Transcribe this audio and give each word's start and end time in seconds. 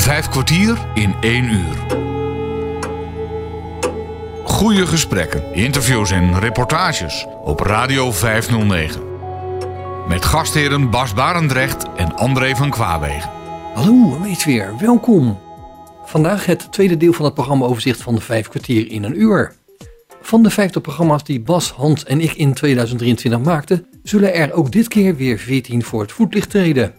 Vijf 0.00 0.28
kwartier 0.28 0.78
in 0.94 1.14
één 1.20 1.44
uur. 1.44 1.76
Goede 4.44 4.86
gesprekken, 4.86 5.54
interviews 5.54 6.10
en 6.10 6.38
reportages 6.38 7.26
op 7.44 7.60
Radio 7.60 8.12
509. 8.12 9.02
Met 10.08 10.24
gastheren 10.24 10.90
Bas 10.90 11.14
Barendrecht 11.14 11.86
en 11.96 12.16
André 12.16 12.56
van 12.56 12.70
Kwaabegen. 12.70 13.30
Hallo, 13.74 14.20
weet 14.22 14.44
weer, 14.44 14.74
welkom. 14.78 15.38
Vandaag 16.04 16.46
het 16.46 16.72
tweede 16.72 16.96
deel 16.96 17.12
van 17.12 17.24
het 17.24 17.34
programmaoverzicht 17.34 18.02
van 18.02 18.14
de 18.14 18.20
vijf 18.20 18.48
kwartier 18.48 18.90
in 18.90 19.04
een 19.04 19.20
uur. 19.20 19.52
Van 20.22 20.42
de 20.42 20.50
vijftig 20.50 20.82
programma's 20.82 21.24
die 21.24 21.40
Bas, 21.40 21.70
Hans 21.70 22.04
en 22.04 22.20
ik 22.20 22.32
in 22.32 22.54
2023 22.54 23.40
maakten, 23.40 23.86
zullen 24.02 24.34
er 24.34 24.52
ook 24.52 24.72
dit 24.72 24.88
keer 24.88 25.16
weer 25.16 25.38
14 25.38 25.82
voor 25.82 26.00
het 26.00 26.12
voetlicht 26.12 26.50
treden. 26.50 26.94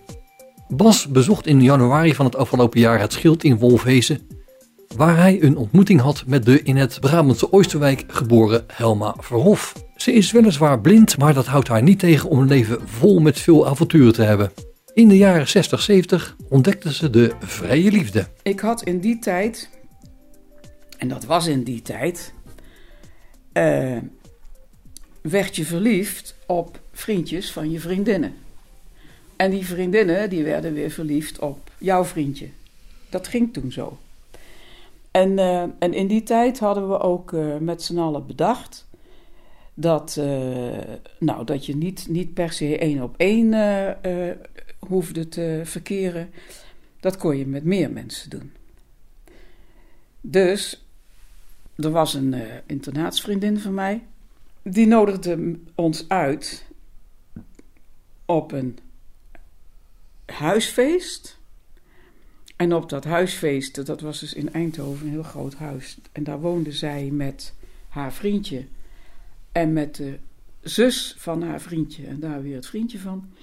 Bas 0.74 1.08
bezocht 1.08 1.48
in 1.48 1.62
januari 1.62 2.16
van 2.16 2.26
het 2.26 2.36
afgelopen 2.36 2.80
jaar 2.80 3.00
het 3.00 3.14
schild 3.14 3.44
in 3.44 3.58
Wolfhezen, 3.58 4.28
waar 4.96 5.18
hij 5.18 5.44
een 5.44 5.58
ontmoeting 5.58 6.00
had 6.00 6.24
met 6.28 6.46
de 6.46 6.64
in 6.64 6.78
het 6.78 7.00
Brabantse 7.00 7.52
Oosterwijk 7.52 8.04
geboren 8.08 8.64
Helma 8.68 9.16
Verhof. 9.20 9.86
Ze 9.96 10.14
is 10.14 10.32
weliswaar 10.32 10.82
blind, 10.82 11.18
maar 11.18 11.34
dat 11.34 11.46
houdt 11.46 11.68
haar 11.68 11.84
niet 11.84 12.00
tegen 12.00 12.30
om 12.30 12.40
een 12.40 12.48
leven 12.48 12.88
vol 12.88 13.20
met 13.20 13.40
veel 13.40 13.68
avonturen 13.68 14.14
te 14.14 14.22
hebben. 14.22 14.52
In 14.94 15.08
de 15.08 15.18
jaren 15.18 15.48
60, 15.48 15.82
70 15.82 16.36
ontdekte 16.50 16.94
ze 16.94 17.10
de 17.10 17.32
vrije 17.40 17.92
liefde. 17.92 18.28
Ik 18.44 18.60
had 18.60 18.84
in 18.84 19.00
die 19.00 19.20
tijd, 19.20 19.70
en 20.98 21.08
dat 21.08 21.26
was 21.26 21.48
in 21.48 21.64
die 21.64 21.82
tijd, 21.82 22.34
eh, 23.54 23.98
werd 25.22 25.56
je 25.56 25.66
verliefd 25.66 26.36
op 26.48 26.80
vriendjes 26.92 27.52
van 27.52 27.72
je 27.72 27.80
vriendinnen. 27.80 28.34
En 29.42 29.52
die 29.52 29.66
vriendinnen 29.66 30.30
die 30.30 30.44
werden 30.44 30.74
weer 30.74 30.92
verliefd 30.92 31.40
op 31.40 31.72
jouw 31.78 32.04
vriendje. 32.04 32.50
Dat 33.10 33.28
ging 33.28 33.54
toen 33.54 33.72
zo. 33.72 33.98
En, 35.12 35.40
eh, 35.40 35.62
en 35.62 35.94
in 35.94 36.08
die 36.08 36.24
tijd 36.24 36.60
hadden 36.60 36.90
we 36.90 37.00
ook 37.00 37.32
uh, 37.32 37.58
met 37.58 37.84
z'n 37.84 37.98
allen 37.98 38.28
bedacht 38.28 38.88
dat, 39.74 40.16
uh, 40.20 40.26
nou, 41.20 41.46
dat 41.46 41.66
je 41.66 41.76
niet, 41.76 42.08
niet 42.10 42.34
per 42.34 42.52
se 42.52 42.78
één 42.78 43.04
op 43.04 43.16
één 43.18 43.54
hoefde 44.80 45.30
te 45.30 45.62
verkeren. 45.64 46.30
Dat 47.00 47.18
kon 47.18 47.38
je 47.38 47.48
met 47.48 47.64
meer 47.64 47.92
mensen 47.92 48.30
doen. 48.30 48.52
Dus 50.22 50.86
er 51.76 51.92
was 51.92 52.14
een 52.14 52.36
internaatsvriendin 52.66 53.60
van 53.60 53.74
mij. 53.74 54.04
Die 54.62 54.88
nodigde 54.88 55.60
ons 55.76 56.06
uit 56.08 56.66
op 58.26 58.52
een 58.52 58.78
huisfeest. 60.32 61.40
En 62.56 62.74
op 62.74 62.90
dat 62.90 63.04
huisfeest, 63.04 63.86
dat 63.86 64.02
was 64.02 64.20
dus 64.20 64.34
in 64.34 64.54
Eindhoven 64.54 65.06
een 65.06 65.12
heel 65.12 65.24
groot 65.24 65.54
huis. 65.54 65.98
En 66.12 66.24
daar 66.24 66.40
woonde 66.40 66.72
zij 66.72 67.10
met 67.12 67.54
haar 67.90 68.14
vriendje 68.14 68.66
en 69.52 69.74
met 69.74 69.96
de 69.96 70.18
zus 70.62 71.16
van 71.18 71.44
haar 71.44 71.62
vriendje 71.62 72.08
en 72.08 72.20
daar 72.20 72.42
weer 72.42 72.56
het 72.56 72.68
vriendje 72.68 73.00
van. 73.00 73.34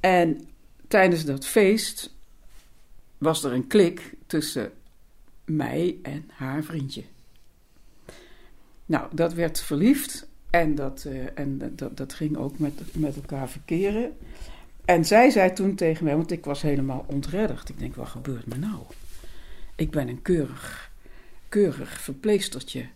En 0.00 0.40
tijdens 0.88 1.24
dat 1.24 1.46
feest 1.46 2.14
was 3.18 3.44
er 3.44 3.52
een 3.52 3.66
klik 3.66 4.14
tussen 4.26 4.72
mij 5.44 5.98
en 6.02 6.30
haar 6.32 6.62
vriendje. 6.62 7.02
Nou, 8.86 9.08
dat 9.12 9.32
werd 9.32 9.60
verliefd 9.60 10.28
en 10.50 10.74
dat, 10.74 11.04
uh, 11.06 11.26
en 11.34 11.76
dat, 11.76 11.96
dat 11.96 12.12
ging 12.12 12.36
ook 12.36 12.58
met, 12.58 12.80
met 12.92 13.16
elkaar 13.16 13.48
verkeren. 13.48 14.16
En 14.84 15.04
zij 15.04 15.30
zei 15.30 15.52
toen 15.52 15.74
tegen 15.74 16.04
mij, 16.04 16.16
want 16.16 16.30
ik 16.30 16.44
was 16.44 16.62
helemaal 16.62 17.04
ontredderd. 17.08 17.68
Ik 17.68 17.78
denk, 17.78 17.94
wat 17.94 18.08
gebeurt 18.08 18.46
me 18.46 18.56
nou? 18.56 18.82
Ik 19.76 19.90
ben 19.90 20.08
een 20.08 20.22
keurig, 20.22 20.90
keurig 21.48 22.00
verpleestertje. 22.00 22.88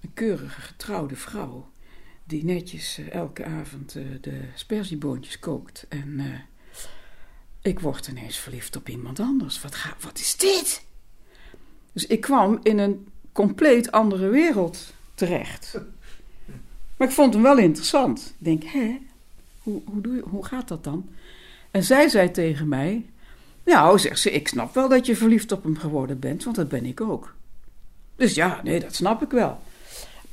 Een 0.00 0.10
keurige 0.14 0.60
getrouwde 0.60 1.16
vrouw. 1.16 1.70
Die 2.24 2.44
netjes 2.44 2.98
uh, 2.98 3.12
elke 3.12 3.44
avond 3.44 3.94
uh, 3.94 4.04
de 4.20 4.40
sperzieboontjes 4.54 5.38
kookt. 5.38 5.86
En 5.88 6.08
uh, 6.08 6.24
ik 7.62 7.80
word 7.80 8.06
ineens 8.06 8.36
verliefd 8.36 8.76
op 8.76 8.88
iemand 8.88 9.20
anders. 9.20 9.62
Wat, 9.62 9.74
ga, 9.74 9.96
wat 10.00 10.18
is 10.18 10.36
dit? 10.36 10.84
Dus 11.92 12.06
ik 12.06 12.20
kwam 12.20 12.60
in 12.62 12.78
een 12.78 13.08
compleet 13.32 13.92
andere 13.92 14.28
wereld 14.28 14.92
terecht. 15.14 15.80
Maar 16.96 17.08
ik 17.08 17.14
vond 17.14 17.34
hem 17.34 17.42
wel 17.42 17.58
interessant. 17.58 18.34
Ik 18.38 18.44
denk, 18.44 18.64
hè, 18.64 18.98
hoe, 19.62 19.82
hoe, 19.84 20.00
doe 20.00 20.14
je, 20.14 20.22
hoe 20.22 20.44
gaat 20.44 20.68
dat 20.68 20.84
dan? 20.84 21.08
En 21.72 21.82
zij 21.82 22.08
zei 22.08 22.30
tegen 22.30 22.68
mij: 22.68 23.04
Nou, 23.64 23.98
zegt 23.98 24.20
ze, 24.20 24.30
ik 24.30 24.48
snap 24.48 24.74
wel 24.74 24.88
dat 24.88 25.06
je 25.06 25.16
verliefd 25.16 25.52
op 25.52 25.62
hem 25.62 25.76
geworden 25.76 26.18
bent, 26.18 26.44
want 26.44 26.56
dat 26.56 26.68
ben 26.68 26.84
ik 26.84 27.00
ook. 27.00 27.34
Dus 28.16 28.34
ja, 28.34 28.60
nee, 28.64 28.80
dat 28.80 28.94
snap 28.94 29.22
ik 29.22 29.30
wel. 29.30 29.60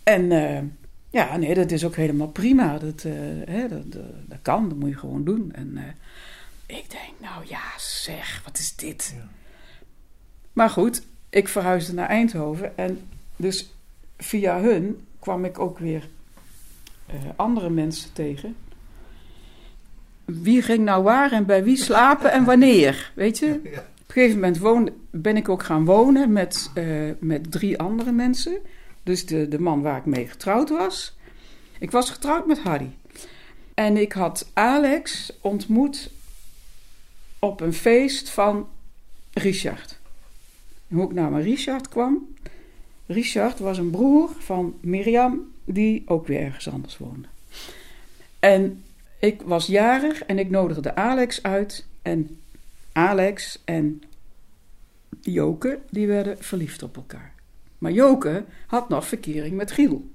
En 0.04 0.32
uh, 0.32 0.60
ja, 1.10 1.38
nee, 1.38 1.54
dat 1.54 1.72
is 1.72 1.86
ook 1.86 1.96
helemaal 1.96 2.28
prima. 2.28 2.78
Dat, 2.78 3.04
uh, 3.04 3.14
hè, 3.46 3.68
dat, 3.68 3.92
dat, 4.26 4.40
kan, 4.42 4.70
dat 4.70 4.78
moet 4.78 4.90
je 4.90 4.98
gewoon 4.98 5.24
doen. 5.24 5.52
En 5.54 5.72
uh, 5.74 5.84
ik 6.66 6.90
denk, 6.90 7.14
nou 7.18 7.46
ja, 7.48 7.62
zeg, 7.78 8.42
wat 8.44 8.58
is 8.58 8.76
dit? 8.76 9.14
Ja. 9.16 9.28
Maar 10.54 10.70
goed, 10.70 11.02
ik 11.30 11.48
verhuisde 11.48 11.94
naar 11.94 12.10
Eindhoven 12.10 12.78
en 12.78 13.02
dus 13.36 13.74
via 14.18 14.60
hun 14.62 15.06
kwam 15.20 15.46
ik 15.46 15.60
ook 15.60 15.80
weer 15.80 16.08
andere 17.36 17.70
mensen 17.70 18.14
tegen 18.14 18.56
wie 20.32 20.62
ging 20.62 20.84
nou 20.84 21.04
waar 21.04 21.32
en 21.32 21.46
bij 21.46 21.64
wie 21.64 21.78
slapen 21.78 22.32
en 22.32 22.44
wanneer, 22.44 23.12
weet 23.16 23.40
je? 23.40 23.54
Op 23.54 23.66
een 23.66 23.82
gegeven 24.08 24.36
moment 24.36 24.58
woon, 24.58 24.90
ben 25.10 25.38
ik 25.38 25.50
ook 25.50 25.64
gaan 25.64 25.86
wonen 25.86 26.32
met, 26.32 26.72
uh, 26.76 27.12
met 27.20 27.52
drie 27.52 27.80
andere 27.80 28.12
mensen. 28.12 28.58
Dus 29.04 29.26
de, 29.26 29.48
de 29.48 29.60
man 29.60 29.82
waar 29.82 29.98
ik 29.98 30.06
mee 30.06 30.28
getrouwd 30.28 30.70
was. 30.70 31.18
Ik 31.80 31.92
was 31.92 32.10
getrouwd 32.10 32.48
met 32.48 32.60
Harry. 32.60 32.92
En 33.74 33.98
ik 33.98 34.12
had 34.12 34.52
Alex 34.54 35.34
ontmoet 35.42 36.12
op 37.40 37.62
een 37.62 37.74
feest 37.74 38.30
van 38.30 38.68
Richard. 39.34 40.00
hoe 40.88 41.04
ik 41.04 41.14
naar 41.14 41.32
mijn 41.32 41.44
Richard 41.44 41.90
kwam. 41.90 42.28
Richard 43.06 43.60
was 43.60 43.78
een 43.78 43.90
broer 43.90 44.30
van 44.38 44.74
Mirjam, 44.82 45.52
die 45.66 46.04
ook 46.06 46.28
weer 46.28 46.40
ergens 46.40 46.70
anders 46.70 46.98
woonde. 46.98 47.28
En 48.40 48.84
ik 49.20 49.42
was 49.42 49.66
jarig 49.66 50.24
en 50.24 50.40
ik 50.40 50.50
nodigde 50.50 50.96
Alex 50.96 51.44
uit. 51.44 51.86
En 52.02 52.40
Alex 52.92 53.62
en 53.66 54.04
Joke, 55.22 55.80
die 55.90 56.08
werden 56.08 56.38
verliefd 56.44 56.84
op 56.84 56.96
elkaar. 56.96 57.34
Maar 57.78 57.92
Joke 57.92 58.46
had 58.68 58.90
nog 58.90 59.08
verkering 59.08 59.56
met 59.56 59.72
Giel. 59.72 60.10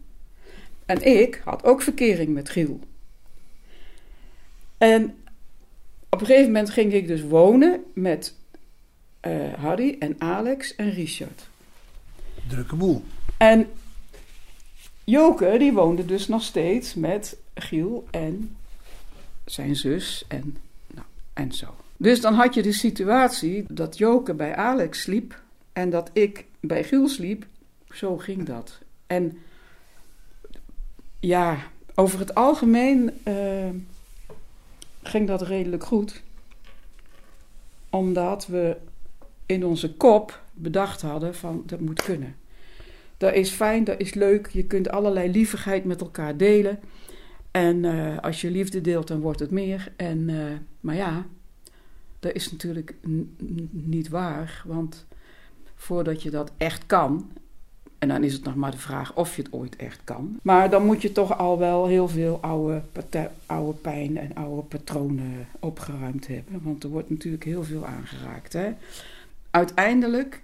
En 0.86 1.02
ik 1.02 1.40
had 1.44 1.64
ook 1.64 1.82
verkering 1.82 2.34
met 2.34 2.48
Giel. 2.48 2.80
En 4.78 5.16
op 6.08 6.20
een 6.20 6.26
gegeven 6.26 6.52
moment 6.52 6.70
ging 6.70 6.92
ik 6.92 7.06
dus 7.06 7.22
wonen 7.22 7.84
met 7.94 8.34
uh, 9.26 9.52
Harry 9.54 9.96
en 9.98 10.14
Alex 10.18 10.74
en 10.74 10.90
Richard. 10.90 11.48
Drukke 12.48 12.76
boel. 12.76 13.02
En 13.36 13.66
Joke, 15.04 15.56
die 15.58 15.72
woonde 15.72 16.04
dus 16.04 16.28
nog 16.28 16.42
steeds 16.42 16.94
met 16.94 17.36
Giel 17.54 18.06
en 18.10 18.56
zijn 19.44 19.76
zus 19.76 20.24
en, 20.28 20.56
nou, 20.94 21.06
en 21.32 21.52
zo. 21.52 21.74
Dus 21.96 22.20
dan 22.20 22.34
had 22.34 22.54
je 22.54 22.62
de 22.62 22.72
situatie 22.72 23.64
dat 23.68 23.98
Joke 23.98 24.34
bij 24.34 24.54
Alex 24.54 25.00
sliep 25.00 25.42
en 25.72 25.90
dat 25.90 26.10
ik 26.12 26.44
bij 26.60 26.84
Giel 26.84 27.08
sliep. 27.08 27.46
Zo 27.90 28.16
ging 28.16 28.46
dat. 28.46 28.78
En 29.06 29.38
ja, 31.20 31.58
over 31.94 32.18
het 32.18 32.34
algemeen 32.34 33.10
uh, 33.24 33.68
ging 35.02 35.26
dat 35.26 35.42
redelijk 35.42 35.84
goed. 35.84 36.22
Omdat 37.90 38.46
we 38.46 38.76
in 39.46 39.64
onze 39.64 39.94
kop 39.94 40.42
bedacht 40.52 41.02
hadden 41.02 41.34
van 41.34 41.62
dat 41.66 41.80
moet 41.80 42.02
kunnen. 42.02 42.36
Dat 43.16 43.34
is 43.34 43.50
fijn, 43.50 43.84
dat 43.84 44.00
is 44.00 44.14
leuk. 44.14 44.48
Je 44.48 44.64
kunt 44.64 44.90
allerlei 44.90 45.30
lievigheid 45.30 45.84
met 45.84 46.00
elkaar 46.00 46.36
delen. 46.36 46.80
En 47.54 47.84
uh, 47.84 48.18
als 48.18 48.40
je 48.40 48.50
liefde 48.50 48.80
deelt, 48.80 49.08
dan 49.08 49.20
wordt 49.20 49.40
het 49.40 49.50
meer. 49.50 49.92
En, 49.96 50.28
uh, 50.28 50.52
maar 50.80 50.94
ja, 50.94 51.26
dat 52.20 52.34
is 52.34 52.50
natuurlijk 52.50 52.94
niet 53.70 54.08
waar. 54.08 54.62
Want 54.66 55.06
voordat 55.74 56.22
je 56.22 56.30
dat 56.30 56.52
echt 56.56 56.86
kan, 56.86 57.30
en 57.98 58.08
dan 58.08 58.24
is 58.24 58.32
het 58.32 58.44
nog 58.44 58.54
maar 58.54 58.70
de 58.70 58.78
vraag 58.78 59.14
of 59.14 59.36
je 59.36 59.42
het 59.42 59.52
ooit 59.52 59.76
echt 59.76 60.00
kan. 60.04 60.38
Maar 60.42 60.70
dan 60.70 60.86
moet 60.86 61.02
je 61.02 61.12
toch 61.12 61.38
al 61.38 61.58
wel 61.58 61.86
heel 61.86 62.08
veel 62.08 62.38
oude, 62.40 62.82
oude 63.46 63.78
pijn 63.78 64.18
en 64.18 64.34
oude 64.34 64.62
patronen 64.62 65.48
opgeruimd 65.58 66.26
hebben. 66.26 66.60
Want 66.62 66.82
er 66.82 66.90
wordt 66.90 67.10
natuurlijk 67.10 67.44
heel 67.44 67.64
veel 67.64 67.86
aangeraakt. 67.86 68.52
Hè? 68.52 68.72
Uiteindelijk 69.50 70.42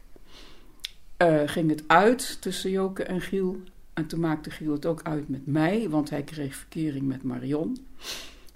uh, 1.23 1.41
ging 1.47 1.71
het 1.71 1.83
uit 1.87 2.37
tussen 2.41 2.71
Joke 2.71 3.03
en 3.03 3.21
Giel. 3.21 3.57
En 4.01 4.07
toen 4.07 4.21
maakte 4.21 4.51
Giel 4.51 4.73
het 4.73 4.87
ook 4.87 5.03
uit 5.03 5.29
met 5.29 5.47
mij, 5.47 5.89
want 5.89 6.11
hij 6.11 6.23
kreeg 6.23 6.55
verkering 6.55 7.07
met 7.07 7.23
Marion. 7.23 7.87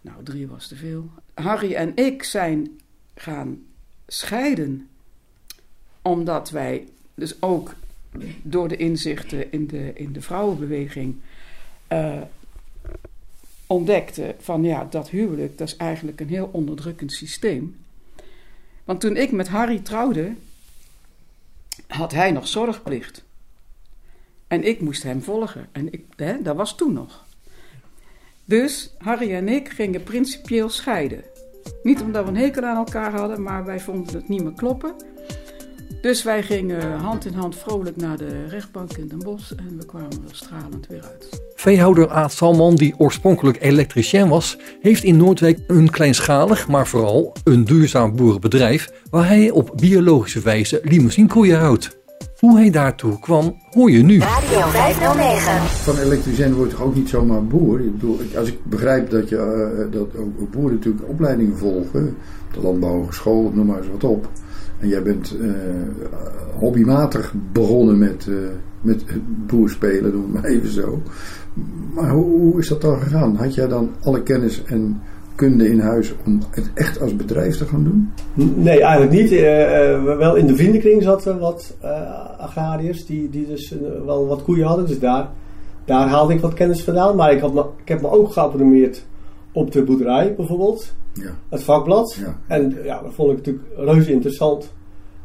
Nou, 0.00 0.23
drie 0.23 0.46
was 0.46 0.69
te 0.69 0.76
veel. 0.76 1.11
Harry 1.35 1.75
en 1.75 1.96
ik 1.96 2.23
zijn 2.23 2.81
gaan 3.14 3.62
scheiden 4.06 4.88
omdat 6.02 6.50
wij 6.50 6.88
dus 7.14 7.43
ook 7.43 7.75
door 8.43 8.69
de 8.69 8.76
inzichten 8.76 9.52
in 9.52 9.67
de, 9.67 9.93
in 9.94 10.12
de 10.12 10.20
vrouwenbeweging 10.20 11.17
uh, 11.93 12.20
ontdekten 13.67 14.35
van 14.38 14.64
ja, 14.64 14.87
dat 14.91 15.11
huwelijk, 15.11 15.58
dat 15.58 15.69
is 15.69 15.76
eigenlijk 15.76 16.20
een 16.20 16.29
heel 16.29 16.49
onderdrukkend 16.52 17.12
systeem. 17.12 17.76
Want 18.85 19.00
toen 19.00 19.17
ik 19.17 19.32
met 19.32 19.49
Harry 19.49 19.79
trouwde, 19.79 20.35
had 21.87 22.12
hij 22.12 22.31
nog 22.31 22.49
zorgplicht. 22.49 23.25
En 24.49 24.64
ik 24.64 24.81
moest 24.81 25.02
hem 25.02 25.23
volgen. 25.23 25.67
En 25.73 25.93
ik, 25.93 26.05
hè, 26.17 26.43
dat 26.43 26.56
was 26.56 26.76
toen 26.76 26.93
nog. 26.93 27.25
Dus 28.44 28.94
Harry 28.99 29.35
en 29.35 29.49
ik 29.49 29.69
gingen 29.69 30.02
principieel 30.02 30.69
scheiden. 30.69 31.25
Niet 31.82 32.00
omdat 32.00 32.25
we 32.25 32.31
een 32.31 32.37
hekel 32.37 32.62
aan 32.62 32.76
elkaar 32.76 33.12
hadden, 33.12 33.43
maar 33.43 33.64
wij 33.64 33.81
vonden 33.81 34.14
het 34.14 34.29
niet 34.29 34.43
meer 34.43 34.52
kloppen. 34.52 34.94
Dus 36.00 36.23
wij 36.23 36.43
gingen 36.43 36.93
hand 36.93 37.25
in 37.25 37.32
hand 37.32 37.56
vrolijk 37.56 37.96
naar 37.96 38.17
de 38.17 38.46
rechtbank 38.49 38.93
in 38.93 39.08
Den 39.08 39.19
Bosch 39.19 39.52
en 39.52 39.79
we 39.79 39.87
kwamen 39.87 40.25
er 40.29 40.37
stralend 40.37 40.87
weer 40.87 41.02
uit. 41.02 41.43
Veehouder 41.55 42.11
Aad 42.11 42.32
Salman, 42.32 42.75
die 42.75 42.94
oorspronkelijk 42.99 43.62
elektricien 43.62 44.29
was, 44.29 44.58
heeft 44.81 45.02
in 45.05 45.17
Noordwijk 45.17 45.58
een 45.67 45.91
kleinschalig, 45.91 46.69
maar 46.69 46.87
vooral 46.87 47.32
een 47.44 47.64
duurzaam 47.64 48.17
boerenbedrijf 48.17 48.93
waar 49.11 49.26
hij 49.26 49.50
op 49.50 49.73
biologische 49.76 50.41
wijze 50.41 50.81
limousinekoeien 50.82 51.58
houdt. 51.58 52.04
Hoe 52.44 52.58
hij 52.58 52.70
daartoe 52.70 53.19
kwam, 53.19 53.56
hoor 53.70 53.91
je 53.91 54.02
nu. 54.02 54.19
Radio 54.19 54.61
509. 54.61 55.52
Van 55.61 55.99
elektricien 55.99 56.55
wordt 56.55 56.70
toch 56.70 56.82
ook 56.82 56.94
niet 56.94 57.08
zomaar 57.08 57.46
boer? 57.46 57.81
Ik 57.81 57.93
bedoel, 57.93 58.19
als 58.37 58.49
ik 58.49 58.58
begrijp 58.64 59.11
dat, 59.11 59.29
je, 59.29 59.37
uh, 59.37 59.93
dat 59.93 60.17
ook 60.17 60.50
boeren 60.50 60.75
natuurlijk 60.75 61.08
opleidingen 61.08 61.56
volgen, 61.56 62.17
de 62.52 62.61
landbouwschool, 62.61 63.50
noem 63.55 63.67
maar 63.67 63.79
eens 63.79 63.88
wat 63.88 64.05
op. 64.05 64.29
En 64.79 64.88
jij 64.88 65.02
bent 65.02 65.37
uh, 65.41 65.52
hobbymatig 66.58 67.35
begonnen 67.52 67.99
met, 67.99 68.26
uh, 68.29 68.37
met 68.81 69.05
boerspelen, 69.46 70.12
noem 70.12 70.31
maar 70.31 70.44
even 70.44 70.73
zo. 70.73 71.02
Maar 71.94 72.11
hoe, 72.11 72.25
hoe 72.25 72.58
is 72.58 72.69
dat 72.69 72.81
dan 72.81 73.00
gegaan? 73.00 73.37
Had 73.37 73.55
jij 73.55 73.69
dan 73.69 73.91
alle 74.00 74.23
kennis 74.23 74.62
en 74.64 75.00
kunde 75.35 75.69
in 75.69 75.81
huis 75.81 76.15
om 76.27 76.41
het 76.51 76.71
echt 76.75 77.01
als 77.01 77.17
bedrijf 77.17 77.57
te 77.57 77.65
gaan 77.65 77.85
doen? 77.85 78.13
Nee, 78.55 78.81
eigenlijk 78.81 79.13
niet. 79.13 79.33
Uh, 79.33 79.39
wel 80.17 80.35
in 80.35 80.47
de 80.47 80.57
vriendenkring 80.57 81.03
zaten 81.03 81.39
wat 81.39 81.77
uh, 81.85 81.91
agrariërs 82.39 83.07
die, 83.07 83.31
die 83.31 83.47
dus 83.47 83.75
wel 84.05 84.27
wat 84.27 84.43
koeien 84.43 84.67
hadden. 84.67 84.87
Dus 84.87 84.99
daar, 84.99 85.29
daar 85.85 86.09
haalde 86.09 86.35
ik 86.35 86.41
wat 86.41 86.55
kennis 86.55 86.85
vandaan. 86.85 87.17
Maar 87.17 87.33
ik, 87.33 87.41
had 87.41 87.55
me, 87.55 87.65
ik 87.83 87.89
heb 87.89 88.01
me 88.01 88.11
ook 88.11 88.33
geabonneerd 88.33 89.05
op 89.53 89.73
de 89.73 89.83
boerderij 89.83 90.35
bijvoorbeeld. 90.35 90.95
Ja. 91.13 91.31
Het 91.49 91.63
vakblad. 91.63 92.17
Ja. 92.21 92.39
En 92.47 92.77
ja, 92.85 93.03
dat 93.03 93.15
vond 93.15 93.31
ik 93.31 93.37
natuurlijk 93.37 93.67
reuze 93.77 94.13
interessant. 94.13 94.73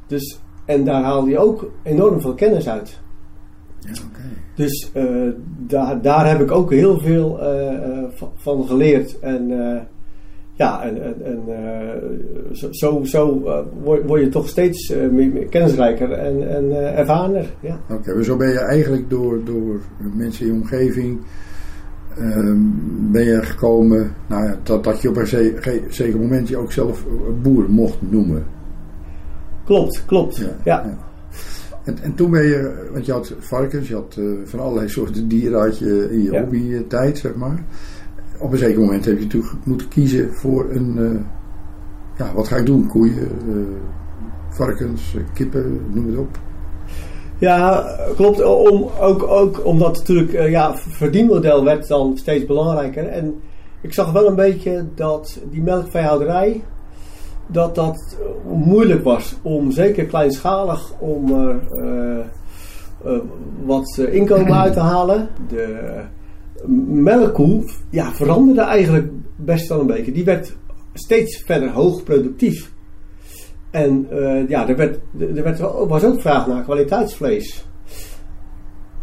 Dus, 0.08 0.40
en 0.66 0.84
daar 0.84 1.04
haalde 1.04 1.30
je 1.30 1.40
ook 1.40 1.72
enorm 1.84 2.22
veel 2.22 2.34
kennis 2.34 2.70
uit. 2.70 3.00
Ja, 3.80 3.90
okay. 3.90 4.32
Dus 4.56 4.92
daar, 5.68 6.02
daar 6.02 6.30
heb 6.30 6.42
ik 6.42 6.52
ook 6.52 6.72
heel 6.72 7.00
veel 7.00 7.40
van 8.36 8.68
geleerd. 8.68 9.20
En 9.20 9.52
ja, 10.60 10.84
en, 10.84 11.04
en, 11.04 11.16
en 11.24 11.42
zo, 12.72 13.04
zo 13.04 13.40
word, 13.84 14.06
word, 14.06 14.22
je 14.22 14.30
toch 14.30 14.48
steeds 14.48 14.94
meer, 15.12 15.46
kennisrijker 15.46 16.12
en, 16.12 16.56
en 16.56 16.96
ervarener. 16.96 17.46
Ja. 17.60 17.80
Oké, 17.90 18.10
okay, 18.10 18.24
zo 18.24 18.38
ben 18.38 18.50
je 18.50 18.60
eigenlijk 18.60 19.10
door, 19.10 19.44
door 19.44 19.82
mensen 20.16 20.46
in 20.46 20.54
je 20.54 20.60
omgeving 20.60 21.20
Ehm, 22.20 22.58
ben 23.12 23.24
je 23.24 23.42
gekomen 23.42 24.16
nou 24.28 24.46
ja, 24.46 24.60
dat, 24.64 24.84
dat 24.84 25.02
je 25.02 25.10
op 25.10 25.18
een 25.18 25.28
zeker 25.90 26.20
moment 26.20 26.48
je 26.48 26.58
ook 26.58 26.72
zelf 26.72 27.06
boer 27.42 27.70
mocht 27.70 27.98
noemen. 28.00 28.46
Klopt, 29.66 30.04
klopt. 30.06 30.36
Ja. 30.36 30.56
ja. 30.64 30.98
En, 31.84 31.98
en, 32.02 32.16
toen 32.16 32.32
ben 32.32 32.44
je, 32.44 32.90
want 32.94 33.06
je 33.06 33.12
had 33.12 33.34
varkens, 33.40 33.88
je 33.88 33.94
had 33.94 34.20
van 34.44 34.60
allerlei 34.60 34.90
soorten 34.90 35.28
dieren 35.28 35.60
had 35.60 35.78
je 35.78 36.08
in 36.12 36.22
je 36.22 36.40
hobby 36.40 36.88
tijd, 36.88 37.18
zeg 37.18 37.36
maar. 37.36 37.64
Op 38.40 38.52
een 38.52 38.58
zeker 38.58 38.80
moment 38.80 39.06
heb 39.06 39.18
je 39.18 39.24
natuurlijk 39.24 39.54
moeten 39.64 39.88
kiezen 39.88 40.34
voor 40.34 40.70
een, 40.70 40.96
uh, 40.98 41.20
ja, 42.18 42.34
wat 42.34 42.48
ga 42.48 42.56
ik 42.56 42.66
doen? 42.66 42.88
Koeien, 42.88 43.30
uh, 43.48 43.56
varkens, 44.50 45.16
kippen, 45.34 45.82
noem 45.94 46.08
het 46.08 46.18
op. 46.18 46.40
Ja, 47.38 47.86
klopt. 48.16 48.44
Om, 48.44 48.90
ook, 49.00 49.24
ook 49.24 49.66
omdat 49.66 49.98
natuurlijk, 49.98 50.34
uh, 50.34 50.50
ja, 50.50 50.76
verdienmodel 50.76 51.64
werd 51.64 51.88
dan 51.88 52.18
steeds 52.18 52.46
belangrijker. 52.46 53.08
En 53.08 53.42
ik 53.82 53.94
zag 53.94 54.12
wel 54.12 54.28
een 54.28 54.36
beetje 54.36 54.86
dat 54.96 55.40
die 55.52 55.62
melkveehouderij, 55.62 56.64
dat 57.48 57.76
dat 57.76 58.18
moeilijk 58.48 59.04
was 59.04 59.36
om, 59.42 59.72
zeker 59.72 60.06
kleinschalig, 60.06 60.92
om 61.00 61.32
wat 63.66 63.98
inkomen 63.98 64.54
uit 64.54 64.74
te 64.74 64.80
halen. 64.80 65.30
De 65.48 66.02
melkkoe, 66.68 67.64
ja, 67.90 68.14
veranderde 68.14 68.62
eigenlijk 68.62 69.12
best 69.36 69.68
wel 69.68 69.80
een 69.80 69.88
beetje. 69.88 70.12
Die 70.12 70.24
werd 70.24 70.56
steeds 70.94 71.44
verder 71.46 71.70
hoogproductief. 71.70 72.72
En 73.72 74.08
uh, 74.14 74.50
ja, 74.50 74.68
er, 74.68 74.76
werd, 74.76 75.00
er 75.20 75.44
werd, 75.44 75.60
was 75.88 76.04
ook 76.04 76.22
vraag 76.22 76.48
naar 76.48 76.64
kwaliteitsvlees. 76.64 77.66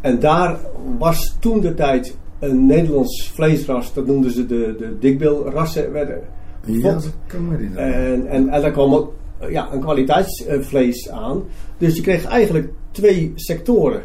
En 0.01 0.21
daar 0.21 0.59
was 0.99 1.37
toen 1.41 1.61
de 1.61 1.75
tijd 1.75 2.17
een 2.39 2.67
Nederlands 2.67 3.31
vleesras, 3.35 3.95
dat 3.95 4.07
noemden 4.07 4.31
ze 4.31 4.47
de, 4.47 4.75
de 4.79 4.99
dikbilrassen, 4.99 5.93
werden 5.93 6.23
ja, 6.67 6.93
dat 6.93 7.17
kan 7.27 7.49
me 7.49 7.57
en, 7.75 8.27
en, 8.27 8.49
en 8.49 8.61
daar 8.61 8.71
kwam 8.71 8.95
ook 8.95 9.15
ja, 9.49 9.73
een 9.73 9.81
kwaliteitsvlees 9.81 11.11
aan. 11.11 11.45
Dus 11.79 11.97
je 11.97 12.03
kreeg 12.03 12.25
eigenlijk 12.25 12.73
twee 12.91 13.33
sectoren. 13.35 14.03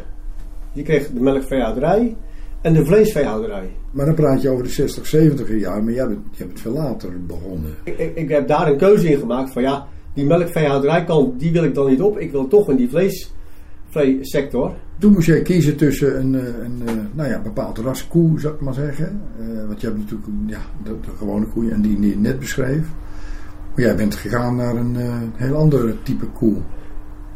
Je 0.72 0.82
kreeg 0.82 1.10
de 1.10 1.20
melkveehouderij 1.20 2.16
en 2.62 2.72
de 2.72 2.84
vleesveehouderij. 2.84 3.70
Maar 3.90 4.06
dan 4.06 4.14
praat 4.14 4.42
je 4.42 4.48
over 4.48 4.64
de 4.64 4.70
60, 4.70 5.06
70 5.06 5.60
jaar, 5.60 5.84
maar 5.84 5.92
jij 5.92 6.08
bent, 6.08 6.20
jij 6.30 6.46
bent 6.46 6.60
veel 6.60 6.72
later 6.72 7.26
begonnen. 7.26 7.74
Ik, 7.84 7.98
ik, 7.98 8.16
ik 8.16 8.28
heb 8.28 8.48
daar 8.48 8.68
een 8.68 8.76
keuze 8.76 9.10
in 9.10 9.18
gemaakt 9.18 9.52
van 9.52 9.62
ja, 9.62 9.86
die 10.14 10.24
melkveehouderij 10.24 11.04
kan, 11.04 11.34
die 11.38 11.52
wil 11.52 11.64
ik 11.64 11.74
dan 11.74 11.88
niet 11.88 12.02
op. 12.02 12.18
Ik 12.18 12.30
wil 12.30 12.48
toch 12.48 12.70
in 12.70 12.76
die 12.76 12.90
vleessector. 13.90 14.74
Toen 14.98 15.12
moest 15.12 15.26
jij 15.26 15.42
kiezen 15.42 15.76
tussen 15.76 16.20
een, 16.20 16.34
eh, 16.34 16.46
een, 16.46 16.82
een 16.86 16.98
eh, 16.98 17.04
nou 17.12 17.28
ja, 17.28 17.40
bepaald 17.40 17.78
ras 17.78 18.08
koe, 18.08 18.40
zou 18.40 18.54
ik 18.54 18.60
maar 18.60 18.74
zeggen. 18.74 19.20
Uh, 19.40 19.66
want 19.66 19.80
je 19.80 19.86
hebt 19.86 19.98
natuurlijk 19.98 20.28
ja, 20.46 20.60
de, 20.84 20.90
de 20.90 21.16
gewone 21.16 21.46
koe 21.46 21.70
en 21.70 21.82
die, 21.82 22.00
die 22.00 22.10
je 22.10 22.16
net 22.16 22.38
beschreef. 22.38 22.86
Maar 23.74 23.84
jij 23.84 23.96
bent 23.96 24.14
gegaan 24.14 24.56
naar 24.56 24.76
een 24.76 24.94
uh, 24.94 25.14
heel 25.34 25.54
andere 25.54 26.02
type 26.02 26.26
koe. 26.26 26.54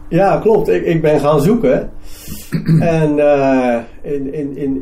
Ja, 0.09 0.39
klopt. 0.39 0.69
Ik, 0.69 0.85
ik 0.85 1.03
ben 1.03 1.21
gaan 1.21 1.41
zoeken. 1.41 1.91
en 2.81 3.17
uh, 3.17 3.77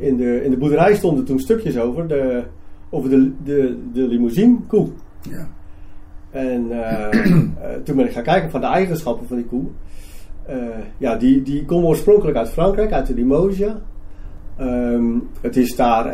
in, 0.04 0.16
de, 0.16 0.44
in 0.44 0.50
de 0.50 0.56
boerderij 0.56 0.94
stonden 0.94 1.24
toen 1.24 1.38
stukjes 1.38 1.78
over, 1.78 2.08
de, 2.08 2.42
over 2.90 3.10
de, 3.10 3.32
de, 3.44 3.76
de 3.92 4.06
limousine 4.06 4.56
koe. 4.66 4.88
Ja. 5.30 5.48
En 6.34 6.66
uh, 6.70 7.08
toen 7.84 7.96
ben 7.96 8.06
ik 8.06 8.12
gaan 8.12 8.22
kijken 8.22 8.50
van 8.50 8.60
de 8.60 8.66
eigenschappen 8.66 9.26
van 9.26 9.36
die 9.36 9.46
koe. 9.46 9.64
Uh, 10.50 10.56
ja, 10.98 11.16
die, 11.16 11.42
die 11.42 11.64
komen 11.64 11.88
oorspronkelijk 11.88 12.36
uit 12.36 12.48
Frankrijk, 12.48 12.92
uit 12.92 13.06
de 13.06 13.14
Limoges. 13.14 13.72
Um, 14.60 15.28
het 15.40 15.56
is 15.56 15.76
daar 15.76 16.06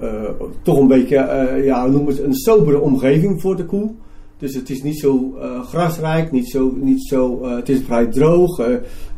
uh, 0.00 0.30
toch 0.62 0.78
een 0.78 0.86
beetje, 0.86 1.16
ja, 1.64 1.86
noem 1.86 2.06
het 2.06 2.22
een 2.22 2.34
sobere 2.34 2.80
omgeving 2.80 3.40
voor 3.40 3.56
de 3.56 3.64
koe. 3.64 3.90
Dus 4.38 4.54
het 4.54 4.70
is 4.70 4.82
niet 4.82 4.98
zo 4.98 5.34
grasrijk, 5.62 6.30
niet 6.30 6.50
zo, 6.50 6.72
niet 6.80 7.06
zo, 7.06 7.48
het 7.48 7.68
is 7.68 7.80
vrij 7.84 8.06
droog. 8.06 8.62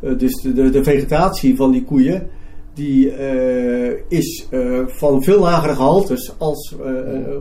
dus 0.00 0.40
de, 0.40 0.70
de, 0.70 0.84
vegetatie 0.84 1.56
van 1.56 1.70
die 1.70 1.84
koeien, 1.84 2.28
die 2.74 3.16
is 4.08 4.48
van 4.86 5.22
veel 5.22 5.40
lagere 5.40 5.74
gehaltes 5.74 6.34
als 6.38 6.76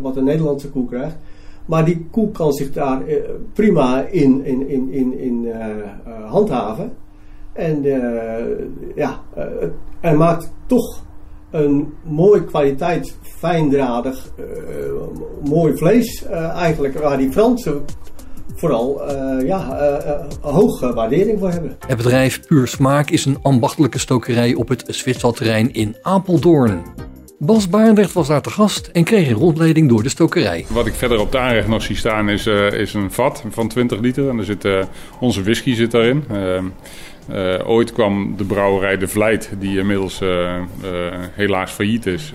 wat 0.01 0.17
een 0.17 0.23
Nederlandse 0.23 0.69
koe 0.69 0.87
krijgt. 0.87 1.17
Maar 1.65 1.85
die 1.85 2.07
koe 2.11 2.31
kan 2.31 2.53
zich 2.53 2.71
daar 2.71 3.07
eh, 3.07 3.17
prima 3.53 4.05
in, 4.05 4.45
in, 4.45 4.67
in, 4.67 4.91
in, 4.91 5.19
in 5.19 5.51
handhaven. 6.27 6.91
En 7.53 7.83
ja, 8.95 9.19
hij 9.99 10.15
maakt 10.15 10.51
toch 10.65 11.03
een 11.51 11.93
mooie 12.03 12.43
kwaliteit, 12.43 13.17
fijndradig, 13.21 14.31
mooi 15.43 15.77
vlees 15.77 16.25
eigenlijk. 16.55 16.99
Waar 16.99 17.17
die 17.17 17.31
Fransen 17.31 17.85
vooral 18.55 19.01
uh, 19.01 19.47
ja, 19.47 19.77
uh, 20.41 20.53
hoge 20.53 20.93
waardering 20.93 21.39
voor 21.39 21.49
hebben. 21.49 21.77
Het 21.87 21.97
bedrijf 21.97 22.45
Puur 22.47 22.67
Smaak 22.67 23.09
is 23.09 23.25
een 23.25 23.37
ambachtelijke 23.41 23.99
stokerij 23.99 24.53
op 24.53 24.67
het 24.67 24.83
Zwitserterrein 24.87 25.73
in 25.73 25.95
Apeldoorn. 26.01 26.83
Bas 27.43 27.69
Baarndrecht 27.69 28.13
was 28.13 28.27
daar 28.27 28.41
te 28.41 28.49
gast 28.49 28.87
en 28.87 29.03
kreeg 29.03 29.27
een 29.27 29.33
rondleiding 29.33 29.89
door 29.89 30.03
de 30.03 30.09
stokerij. 30.09 30.65
Wat 30.69 30.85
ik 30.85 30.93
verder 30.93 31.19
op 31.19 31.31
de 31.31 31.37
aanrecht 31.37 31.67
nog 31.67 31.83
zie 31.83 31.95
staan 31.95 32.29
is, 32.29 32.47
uh, 32.47 32.71
is 32.71 32.93
een 32.93 33.11
vat 33.11 33.43
van 33.49 33.67
20 33.67 33.99
liter. 33.99 34.29
En 34.29 34.37
er 34.37 34.45
zit, 34.45 34.65
uh, 34.65 34.83
onze 35.19 35.43
whisky 35.43 35.73
zit 35.73 35.91
daarin. 35.91 36.23
Uh, 37.31 37.59
ooit 37.65 37.93
kwam 37.93 38.33
de 38.37 38.43
brouwerij 38.43 38.97
De 38.97 39.07
Vlijt, 39.07 39.49
die 39.59 39.77
inmiddels 39.79 40.21
helaas 41.35 41.71
failliet 41.71 42.05
is... 42.05 42.33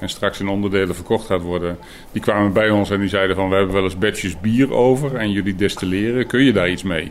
en 0.00 0.08
straks 0.08 0.40
in 0.40 0.48
onderdelen 0.48 0.94
verkocht 0.94 1.26
gaat 1.26 1.42
worden. 1.42 1.78
Die 2.12 2.22
kwamen 2.22 2.52
bij 2.52 2.70
ons 2.70 2.90
en 2.90 3.00
die 3.00 3.08
zeiden 3.08 3.36
van... 3.36 3.48
we 3.48 3.54
hebben 3.54 3.74
wel 3.74 3.84
eens 3.84 3.98
batches 3.98 4.40
bier 4.40 4.72
over 4.72 5.16
en 5.16 5.30
jullie 5.30 5.54
destilleren. 5.54 6.26
Kun 6.26 6.44
je 6.44 6.52
daar 6.52 6.70
iets 6.70 6.82
mee? 6.82 7.08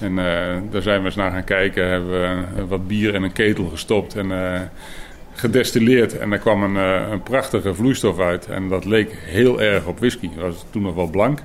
En 0.00 0.14
daar 0.70 0.82
zijn 0.82 1.00
we 1.00 1.06
eens 1.06 1.14
naar 1.14 1.30
gaan 1.30 1.44
kijken. 1.44 1.88
Hebben 1.88 2.10
we 2.10 2.66
wat 2.66 2.86
bier 2.86 3.14
in 3.14 3.22
een 3.22 3.32
ketel 3.32 3.64
gestopt 3.64 4.16
en 4.16 4.30
gedestilleerd. 5.32 6.18
En 6.18 6.30
daar 6.30 6.38
kwam 6.38 6.62
een, 6.62 6.74
een, 7.12 7.22
prachtige 7.22 7.74
vloeistof 7.74 8.18
uit. 8.18 8.46
En 8.46 8.68
dat 8.68 8.84
leek 8.84 9.12
heel 9.12 9.60
erg 9.60 9.86
op 9.86 9.98
whisky. 9.98 10.28
Dat 10.34 10.44
was 10.44 10.64
toen 10.70 10.82
nog 10.82 10.94
wel 10.94 11.10
blank. 11.10 11.38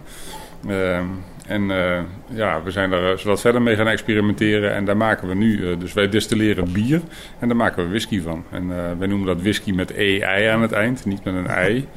Ehm, 1.50 1.72
en 1.72 1.78
uh, 1.78 2.38
ja, 2.38 2.64
we 2.64 2.72
zijn 2.72 2.90
daar 2.90 3.22
wat 3.24 3.42
verder 3.42 3.62
mee 3.62 3.76
gaan 3.76 3.88
experimenteren. 3.88 4.74
En 4.74 4.86
daar 4.86 4.98
maken 4.98 5.28
we 5.28 5.36
nu, 5.36 5.58
uh, 5.58 5.80
dus 5.80 5.94
wij 5.94 6.10
destilleren 6.10 6.72
bier 6.72 7.02
en 7.40 7.48
daar 7.48 7.58
maken 7.58 7.84
we 7.84 7.90
whisky 7.90 8.22
van. 8.22 8.44
En 8.52 8.68
wij 9.00 9.08
noemen 9.08 9.28
dat 9.28 9.42
whisky 9.42 9.72
met 9.72 9.94
EI 9.94 10.46
aan 10.46 10.62
het 10.62 10.72
eind, 10.72 11.06
niet 11.06 11.24
met 11.24 11.36
een 11.36 11.48
ei. 11.48 11.88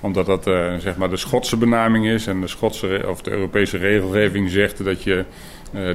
Omdat 0.00 0.26
dat 0.26 0.42
zeg 0.78 0.96
maar 0.96 1.10
de 1.10 1.16
Schotse 1.16 1.56
benaming 1.56 2.06
is. 2.06 2.26
En 2.26 2.40
de 2.40 2.46
Schotse 2.46 3.04
of 3.08 3.22
de 3.22 3.30
Europese 3.30 3.76
regelgeving 3.76 4.50
zegt 4.50 4.84
dat 4.84 5.02
je 5.02 5.24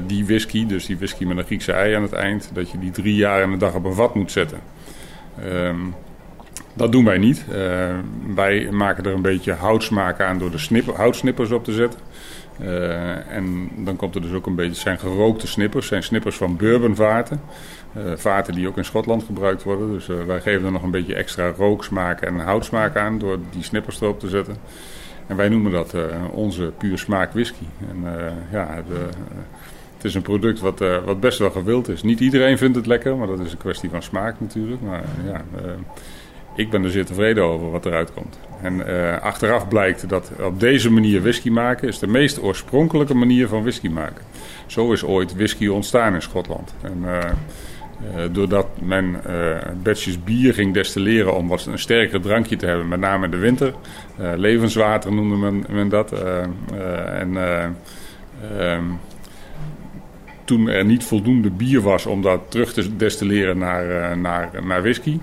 die 0.06 0.26
whisky, 0.26 0.66
dus 0.66 0.86
die 0.86 0.98
whisky 0.98 1.24
met 1.24 1.38
een 1.38 1.44
Griekse 1.44 1.72
ei 1.72 1.94
aan 1.94 2.02
het 2.02 2.14
eind, 2.14 2.52
dat 2.54 2.72
je 2.72 2.80
die 2.80 2.92
drie 2.92 3.16
jaar 3.16 3.42
in 3.42 3.52
de 3.52 3.58
dag 3.58 3.74
op 3.74 3.86
een 3.86 3.94
vat 3.94 4.16
moet 4.16 4.32
zetten. 4.32 4.60
Um, 5.46 5.94
dat 6.74 6.92
doen 6.92 7.06
wij 7.06 7.18
niet. 7.18 7.46
wij 8.36 8.68
maken 8.72 9.04
er 9.04 9.14
een 9.14 9.22
beetje 9.22 9.54
houtsmaak 9.54 10.20
aan 10.20 10.38
door 10.38 10.52
de 10.52 10.58
snipper, 10.58 10.96
houtsnippers 10.96 11.52
op 11.52 11.64
te 11.64 11.74
zetten. 11.74 12.00
Uh, 12.64 13.36
en 13.36 13.70
dan 13.78 13.96
komt 13.96 14.16
er 14.16 14.22
dus 14.22 14.32
ook 14.32 14.46
een 14.46 14.56
beetje, 14.56 14.82
zijn 14.82 15.00
gerookte 15.00 15.48
snippers, 15.48 15.88
zijn 15.88 16.04
snippers 16.04 16.36
van 16.36 16.56
bourbonvaten. 16.56 17.42
Uh, 17.98 18.04
vaten 18.16 18.54
die 18.54 18.68
ook 18.68 18.78
in 18.78 18.86
Schotland 18.86 19.24
gebruikt 19.24 19.64
worden. 19.64 19.92
Dus 19.92 20.08
uh, 20.08 20.24
wij 20.24 20.42
geven 20.42 20.66
er 20.66 20.72
nog 20.72 20.84
een 20.84 20.92
beetje 20.92 21.16
extra 21.16 21.54
rooksmaak 21.58 22.22
en 22.22 22.40
houtsmaak 22.40 22.96
aan 22.96 23.20
door 23.20 23.38
die 23.52 23.64
snippers 23.64 24.02
erop 24.02 24.20
te 24.20 24.30
zetten. 24.30 24.56
En 25.28 25.36
wij 25.36 25.50
noemen 25.50 25.72
dat 25.72 25.96
onze 26.32 26.72
puur 26.78 26.98
smaak 26.98 27.34
whisky. 27.34 27.66
En 27.90 28.06
ja, 28.52 28.84
het 29.96 30.04
is 30.04 30.16
een 30.16 30.22
product 30.22 30.60
wat, 30.60 30.80
wat 31.06 31.20
best 31.20 31.40
wel 31.40 31.52
gewild 31.52 31.88
is. 31.88 32.04
Niet 32.04 32.20
iedereen 32.20 32.58
vindt 32.58 32.76
het 32.76 32.86
lekker, 32.86 33.18
maar 33.18 33.28
dat 33.28 33.40
is 33.40 33.52
een 33.52 33.58
kwestie 33.58 33.90
van 33.90 34.02
smaak 34.02 34.36
natuurlijk. 34.40 34.82
Maar 34.82 35.04
ja, 35.26 35.44
ik 36.56 36.70
ben 36.70 36.84
er 36.84 36.92
zeer 36.92 37.06
tevreden 37.06 37.44
over 37.44 37.72
wat 37.72 37.86
eruit 37.86 38.14
komt. 38.14 38.40
En 38.62 38.84
uh, 38.88 39.18
achteraf 39.22 39.68
blijkt 39.68 40.10
dat 40.10 40.32
op 40.42 40.60
deze 40.60 40.92
manier 40.92 41.22
whisky 41.22 41.50
maken 41.50 41.88
is 41.88 42.00
de 42.00 42.08
meest 42.08 42.42
oorspronkelijke 42.42 43.14
manier 43.14 43.48
van 43.48 43.62
whisky 43.62 43.88
maken. 43.88 44.24
Zo 44.66 44.92
is 44.92 45.04
ooit 45.04 45.36
whisky 45.36 45.68
ontstaan 45.68 46.14
in 46.14 46.22
Schotland. 46.22 46.74
En, 46.82 46.98
uh, 47.06 47.18
uh, 47.18 48.24
doordat 48.32 48.68
men 48.82 49.22
batches 49.84 50.24
bier 50.24 50.54
ging 50.54 50.74
destilleren 50.74 51.36
om 51.36 51.48
wat 51.48 51.66
een 51.66 51.80
sterker 51.80 52.22
drankje 52.22 52.56
te 52.56 52.66
hebben, 52.66 52.88
met 52.88 53.00
name 53.00 53.26
in 53.26 53.32
de 53.32 53.38
winter. 53.38 53.74
levenswater 54.36 55.14
noemde 55.14 55.36
men, 55.36 55.66
men 55.70 55.90
dat. 55.90 56.12
en 57.06 57.38
ehm, 58.58 58.84
toen 60.44 60.68
er 60.68 60.86
niet 60.86 61.04
voldoende 61.04 61.50
bier 61.50 61.82
was 61.82 62.06
om 62.06 62.22
dat 62.22 62.42
terug 62.48 62.74
te 62.74 62.96
destilleren 62.96 63.58
naar, 63.58 64.18
naar, 64.18 64.50
naar 64.64 64.82
whisky 64.82 65.20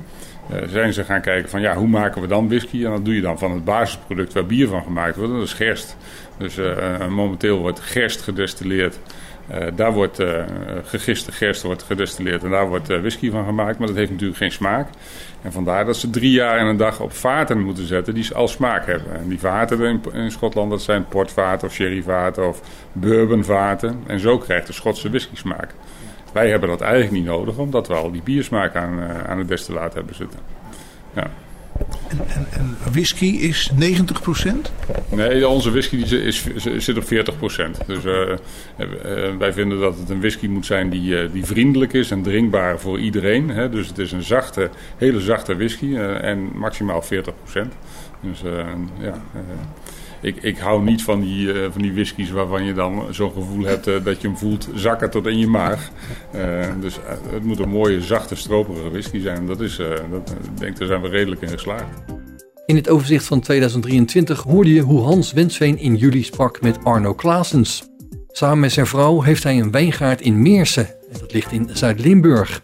zijn 0.66 0.92
ze 0.92 1.04
gaan 1.04 1.20
kijken 1.20 1.50
van 1.50 1.60
ja, 1.60 1.74
hoe 1.74 1.88
maken 1.88 2.20
we 2.20 2.26
dan 2.26 2.48
whisky? 2.48 2.84
En 2.84 2.90
dat 2.90 3.04
doe 3.04 3.14
je 3.14 3.20
dan 3.20 3.38
van 3.38 3.50
het 3.50 3.64
basisproduct 3.64 4.32
waar 4.32 4.46
bier 4.46 4.68
van 4.68 4.82
gemaakt 4.82 5.16
wordt. 5.16 5.32
Dat 5.32 5.42
is 5.42 5.52
gerst. 5.52 5.96
Dus 6.36 6.58
uh, 6.58 7.06
momenteel 7.06 7.58
wordt 7.58 7.80
gerst 7.80 8.22
gedestilleerd. 8.22 8.98
Daar 9.74 9.92
wordt 9.92 10.22
gegiste 10.84 11.32
gerst 11.32 11.62
wordt 11.62 11.82
gedestilleerd 11.82 12.44
en 12.44 12.50
daar 12.50 12.68
wordt 12.68 12.86
whisky 12.86 13.30
van 13.30 13.44
gemaakt. 13.44 13.78
Maar 13.78 13.86
dat 13.86 13.96
heeft 13.96 14.10
natuurlijk 14.10 14.38
geen 14.38 14.52
smaak. 14.52 14.88
En 15.42 15.52
vandaar 15.52 15.84
dat 15.84 15.96
ze 15.96 16.10
drie 16.10 16.30
jaar 16.30 16.58
en 16.58 16.66
een 16.66 16.76
dag 16.76 17.00
op 17.00 17.12
vaten 17.12 17.60
moeten 17.60 17.86
zetten 17.86 18.14
die 18.14 18.34
al 18.34 18.48
smaak 18.48 18.86
hebben. 18.86 19.16
En 19.16 19.28
die 19.28 19.38
vaten 19.38 19.80
in, 19.80 20.02
in 20.12 20.30
Schotland, 20.30 20.70
dat 20.70 20.82
zijn 20.82 21.08
portvaten 21.08 21.68
of 21.68 21.74
sherryvaten 21.74 22.48
of 22.48 22.60
bourbonvaten. 22.92 24.02
En 24.06 24.20
zo 24.20 24.38
krijgt 24.38 24.66
de 24.66 24.72
Schotse 24.72 25.08
whisky 25.08 25.36
smaak. 25.36 25.74
Wij 26.32 26.50
hebben 26.50 26.68
dat 26.68 26.80
eigenlijk 26.80 27.12
niet 27.12 27.24
nodig, 27.24 27.56
omdat 27.56 27.88
we 27.88 27.94
al 27.94 28.10
die 28.10 28.22
biersmaak 28.22 28.76
aan, 28.76 28.98
uh, 28.98 29.24
aan 29.24 29.38
het 29.38 29.48
destillaat 29.48 29.94
hebben 29.94 30.14
zitten. 30.14 30.38
Ja. 31.14 31.30
En, 32.08 32.18
en, 32.28 32.46
en, 32.50 32.76
whisky 32.92 33.26
is 33.26 33.72
90%? 33.74 33.76
Nee, 35.08 35.48
onze 35.48 35.70
whisky 35.70 36.04
die 36.04 36.22
is, 36.22 36.46
zit 36.76 36.96
op 36.96 37.04
40%. 37.04 37.06
Dus 37.86 38.04
uh, 38.04 38.12
uh, 38.12 38.36
wij 39.38 39.52
vinden 39.52 39.80
dat 39.80 39.98
het 39.98 40.10
een 40.10 40.20
whisky 40.20 40.46
moet 40.46 40.66
zijn 40.66 40.90
die, 40.90 41.30
die 41.30 41.44
vriendelijk 41.44 41.92
is 41.92 42.10
en 42.10 42.22
drinkbaar 42.22 42.78
voor 42.78 42.98
iedereen. 42.98 43.48
Hè? 43.48 43.68
Dus 43.68 43.88
het 43.88 43.98
is 43.98 44.12
een 44.12 44.22
zachte, 44.22 44.70
hele 44.96 45.20
zachte 45.20 45.56
whisky 45.56 45.96
en 45.96 46.50
maximaal 46.54 47.04
40%. 47.04 47.06
Dus 48.20 48.42
ja 48.98 49.22
ik, 50.20 50.36
ik 50.42 50.58
hou 50.58 50.82
niet 50.82 51.02
van 51.02 51.20
die, 51.20 51.52
uh, 51.52 51.66
van 51.70 51.82
die 51.82 51.92
whiskies 51.92 52.30
waarvan 52.30 52.64
je 52.64 52.74
dan 52.74 53.06
zo'n 53.10 53.32
gevoel 53.32 53.64
hebt 53.64 53.88
uh, 53.88 54.04
dat 54.04 54.20
je 54.20 54.28
hem 54.28 54.36
voelt 54.36 54.68
zakken 54.74 55.10
tot 55.10 55.26
in 55.26 55.38
je 55.38 55.46
maag. 55.46 55.90
Uh, 56.34 56.66
dus 56.80 56.98
het 57.30 57.44
moet 57.44 57.58
een 57.58 57.68
mooie, 57.68 58.02
zachte, 58.02 58.34
stroperige 58.34 58.90
whisky 58.90 59.20
zijn. 59.20 59.46
Dat 59.46 59.60
is, 59.60 59.76
dat, 60.10 60.30
ik 60.30 60.58
denk, 60.58 60.78
daar 60.78 60.88
zijn 60.88 61.02
we 61.02 61.08
redelijk 61.08 61.40
in 61.40 61.48
geslaagd. 61.48 61.86
In 62.66 62.76
het 62.76 62.88
overzicht 62.88 63.24
van 63.24 63.40
2023 63.40 64.42
hoorde 64.42 64.72
je 64.72 64.80
hoe 64.80 65.02
Hans 65.02 65.32
Wensveen 65.32 65.78
in 65.78 65.96
juli 65.96 66.22
sprak 66.22 66.60
met 66.60 66.84
Arno 66.84 67.14
Klaasens. 67.14 67.88
Samen 68.28 68.60
met 68.60 68.72
zijn 68.72 68.86
vrouw 68.86 69.22
heeft 69.22 69.42
hij 69.42 69.60
een 69.60 69.70
wijngaard 69.70 70.20
in 70.20 70.42
Meersen. 70.42 70.86
En 70.86 71.18
dat 71.20 71.32
ligt 71.32 71.52
in 71.52 71.68
Zuid-Limburg. 71.72 72.62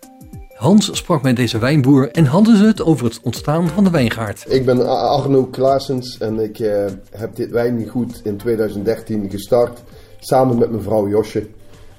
Hans 0.64 0.96
sprak 0.96 1.22
met 1.22 1.36
deze 1.36 1.58
wijnboer 1.58 2.10
en 2.10 2.24
hadden 2.24 2.56
ze 2.56 2.64
het 2.64 2.82
over 2.82 3.04
het 3.04 3.20
ontstaan 3.22 3.68
van 3.68 3.84
de 3.84 3.90
wijngaard. 3.90 4.44
Ik 4.48 4.64
ben 4.64 4.88
Arno 4.88 5.44
Klaasens 5.44 6.18
en 6.18 6.38
ik 6.38 6.58
uh, 6.58 6.84
heb 7.10 7.36
dit 7.36 7.50
wijngoed 7.50 8.20
in 8.22 8.36
2013 8.36 9.30
gestart 9.30 9.82
samen 10.18 10.58
met 10.58 10.70
mijn 10.70 10.82
vrouw 10.82 11.08
Josje. 11.08 11.46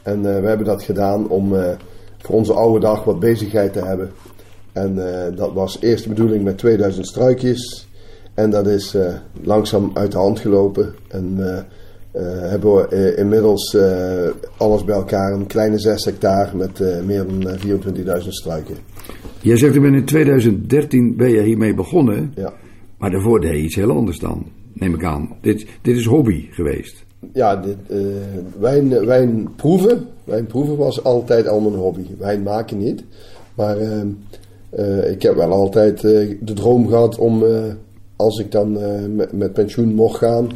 En 0.03 0.17
uh, 0.17 0.23
we 0.23 0.47
hebben 0.47 0.65
dat 0.65 0.83
gedaan 0.83 1.27
om 1.27 1.53
uh, 1.53 1.69
voor 2.17 2.35
onze 2.35 2.53
oude 2.53 2.79
dag 2.79 3.03
wat 3.03 3.19
bezigheid 3.19 3.73
te 3.73 3.85
hebben. 3.85 4.11
En 4.71 4.95
dat 5.35 5.53
was 5.53 5.77
eerst 5.81 6.03
de 6.03 6.09
bedoeling 6.09 6.43
met 6.43 6.57
2000 6.57 7.07
struikjes. 7.07 7.87
En 8.33 8.49
dat 8.49 8.67
is 8.67 8.95
langzaam 9.41 9.91
uit 9.93 10.11
de 10.11 10.17
hand 10.17 10.39
gelopen. 10.39 10.95
En 11.07 11.37
hebben 12.23 12.75
we 12.75 12.87
uh, 12.91 13.17
inmiddels 13.17 13.73
uh, 13.73 14.29
alles 14.57 14.83
bij 14.83 14.95
elkaar 14.95 15.33
een 15.33 15.47
kleine 15.47 15.79
6 15.79 16.05
hectare 16.05 16.57
met 16.57 17.05
meer 17.05 17.25
dan 17.27 17.57
24.000 18.21 18.27
struiken. 18.29 18.75
Jij 19.41 19.57
zegt, 19.57 19.75
in 19.75 20.05
2013 20.05 21.15
ben 21.15 21.29
je 21.29 21.41
hiermee 21.41 21.73
begonnen. 21.73 22.31
Ja. 22.35 22.53
Maar 22.97 23.11
daarvoor 23.11 23.41
deed 23.41 23.51
je 23.51 23.61
iets 23.61 23.75
heel 23.75 23.91
anders 23.91 24.19
dan, 24.19 24.45
neem 24.73 24.93
ik 24.93 25.03
aan. 25.03 25.37
Dit, 25.41 25.67
dit 25.81 25.97
is 25.97 26.05
hobby 26.05 26.47
geweest. 26.51 27.05
Ja, 27.33 27.55
dit, 27.55 27.77
wijn, 28.59 29.05
wijn 29.05 29.55
proeven. 29.55 30.07
Wijn 30.23 30.45
proeven 30.45 30.77
was 30.77 31.03
altijd 31.03 31.47
al 31.47 31.59
mijn 31.59 31.75
hobby. 31.75 32.05
Wijn 32.17 32.43
maken 32.43 32.77
niet. 32.77 33.03
Maar 33.55 33.77
ik 35.09 35.21
heb 35.21 35.35
wel 35.35 35.51
altijd 35.51 36.01
de 36.01 36.53
droom 36.53 36.87
gehad 36.87 37.17
om, 37.17 37.43
als 38.15 38.39
ik 38.39 38.51
dan 38.51 38.77
met, 39.15 39.31
met 39.31 39.53
pensioen 39.53 39.93
mocht 39.93 40.17
gaan 40.17 40.49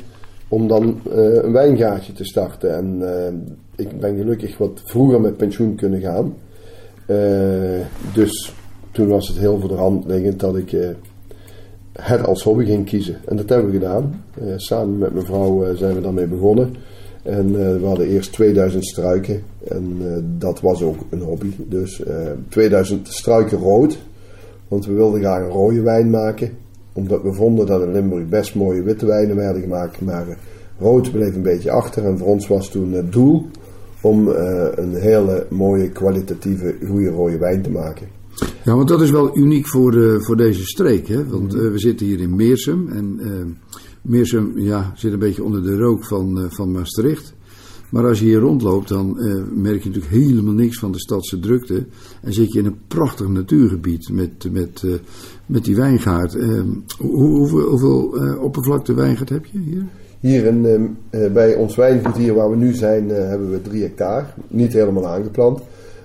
om 0.49 0.67
dan 0.67 1.01
uh, 1.07 1.43
een 1.43 1.51
wijngaatje 1.51 2.13
te 2.13 2.23
starten. 2.23 2.75
En 2.75 2.97
uh, 3.01 3.85
ik 3.85 3.99
ben 3.99 4.17
gelukkig 4.17 4.57
wat 4.57 4.81
vroeger 4.85 5.21
met 5.21 5.37
pensioen 5.37 5.75
kunnen 5.75 6.01
gaan. 6.01 6.33
Uh, 7.07 7.85
dus 8.13 8.53
toen 8.91 9.07
was 9.07 9.27
het 9.27 9.37
heel 9.37 9.59
voor 9.59 9.69
de 9.69 9.75
hand 9.75 10.05
liggend 10.05 10.39
dat 10.39 10.57
ik 10.57 10.95
het 11.91 12.25
als 12.25 12.43
hobby 12.43 12.65
ging 12.65 12.85
kiezen. 12.85 13.17
En 13.25 13.35
dat 13.35 13.49
hebben 13.49 13.71
we 13.71 13.77
gedaan. 13.77 14.23
samen 14.55 14.97
met 14.97 15.13
mijn 15.13 15.25
vrouw 15.25 15.75
zijn 15.75 15.95
we 15.95 16.01
daarmee 16.01 16.27
begonnen. 16.27 16.75
En 17.23 17.51
we 17.79 17.85
hadden 17.85 18.07
eerst 18.07 18.33
2000 18.33 18.85
struiken. 18.85 19.43
En 19.67 19.97
dat 20.37 20.61
was 20.61 20.81
ook 20.81 20.97
een 21.09 21.21
hobby. 21.21 21.51
Dus 21.57 22.01
2000 22.49 23.07
struiken 23.07 23.57
rood. 23.57 23.97
Want 24.67 24.85
we 24.85 24.93
wilden 24.93 25.19
graag 25.19 25.41
een 25.41 25.49
rode 25.49 25.81
wijn 25.81 26.09
maken 26.09 26.57
omdat 26.99 27.21
we 27.21 27.33
vonden 27.33 27.65
dat 27.65 27.81
in 27.81 27.91
Limburg 27.91 28.27
best 28.27 28.55
mooie 28.55 28.83
witte 28.83 29.05
wijnen 29.05 29.35
werden 29.35 29.61
gemaakt. 29.61 30.01
Maar 30.01 30.27
eh, 30.27 30.35
rood 30.79 31.11
bleef 31.11 31.35
een 31.35 31.41
beetje 31.41 31.71
achter. 31.71 32.05
En 32.05 32.17
voor 32.17 32.27
ons 32.27 32.47
was 32.47 32.69
toen 32.69 32.91
het 32.91 33.11
doel 33.11 33.49
om 34.01 34.27
uh, 34.27 34.67
een 34.75 34.95
hele 34.95 35.45
mooie, 35.49 35.89
kwalitatieve, 35.89 36.75
goede 36.87 37.09
rode 37.09 37.37
wijn 37.37 37.61
te 37.61 37.71
maken. 37.71 38.07
Ja, 38.63 38.75
want 38.75 38.87
dat 38.87 39.01
is 39.01 39.11
wel 39.11 39.37
uniek 39.37 39.67
voor, 39.67 39.95
uh, 39.95 40.19
voor 40.19 40.37
deze 40.37 40.63
streek. 40.63 41.07
Hè? 41.07 41.27
Want 41.27 41.53
we 41.53 41.79
zitten 41.79 42.05
hier 42.05 42.19
in 42.19 42.35
Meersum. 42.35 42.89
En 42.89 43.19
Meersum 44.01 44.59
ja, 44.59 44.91
zit 44.95 45.13
een 45.13 45.19
beetje 45.19 45.43
onder 45.43 45.63
de 45.63 45.77
rook 45.77 46.05
van, 46.05 46.47
van 46.49 46.71
Maastricht. 46.71 47.33
Maar 47.89 48.07
als 48.07 48.19
je 48.19 48.25
hier 48.25 48.39
rondloopt, 48.39 48.87
dan 48.87 49.13
merk 49.53 49.83
je 49.83 49.89
natuurlijk 49.89 50.13
helemaal 50.13 50.53
niks 50.53 50.79
van 50.79 50.91
de 50.91 50.99
stadse 50.99 51.39
drukte. 51.39 51.85
En 52.21 52.33
zit 52.33 52.53
je 52.53 52.59
in 52.59 52.65
een 52.65 52.79
prachtig 52.87 53.27
natuurgebied 53.27 54.09
met, 54.09 54.51
met, 54.51 54.83
met 55.49 55.63
die 55.63 55.75
wijngaard. 55.75 56.33
Uh, 56.33 56.61
hoe, 56.97 57.37
hoeveel, 57.37 57.61
hoeveel 57.61 58.13
oppervlakte 58.41 58.93
wijngaard 58.93 59.29
heb 59.29 59.45
je 59.45 59.59
hier? 59.59 59.83
Hier 60.19 60.45
in, 60.45 60.97
bij 61.33 61.55
ons 61.55 61.75
wijngoed 61.75 62.17
hier 62.17 62.33
waar 62.33 62.49
we 62.49 62.55
nu 62.55 62.73
zijn 62.73 63.09
hebben 63.09 63.51
we 63.51 63.61
drie 63.61 63.81
hectare. 63.81 64.25
Niet 64.47 64.73
helemaal 64.73 65.07
aangeplant. 65.07 65.59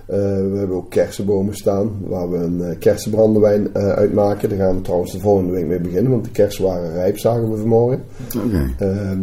Eh, 0.05 0.17
we 0.17 0.55
hebben 0.57 0.77
ook 0.77 0.89
kersenbomen 0.89 1.55
staan 1.55 1.91
waar 2.07 2.31
we 2.31 2.37
een 2.37 2.77
kersenbrandewijn 2.77 3.75
uitmaken. 3.75 4.49
Daar 4.49 4.57
gaan 4.57 4.75
we 4.75 4.81
trouwens 4.81 5.11
de 5.11 5.19
volgende 5.19 5.51
week 5.51 5.65
mee 5.65 5.79
beginnen, 5.79 6.11
want 6.11 6.23
de 6.23 6.31
kersen 6.31 6.63
waren 6.63 6.93
rijp, 6.93 7.17
zagen 7.17 7.51
we 7.51 7.57
vanmorgen. 7.57 8.03
Oké. 8.45 8.75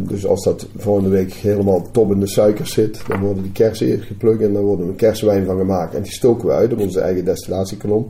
dus 0.07 0.25
als 0.25 0.43
dat 0.43 0.67
volgende 0.75 1.09
week 1.09 1.33
helemaal 1.33 1.91
top 1.91 2.11
in 2.11 2.19
de 2.19 2.27
suiker 2.27 2.67
zit, 2.67 3.01
dan 3.07 3.19
worden 3.19 3.43
die 3.43 3.51
kersen 3.51 3.87
eerst 3.87 4.07
geplukt 4.07 4.41
en 4.41 4.53
dan 4.53 4.63
worden 4.63 4.85
we 4.85 4.91
een 4.91 4.97
kersenwijn 4.97 5.45
van 5.45 5.57
gemaakt. 5.57 5.95
En 5.95 6.01
die 6.01 6.11
stoken 6.11 6.47
we 6.47 6.53
uit 6.53 6.73
op 6.73 6.79
onze 6.79 6.99
eigen 6.99 7.25
destillatiekolom. 7.25 8.05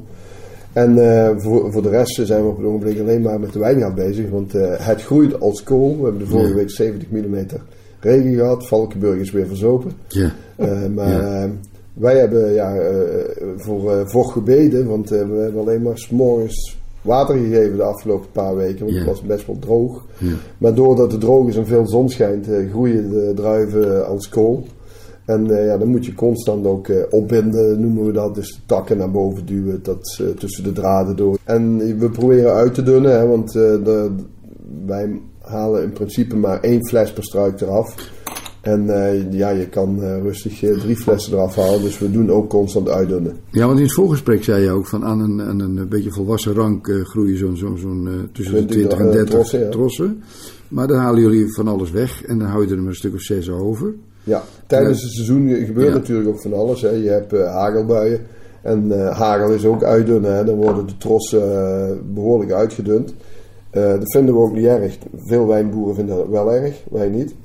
En 0.73 0.95
voor, 1.41 1.71
voor 1.71 1.81
de 1.81 1.89
rest 1.89 2.19
zijn 2.23 2.41
we 2.41 2.49
op 2.49 2.57
het 2.57 2.65
ogenblik 2.65 2.99
alleen 2.99 3.21
maar 3.21 3.39
met 3.39 3.53
de 3.53 3.59
wijngaard 3.59 3.95
bezig, 3.95 4.29
want 4.29 4.51
het 4.77 5.03
groeit 5.03 5.39
als 5.39 5.63
kool. 5.63 5.97
We 5.97 6.03
hebben 6.03 6.21
de 6.21 6.27
vorige 6.27 6.53
week 6.53 6.69
70 6.69 7.09
mm 7.09 7.45
regen 7.99 8.33
gehad, 8.33 8.67
Valkenburg 8.67 9.19
is 9.19 9.31
weer 9.31 9.47
verzopen. 9.47 9.91
Ja. 10.07 10.31
maar... 10.95 11.21
Ja. 11.21 11.49
Wij 11.93 12.17
hebben 12.17 12.53
ja, 12.53 12.75
voor 13.57 14.09
vocht 14.09 14.31
gebeden, 14.31 14.87
want 14.87 15.09
we 15.09 15.15
hebben 15.15 15.61
alleen 15.61 15.81
maar 15.81 15.97
s'morgens 15.97 16.77
water 17.01 17.37
gegeven 17.37 17.77
de 17.77 17.83
afgelopen 17.83 18.31
paar 18.31 18.55
weken, 18.55 18.85
want 18.85 18.97
het 18.97 19.05
was 19.05 19.21
best 19.21 19.45
wel 19.45 19.59
droog. 19.59 20.05
Ja. 20.17 20.33
Maar 20.57 20.73
doordat 20.73 21.11
het 21.11 21.21
droog 21.21 21.47
is 21.47 21.55
en 21.55 21.65
veel 21.65 21.87
zon 21.87 22.09
schijnt, 22.09 22.47
groeien 22.69 23.09
de 23.09 23.31
druiven 23.35 24.07
als 24.07 24.29
kool. 24.29 24.63
En 25.25 25.45
ja, 25.45 25.77
dan 25.77 25.87
moet 25.87 26.05
je 26.05 26.13
constant 26.13 26.65
ook 26.65 26.91
opbinden, 27.09 27.81
noemen 27.81 28.05
we 28.05 28.11
dat. 28.11 28.35
Dus 28.35 28.49
de 28.51 28.61
takken 28.65 28.97
naar 28.97 29.11
boven 29.11 29.45
duwen, 29.45 29.83
dat 29.83 30.21
tussen 30.37 30.63
de 30.63 30.71
draden 30.71 31.15
door. 31.15 31.37
En 31.43 31.77
we 31.99 32.09
proberen 32.09 32.53
uit 32.53 32.73
te 32.73 32.83
dunnen, 32.83 33.19
hè, 33.19 33.27
want 33.27 33.51
de, 33.51 34.11
wij 34.85 35.21
halen 35.41 35.83
in 35.83 35.91
principe 35.91 36.35
maar 36.35 36.59
één 36.59 36.87
fles 36.87 37.13
per 37.13 37.23
struik 37.23 37.61
eraf. 37.61 38.11
En 38.61 38.85
ja, 39.31 39.49
je 39.49 39.69
kan 39.69 39.99
rustig 39.99 40.59
drie 40.59 40.95
flessen 40.95 41.33
eraf 41.33 41.55
halen. 41.55 41.81
Dus 41.81 41.99
we 41.99 42.11
doen 42.11 42.31
ook 42.31 42.49
constant 42.49 42.89
uitdunnen. 42.89 43.35
Ja, 43.51 43.65
want 43.65 43.77
in 43.77 43.83
het 43.83 43.93
voorgesprek 43.93 44.43
zei 44.43 44.63
je 44.63 44.71
ook 44.71 44.87
van 44.87 45.05
aan 45.05 45.19
een, 45.19 45.41
aan 45.41 45.59
een 45.59 45.87
beetje 45.89 46.11
volwassen 46.11 46.53
rank 46.53 46.91
groeien 47.03 47.37
zo'n 47.37 47.57
zo, 47.57 47.75
zo 47.75 47.89
tussen 48.31 48.55
de 48.55 48.65
20 48.65 48.99
en 48.99 49.11
30 49.11 49.29
trossen, 49.29 49.59
ja. 49.59 49.69
trossen. 49.69 50.23
Maar 50.67 50.87
dan 50.87 50.97
halen 50.97 51.21
jullie 51.21 51.53
van 51.53 51.67
alles 51.67 51.91
weg 51.91 52.23
en 52.23 52.39
dan 52.39 52.47
hou 52.47 52.65
je 52.65 52.71
er 52.71 52.77
maar 52.77 52.87
een 52.87 52.95
stuk 52.95 53.13
of 53.13 53.21
zes 53.21 53.49
over. 53.49 53.93
Ja, 54.23 54.43
tijdens 54.67 55.01
het 55.01 55.11
seizoen 55.11 55.65
gebeurt 55.65 55.87
ja. 55.87 55.93
natuurlijk 55.93 56.29
ook 56.29 56.41
van 56.41 56.53
alles. 56.53 56.81
Hè. 56.81 56.89
Je 56.89 57.09
hebt 57.09 57.31
hagelbuien 57.31 58.19
en 58.61 58.91
hagel 59.11 59.49
is 59.49 59.65
ook 59.65 59.83
uitdunnen. 59.83 60.35
Hè. 60.35 60.43
Dan 60.43 60.55
worden 60.55 60.87
de 60.87 60.97
trossen 60.97 62.13
behoorlijk 62.13 62.51
uitgedund. 62.51 63.13
dat 63.71 64.11
vinden 64.11 64.35
we 64.35 64.41
ook 64.41 64.53
niet 64.53 64.65
erg. 64.65 64.97
Veel 65.15 65.47
wijnboeren 65.47 65.95
vinden 65.95 66.17
dat 66.17 66.27
wel 66.27 66.53
erg, 66.53 66.83
wij 66.91 67.09
niet. 67.09 67.35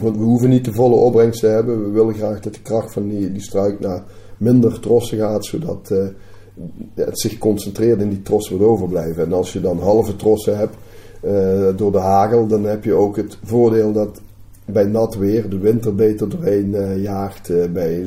Want 0.00 0.16
we 0.16 0.22
hoeven 0.22 0.48
niet 0.48 0.64
de 0.64 0.72
volle 0.72 0.94
opbrengst 0.94 1.40
te 1.40 1.46
hebben. 1.46 1.84
We 1.84 1.90
willen 1.90 2.14
graag 2.14 2.40
dat 2.40 2.54
de 2.54 2.62
kracht 2.62 2.92
van 2.92 3.08
die, 3.08 3.32
die 3.32 3.42
struik 3.42 3.80
naar 3.80 4.02
minder 4.36 4.80
trossen 4.80 5.18
gaat, 5.18 5.44
zodat 5.44 5.92
het 6.94 7.20
zich 7.20 7.38
concentreert 7.38 8.00
in 8.00 8.08
die 8.08 8.22
trossen 8.22 8.58
wat 8.58 8.68
overblijven. 8.68 9.24
En 9.24 9.32
als 9.32 9.52
je 9.52 9.60
dan 9.60 9.78
halve 9.78 10.16
trossen 10.16 10.56
hebt 10.56 10.74
uh, 11.24 11.76
door 11.76 11.92
de 11.92 11.98
hagel, 11.98 12.46
dan 12.46 12.64
heb 12.64 12.84
je 12.84 12.94
ook 12.94 13.16
het 13.16 13.38
voordeel 13.44 13.92
dat 13.92 14.20
bij 14.66 14.84
nat 14.84 15.16
weer 15.16 15.48
de 15.48 15.58
winter 15.58 15.94
beter 15.94 16.28
doorheen 16.28 16.68
uh, 16.68 17.02
jaagt. 17.02 17.72
bij 17.72 18.06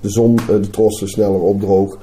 de 0.00 0.10
zon 0.10 0.36
de 0.46 0.70
trossen 0.70 1.08
sneller 1.08 1.40
opdroogt. 1.40 1.98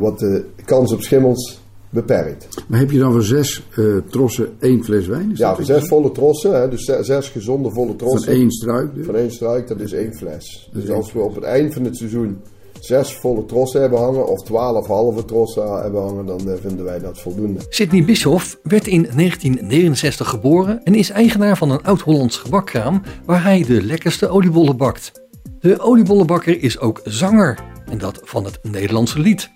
wat 0.00 0.18
de 0.18 0.44
kans 0.64 0.92
op 0.92 1.02
schimmels 1.02 1.60
beperkt. 1.90 2.48
Maar 2.66 2.78
heb 2.78 2.90
je 2.90 2.98
dan 2.98 3.12
voor 3.12 3.22
zes 3.22 3.62
uh, 3.76 3.96
trossen 4.10 4.48
één 4.58 4.84
fles 4.84 5.06
wijn? 5.06 5.30
Ja, 5.34 5.54
voor 5.54 5.64
zes 5.64 5.88
volle 5.88 6.12
trossen, 6.12 6.60
hè, 6.60 6.68
dus 6.68 6.84
zes, 6.84 7.06
zes, 7.06 7.28
gezonde 7.28 7.70
volle 7.70 7.96
trossen. 7.96 8.24
Van 8.24 8.40
één 8.40 8.50
struik? 8.50 8.94
Dus? 8.94 9.06
Van 9.06 9.16
één 9.16 9.32
struik, 9.32 9.68
dat 9.68 9.80
is 9.80 9.92
één 9.92 10.14
fles. 10.14 10.70
Dus 10.72 10.90
als 10.90 11.12
we 11.12 11.20
op 11.20 11.34
het 11.34 11.44
eind 11.44 11.74
van 11.74 11.84
het 11.84 11.96
seizoen 11.96 12.38
zes 12.80 13.14
volle 13.14 13.44
trossen 13.44 13.80
hebben 13.80 13.98
hangen 13.98 14.28
of 14.28 14.42
twaalf 14.42 14.86
halve 14.86 15.24
trossen 15.24 15.82
hebben 15.82 16.02
hangen, 16.02 16.26
dan 16.26 16.40
uh, 16.46 16.52
vinden 16.60 16.84
wij 16.84 16.98
dat 16.98 17.18
voldoende. 17.18 17.60
Sidney 17.68 18.04
Bischoff 18.04 18.58
werd 18.62 18.86
in 18.86 19.02
1969 19.02 20.28
geboren 20.28 20.82
en 20.84 20.94
is 20.94 21.10
eigenaar 21.10 21.56
van 21.56 21.70
een 21.70 21.82
oud-Hollands 21.82 22.36
gebakkraam 22.36 23.02
waar 23.24 23.42
hij 23.42 23.64
de 23.64 23.82
lekkerste 23.82 24.28
oliebollen 24.28 24.76
bakt. 24.76 25.12
De 25.60 25.80
oliebollenbakker 25.80 26.62
is 26.62 26.78
ook 26.78 27.00
zanger 27.04 27.58
en 27.90 27.98
dat 27.98 28.20
van 28.22 28.44
het 28.44 28.58
Nederlandse 28.62 29.18
lied. 29.18 29.50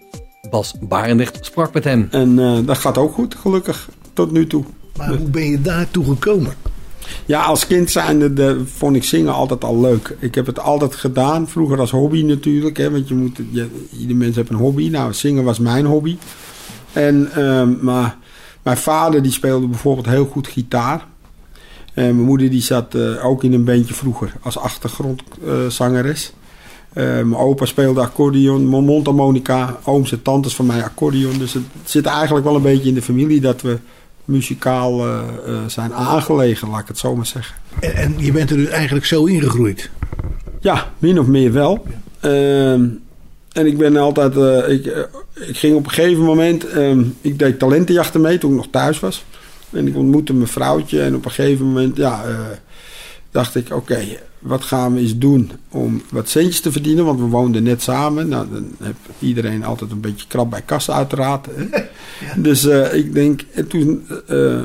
Bas 0.50 0.74
Barendrecht 0.80 1.44
sprak 1.44 1.72
met 1.72 1.84
hem. 1.84 2.08
En 2.10 2.38
uh, 2.38 2.58
dat 2.66 2.78
gaat 2.78 2.98
ook 2.98 3.12
goed, 3.12 3.34
gelukkig, 3.34 3.88
tot 4.12 4.30
nu 4.30 4.46
toe. 4.46 4.64
Maar 4.96 5.08
hoe 5.08 5.30
ben 5.30 5.50
je 5.50 5.60
daartoe 5.60 6.04
gekomen? 6.04 6.52
Ja, 7.26 7.42
als 7.42 7.66
kind 7.66 7.92
de, 7.92 8.62
vond 8.64 8.96
ik 8.96 9.04
zingen 9.04 9.32
altijd 9.32 9.64
al 9.64 9.80
leuk. 9.80 10.16
Ik 10.18 10.34
heb 10.34 10.46
het 10.46 10.58
altijd 10.58 10.94
gedaan, 10.94 11.48
vroeger 11.48 11.80
als 11.80 11.90
hobby 11.90 12.22
natuurlijk. 12.22 12.76
Hè, 12.76 12.90
want 12.90 13.08
je 13.08 13.14
moet, 13.14 13.40
je, 13.90 14.14
mens 14.14 14.36
heeft 14.36 14.50
een 14.50 14.56
hobby. 14.56 14.88
Nou, 14.88 15.12
zingen 15.12 15.44
was 15.44 15.58
mijn 15.58 15.84
hobby. 15.84 16.16
En, 16.92 17.30
uh, 17.38 17.62
maar 17.80 18.16
mijn 18.62 18.76
vader 18.76 19.22
die 19.22 19.32
speelde 19.32 19.66
bijvoorbeeld 19.66 20.06
heel 20.06 20.24
goed 20.26 20.46
gitaar. 20.46 21.06
Mijn 21.94 22.20
moeder 22.20 22.50
die 22.50 22.62
zat 22.62 22.94
uh, 22.94 23.24
ook 23.24 23.44
in 23.44 23.52
een 23.52 23.64
bandje 23.64 23.94
vroeger 23.94 24.32
als 24.42 24.58
achtergrondzangeres. 24.58 26.32
Uh, 26.94 27.04
mijn 27.04 27.36
opa 27.36 27.64
speelde 27.64 28.00
accordeon, 28.00 28.68
mijn 28.68 28.84
mondharmonica, 28.84 29.78
ooms 29.84 30.12
en 30.12 30.22
tantes 30.22 30.54
van 30.54 30.66
mij 30.66 30.84
accordeon. 30.84 31.38
Dus 31.38 31.52
het 31.52 31.62
zit 31.84 32.06
eigenlijk 32.06 32.44
wel 32.44 32.56
een 32.56 32.62
beetje 32.62 32.88
in 32.88 32.94
de 32.94 33.02
familie 33.02 33.40
dat 33.40 33.62
we 33.62 33.78
muzikaal 34.32 35.06
uh, 35.06 35.20
uh, 35.46 35.58
zijn 35.66 35.94
aangelegen, 35.94 36.68
laat 36.68 36.80
ik 36.80 36.88
het 36.88 36.98
zo 36.98 37.16
maar 37.16 37.26
zeggen. 37.26 37.56
En, 37.80 37.94
en, 37.94 38.14
je 38.16 38.32
bent 38.32 38.50
er 38.50 38.56
dus 38.56 38.68
eigenlijk 38.68 39.06
zo 39.06 39.24
ingegroeid? 39.24 39.90
Ja, 40.60 40.90
min 40.98 41.18
of 41.18 41.26
meer 41.26 41.52
wel. 41.52 41.86
Ja. 42.20 42.30
en 43.52 43.66
ik 43.66 43.78
ben 43.78 43.96
altijd, 43.96 44.36
ik, 44.70 44.86
ik 45.34 45.56
ging 45.56 45.76
op 45.76 45.84
een 45.84 45.90
gegeven 45.90 46.24
moment, 46.24 46.74
um, 46.74 47.16
ik 47.20 47.38
deed 47.38 47.58
talentenjachten 47.58 48.20
mee 48.20 48.38
toen 48.38 48.50
ik 48.50 48.56
nog 48.56 48.68
thuis 48.70 49.00
was. 49.00 49.24
En 49.70 49.86
ik 49.86 49.96
ontmoette 49.96 50.34
mijn 50.34 50.48
vrouwtje 50.48 51.02
en 51.02 51.14
op 51.14 51.24
een 51.24 51.30
gegeven 51.30 51.66
moment, 51.66 51.96
ja, 51.96 52.24
dacht 53.32 53.54
ik, 53.54 53.64
oké, 53.64 53.74
okay, 53.74 54.20
wat 54.38 54.64
gaan 54.64 54.94
we 54.94 55.00
eens 55.00 55.18
doen 55.18 55.50
om 55.68 56.02
wat 56.10 56.28
centjes 56.28 56.60
te 56.60 56.72
verdienen? 56.72 57.04
Want 57.04 57.18
we 57.18 57.24
woonden 57.24 57.62
net 57.62 57.82
samen. 57.82 58.28
Nou, 58.28 58.46
dan 58.52 58.74
heeft 58.82 58.98
iedereen 59.18 59.64
altijd 59.64 59.90
een 59.90 60.00
beetje 60.00 60.26
krap 60.26 60.50
bij 60.50 60.62
kassa 60.62 60.92
uiteraard. 60.92 61.46
ja. 62.20 62.34
Dus 62.36 62.64
uh, 62.64 62.94
ik 62.94 63.12
denk, 63.12 63.44
en 63.54 63.66
toen 63.66 64.06
uh, 64.30 64.62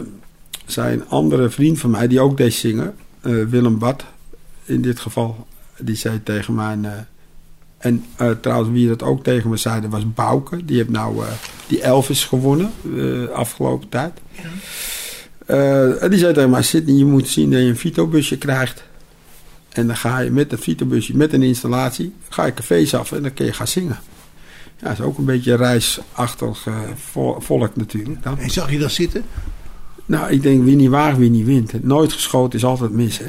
zei 0.66 0.94
een 0.94 1.08
andere 1.08 1.50
vriend 1.50 1.80
van 1.80 1.90
mij, 1.90 2.08
die 2.08 2.20
ook 2.20 2.38
deed 2.38 2.54
zingen, 2.54 2.96
uh, 3.22 3.46
Willem 3.46 3.80
Bad 3.80 4.06
in 4.66 4.82
dit 4.82 5.00
geval, 5.00 5.48
die 5.80 5.96
zei 5.96 6.24
tegen 6.24 6.56
mij, 6.56 6.78
en 7.78 8.06
trouwens 8.42 8.72
wie 8.72 8.88
dat 8.88 9.04
ook 9.04 9.24
tegen 9.24 9.50
me 9.50 9.58
zei, 9.58 9.82
dat 9.82 9.92
was 9.92 10.14
Bouke. 10.14 10.66
Die 10.66 10.78
heeft 10.78 10.90
nou 10.90 11.24
die 11.68 11.82
Elvis 11.82 12.26
gewonnen 12.26 12.72
afgelopen 13.34 13.90
tijd. 13.90 14.14
Ja. 14.32 14.50
En 15.48 16.10
die 16.10 16.20
zei 16.20 16.34
tegen 16.34 16.50
mij, 16.50 16.62
Sidney, 16.62 16.96
je 16.96 17.06
moet 17.06 17.28
zien 17.28 17.52
dat 17.52 17.60
je 17.60 17.66
een 17.66 17.78
Vito-busje 17.78 18.38
krijgt. 18.38 18.84
En 19.70 19.88
dan 19.88 19.98
ga 19.98 20.20
je 20.20 20.32
met 20.32 20.50
dat 20.50 20.60
Vito-busje, 20.60 21.18
met 21.18 21.34
een 21.34 21.44
installatie, 21.44 22.14
ga 22.30 22.46
je 22.46 22.54
cafés 22.54 22.94
af 22.94 23.12
en 23.12 23.22
dan 23.22 23.34
kun 23.34 23.46
je 23.46 23.54
gaan 23.54 23.68
zingen. 23.68 24.00
Ja, 24.80 24.88
dat 24.88 25.00
is 25.00 25.02
ook 25.02 25.18
een 25.18 25.26
beetje 25.26 25.56
reisachtig 25.56 26.66
uh, 26.66 26.76
volk 27.40 27.76
natuurlijk. 27.76 28.24
Dan. 28.24 28.40
En 28.40 28.50
zag 28.50 28.72
je 28.72 28.80
dat 28.80 28.92
zitten? 28.92 29.24
Nou, 30.06 30.32
ik 30.32 30.42
denk 30.42 30.64
wie 30.64 30.76
niet 30.76 30.90
waagt, 30.90 31.18
wie 31.18 31.30
niet 31.30 31.46
wint. 31.46 31.84
Nooit 31.84 32.14
geschoten 32.14 32.60
is 32.60 32.66
altijd 32.66 32.92
mis. 32.92 33.18
Hè? 33.18 33.26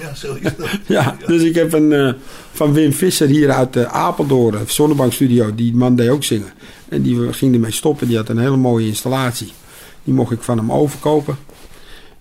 Ja, 0.00 0.14
zo 0.14 0.34
is 0.34 0.56
dat. 0.56 0.68
ja, 0.86 1.16
dus 1.26 1.42
ik 1.42 1.54
heb 1.54 1.72
een 1.72 1.90
uh, 1.90 2.12
van 2.52 2.72
Wim 2.72 2.92
Visser 2.92 3.28
hier 3.28 3.50
uit 3.50 3.76
uh, 3.76 3.82
Apeldoorn, 3.82 4.58
Zonnebank 4.66 5.12
Studio, 5.12 5.54
die 5.54 5.74
man 5.74 5.96
deed 5.96 6.08
ook 6.08 6.24
zingen. 6.24 6.52
En 6.88 7.02
die 7.02 7.32
ging 7.32 7.54
ermee 7.54 7.70
stoppen, 7.70 8.06
die 8.06 8.16
had 8.16 8.28
een 8.28 8.38
hele 8.38 8.56
mooie 8.56 8.86
installatie. 8.86 9.52
Die 10.04 10.14
mocht 10.14 10.32
ik 10.32 10.42
van 10.42 10.58
hem 10.58 10.72
overkopen. 10.72 11.36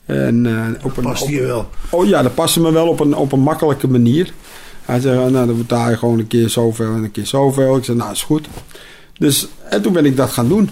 En, 0.05 0.45
uh, 0.45 0.65
op 0.83 0.97
een, 0.97 1.03
past 1.03 1.27
je 1.27 1.41
wel? 1.41 1.69
Oh 1.89 2.07
ja, 2.07 2.21
dat 2.21 2.35
paste 2.35 2.61
me 2.61 2.71
wel 2.71 2.87
op 2.87 2.99
een, 2.99 3.15
op 3.15 3.31
een 3.31 3.39
makkelijke 3.39 3.87
manier. 3.87 4.33
Hij 4.81 4.99
zei, 4.99 5.31
nou 5.31 5.47
dan 5.47 5.57
betaal 5.57 5.89
je 5.89 5.97
gewoon 5.97 6.19
een 6.19 6.27
keer 6.27 6.49
zoveel 6.49 6.93
en 6.93 7.03
een 7.03 7.11
keer 7.11 7.25
zoveel. 7.25 7.77
Ik 7.77 7.83
zei, 7.83 7.97
nou 7.97 8.11
is 8.11 8.23
goed. 8.23 8.47
Dus, 9.17 9.47
en 9.69 9.81
toen 9.81 9.93
ben 9.93 10.05
ik 10.05 10.17
dat 10.17 10.29
gaan 10.29 10.47
doen. 10.47 10.69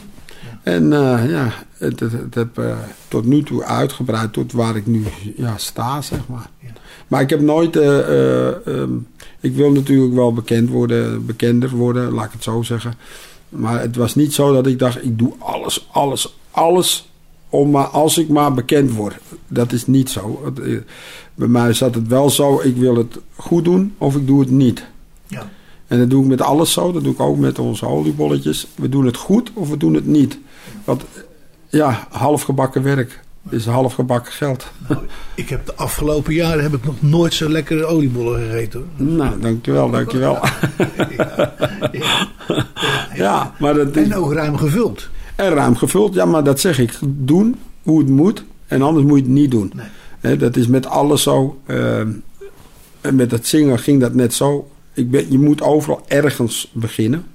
En 0.64 0.84
uh, 0.84 1.30
ja, 1.30 1.54
het, 1.78 2.00
het, 2.00 2.12
het 2.12 2.36
heb 2.36 2.60
uh, 2.60 2.76
tot 3.08 3.26
nu 3.26 3.44
toe 3.44 3.64
uitgebreid 3.64 4.34
tot 4.34 4.52
waar 4.52 4.76
ik 4.76 4.86
nu 4.86 5.06
ja, 5.36 5.58
sta, 5.58 6.02
zeg 6.02 6.20
maar. 6.28 6.50
Ja. 6.60 6.70
Maar 7.08 7.22
ik 7.22 7.30
heb 7.30 7.42
nooit... 7.42 7.76
Um, 7.76 9.08
ik 9.42 9.56
wil 9.56 9.72
natuurlijk 9.72 10.14
wel 10.14 10.34
bekend 10.34 10.70
worden, 10.70 11.26
bekender 11.26 11.70
worden, 11.70 12.12
laat 12.12 12.26
ik 12.26 12.32
het 12.32 12.44
zo 12.44 12.62
zeggen. 12.62 12.94
Maar 13.50 13.82
het 13.82 13.96
was 13.96 14.16
niet 14.16 14.34
zo 14.34 14.54
dat 14.54 14.68
ik 14.68 14.80
dacht, 14.80 15.04
ik 15.04 15.18
doe 15.18 15.34
alles, 15.40 15.88
alles, 15.92 16.39
alles 16.60 17.10
om 17.50 17.70
maar 17.70 17.88
als 17.88 18.18
ik 18.18 18.30
maar 18.30 18.54
bekend 18.54 18.92
word. 18.92 19.16
Dat 19.48 19.72
is 19.72 19.88
niet 19.88 20.10
zo. 20.10 20.54
Bij 21.36 21.48
mij 21.48 21.74
zat 21.74 21.96
het 21.96 22.08
wel 22.08 22.30
zo, 22.30 22.60
ik 22.62 22.76
wil 22.76 22.96
het 22.96 23.20
goed 23.36 23.66
doen 23.66 23.96
of 23.98 24.16
ik 24.16 24.28
doe 24.28 24.40
het 24.40 24.50
niet. 24.50 24.86
Ja. 25.28 25.50
En 25.88 26.00
dat 26.00 26.10
doe 26.10 26.22
ik 26.24 26.30
met 26.30 26.42
alles 26.42 26.72
zo. 26.72 26.92
Dat 26.92 27.04
doe 27.04 27.14
ik 27.14 27.20
ook 27.20 27.38
met 27.38 27.60
onze 27.60 27.86
oliebolletjes. 27.86 28.68
We 28.76 28.90
doen 28.90 29.06
het 29.06 29.18
goed 29.18 29.52
of 29.54 29.70
we 29.70 29.78
doen 29.78 29.94
het 29.94 30.06
niet. 30.06 30.40
Want 30.84 31.04
ja, 31.70 32.08
halfgebakken 32.10 32.84
werk 32.84 33.20
is 33.50 33.66
half 33.66 33.94
gebakken 33.94 34.32
geld. 34.32 34.72
Ik 35.36 35.50
heb 35.50 35.66
de 35.66 35.76
afgelopen 35.76 36.34
jaren 36.34 36.64
heb 36.64 36.74
ik 36.74 36.86
nog 36.86 37.02
nooit 37.02 37.34
zo 37.34 37.50
lekkere 37.50 37.86
oliebollen 37.86 38.40
gegeten. 38.40 38.90
Hoor. 38.98 39.08
Nou, 39.08 39.40
dankjewel, 39.40 39.90
dankjewel. 39.90 40.40
ja, 43.16 43.54
maar 43.60 43.74
dat 43.74 43.96
is... 43.96 44.04
En 44.04 44.16
ook 44.16 44.34
ruim 44.34 44.58
gevuld. 44.58 45.10
En 45.40 45.54
ruim 45.54 45.76
gevuld, 45.76 46.14
ja, 46.14 46.26
maar 46.26 46.44
dat 46.44 46.60
zeg 46.60 46.80
ik. 46.80 47.00
Doen 47.06 47.56
hoe 47.84 48.00
het 48.00 48.10
moet 48.10 48.44
en 48.68 48.82
anders 48.82 49.06
moet 49.06 49.18
je 49.18 49.24
het 49.24 49.34
niet 49.34 49.52
doen. 49.52 49.74
Hè, 50.20 50.38
dat 50.38 50.56
is 50.56 50.68
met 50.68 50.86
alles 50.86 51.24
zo. 51.24 51.60
eh, 51.66 52.00
en 53.02 53.16
met 53.16 53.32
het 53.32 53.48
zingen 53.48 53.80
ging 53.80 54.02
dat 54.02 54.14
net 54.14 54.34
zo. 54.34 54.70
Ik 54.94 55.12
ben, 55.12 55.32
je 55.32 55.40
moet 55.40 55.62
overal 55.62 56.02
ergens 56.08 56.72
beginnen. 56.74 57.26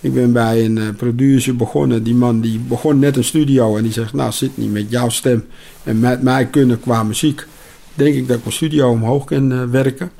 Ik 0.00 0.14
ben 0.14 0.32
bij 0.32 0.64
een 0.64 0.78
eh, 0.78 0.88
producer 0.96 1.56
begonnen. 1.56 2.02
Die 2.02 2.14
man 2.14 2.40
die 2.40 2.58
begon 2.58 2.98
net 2.98 3.16
een 3.16 3.24
studio 3.24 3.76
en 3.76 3.82
die 3.82 3.92
zegt: 3.92 4.12
Nou, 4.12 4.32
zit 4.32 4.56
niet 4.56 4.72
met 4.72 4.90
jouw 4.90 5.08
stem 5.08 5.44
en 5.82 5.98
met 5.98 6.22
mij 6.22 6.46
kunnen 6.46 6.80
qua 6.80 7.02
muziek. 7.02 7.46
Denk 7.94 8.14
ik 8.14 8.28
dat 8.28 8.36
ik 8.36 8.42
mijn 8.42 8.56
studio 8.56 8.90
omhoog 8.90 9.24
kan 9.24 9.52
eh, 9.52 9.64
werken. 9.64 10.10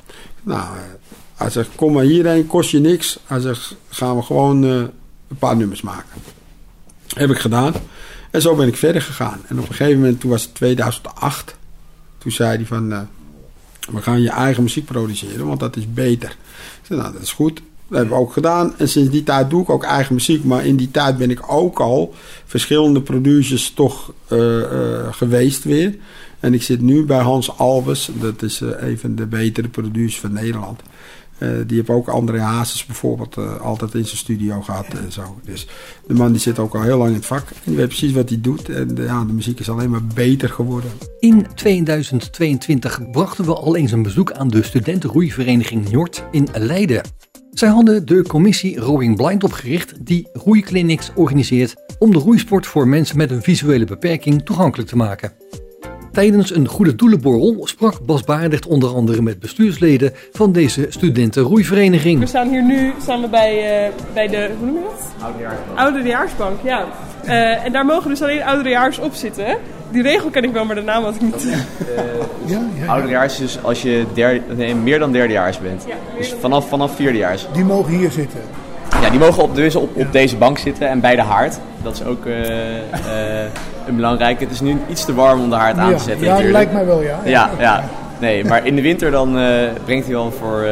Nou, 0.43 0.77
hij 1.35 1.49
zegt: 1.49 1.69
Kom 1.75 1.93
maar 1.93 2.03
hierheen, 2.03 2.47
kost 2.47 2.69
je 2.69 2.79
niks. 2.79 3.19
Hij 3.25 3.39
zegt: 3.39 3.75
Gaan 3.89 4.15
we 4.15 4.21
gewoon 4.21 4.63
een 4.63 4.91
paar 5.39 5.55
nummers 5.55 5.81
maken. 5.81 6.34
Heb 7.15 7.29
ik 7.29 7.37
gedaan. 7.37 7.73
En 8.31 8.41
zo 8.41 8.55
ben 8.55 8.67
ik 8.67 8.77
verder 8.77 9.01
gegaan. 9.01 9.41
En 9.47 9.59
op 9.59 9.69
een 9.69 9.75
gegeven 9.75 9.99
moment, 9.99 10.19
toen 10.19 10.29
was 10.29 10.43
het 10.43 10.55
2008. 10.55 11.55
Toen 12.17 12.31
zei 12.31 12.55
hij 12.55 12.65
van, 12.65 12.91
eh, 12.91 12.99
we 13.91 14.01
gaan 14.01 14.21
je 14.21 14.29
eigen 14.29 14.63
muziek 14.63 14.85
produceren, 14.85 15.47
want 15.47 15.59
dat 15.59 15.75
is 15.75 15.93
beter. 15.93 16.29
Ik 16.29 16.85
zei, 16.87 16.99
nou, 16.99 17.13
dat 17.13 17.21
is 17.21 17.31
goed. 17.31 17.61
Dat 17.87 17.97
hebben 17.97 18.17
we 18.17 18.23
ook 18.23 18.33
gedaan. 18.33 18.73
En 18.77 18.89
sinds 18.89 19.11
die 19.11 19.23
tijd 19.23 19.49
doe 19.49 19.61
ik 19.61 19.69
ook 19.69 19.83
eigen 19.83 20.13
muziek. 20.13 20.43
Maar 20.43 20.65
in 20.65 20.75
die 20.75 20.91
tijd 20.91 21.17
ben 21.17 21.29
ik 21.29 21.39
ook 21.47 21.79
al 21.79 22.13
verschillende 22.45 23.01
producers 23.01 23.71
toch 23.71 24.13
eh, 24.27 24.61
eh, 24.61 25.13
geweest 25.13 25.63
weer. 25.63 25.95
En 26.39 26.53
ik 26.53 26.63
zit 26.63 26.81
nu 26.81 27.05
bij 27.05 27.19
Hans 27.19 27.57
Alves. 27.57 28.09
Dat 28.13 28.41
is 28.41 28.61
eh, 28.61 28.69
een 28.89 28.99
van 28.99 29.15
de 29.15 29.25
betere 29.25 29.67
producers 29.67 30.19
van 30.19 30.33
Nederland. 30.33 30.81
Eh, 31.37 31.49
die 31.67 31.77
heeft 31.77 31.89
ook 31.89 32.07
André 32.07 32.39
Hazes 32.39 32.85
bijvoorbeeld 32.85 33.37
eh, 33.37 33.61
altijd 33.61 33.93
in 33.93 34.05
zijn 34.05 34.17
studio 34.17 34.61
gehad 34.61 34.85
en 34.87 35.11
zo. 35.11 35.39
Dus 35.43 35.67
de 36.07 36.13
man 36.13 36.31
die 36.31 36.41
zit 36.41 36.59
ook 36.59 36.75
al 36.75 36.81
heel 36.81 36.97
lang 36.97 37.09
in 37.09 37.15
het 37.15 37.25
vak. 37.25 37.47
En 37.63 37.75
weet 37.75 37.87
precies 37.87 38.11
wat 38.11 38.29
hij 38.29 38.41
doet. 38.41 38.69
En 38.69 38.97
eh, 38.97 39.05
ja, 39.05 39.23
de 39.23 39.33
muziek 39.33 39.59
is 39.59 39.69
alleen 39.69 39.89
maar 39.89 40.05
beter 40.05 40.49
geworden. 40.49 40.91
In 41.19 41.47
2022 41.55 43.11
brachten 43.11 43.45
we 43.45 43.55
al 43.55 43.75
eens 43.75 43.91
een 43.91 44.03
bezoek 44.03 44.31
aan 44.31 44.47
de 44.47 44.63
studentenroeivereniging 44.63 45.89
Njord 45.89 46.23
in 46.31 46.47
Leiden. 46.53 47.01
Zij 47.51 47.69
hadden 47.69 48.05
de 48.05 48.23
commissie 48.23 48.79
Rowing 48.79 49.15
Blind 49.15 49.43
opgericht 49.43 50.05
die 50.05 50.29
roeiclinics 50.33 51.11
organiseert 51.15 51.75
om 51.99 52.11
de 52.11 52.19
roeisport 52.19 52.67
voor 52.67 52.87
mensen 52.87 53.17
met 53.17 53.31
een 53.31 53.41
visuele 53.41 53.85
beperking 53.85 54.45
toegankelijk 54.45 54.89
te 54.89 54.95
maken. 54.95 55.33
Tijdens 56.15 56.55
een 56.55 56.67
goede 56.67 56.95
doelenborrel 56.95 57.61
sprak 57.63 58.05
Bas 58.05 58.23
Baardrecht 58.23 58.67
onder 58.67 58.95
andere 58.95 59.21
met 59.21 59.39
bestuursleden 59.39 60.13
van 60.31 60.51
deze 60.51 60.85
studentenroeivereniging. 60.89 62.19
We 62.19 62.25
staan 62.25 62.49
hier 62.49 62.63
nu 62.63 62.93
staan 63.01 63.21
we 63.21 63.27
bij, 63.27 63.83
eh, 63.85 63.91
bij 64.13 64.27
de, 64.27 64.49
hoe 64.57 64.65
noem 64.65 64.75
je 64.75 64.81
dat? 64.81 65.75
Ouderdejaarsbank, 65.75 66.59
ja. 66.63 66.85
Eh, 67.25 67.65
en 67.65 67.71
daar 67.71 67.85
mogen 67.85 68.09
dus 68.09 68.21
alleen 68.21 68.43
ouderejaars 68.43 68.99
op 68.99 69.13
zitten. 69.13 69.57
Die 69.91 70.01
regel 70.01 70.29
ken 70.29 70.43
ik 70.43 70.51
wel, 70.51 70.65
maar 70.65 70.75
de 70.75 70.81
naam 70.81 71.03
had 71.03 71.15
ik 71.15 71.21
niet. 71.21 71.47
Ja, 72.45 72.61
ja. 72.79 72.85
Ouderejaars 72.85 73.33
is 73.33 73.39
dus 73.39 73.63
als 73.63 73.81
je 73.81 74.05
derde, 74.13 74.41
nee, 74.55 74.75
meer 74.75 74.99
dan 74.99 75.11
derdejaars 75.11 75.59
bent. 75.59 75.85
dus 76.17 76.33
vanaf, 76.39 76.69
vanaf 76.69 76.95
vierdejaars. 76.95 77.47
Die 77.53 77.63
mogen 77.63 77.93
hier 77.93 78.11
zitten. 78.11 78.39
Ja, 79.01 79.09
die 79.09 79.19
mogen 79.19 79.43
op, 79.43 79.55
dus 79.55 79.75
op, 79.75 79.95
op 79.95 80.11
deze 80.11 80.35
bank 80.35 80.57
zitten 80.57 80.89
en 80.89 80.99
bij 80.99 81.15
de 81.15 81.21
haard. 81.21 81.59
Dat 81.83 81.93
is 81.93 82.03
ook 82.03 82.25
eh, 82.25 82.77
eh, 82.77 83.51
een 83.87 83.95
belangrijke. 83.95 84.43
Het 84.43 84.53
is 84.53 84.61
nu 84.61 84.77
iets 84.89 85.05
te 85.05 85.13
warm 85.13 85.41
om 85.41 85.49
de 85.49 85.55
haard 85.55 85.77
aan 85.77 85.95
te 85.95 86.03
zetten 86.03 86.25
ja, 86.25 86.31
natuurlijk. 86.31 86.53
lijkt 86.53 86.73
mij 86.73 86.85
wel, 86.85 87.01
ja. 87.01 87.19
Ja, 87.23 87.49
ja. 87.59 87.83
Nee, 88.19 88.45
maar 88.45 88.65
in 88.65 88.75
de 88.75 88.81
winter 88.81 89.11
dan 89.11 89.37
eh, 89.37 89.45
brengt 89.85 90.05
hij 90.05 90.15
wel 90.15 90.31
voor 90.31 90.65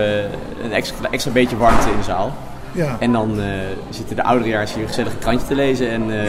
een 0.63 0.71
extra, 0.71 0.95
extra 1.11 1.31
beetje 1.31 1.57
warmte 1.57 1.89
in 1.89 1.97
de 1.97 2.03
zaal. 2.03 2.33
Ja. 2.73 2.97
En 2.99 3.11
dan 3.11 3.39
eh, 3.39 3.45
zitten 3.89 4.15
de 4.15 4.23
ouderejaars 4.23 4.73
hier 4.73 4.87
gezellig 4.87 5.11
een 5.13 5.19
krantje 5.19 5.47
te 5.47 5.55
lezen 5.55 5.89
en 5.89 6.01
eh, 6.01 6.27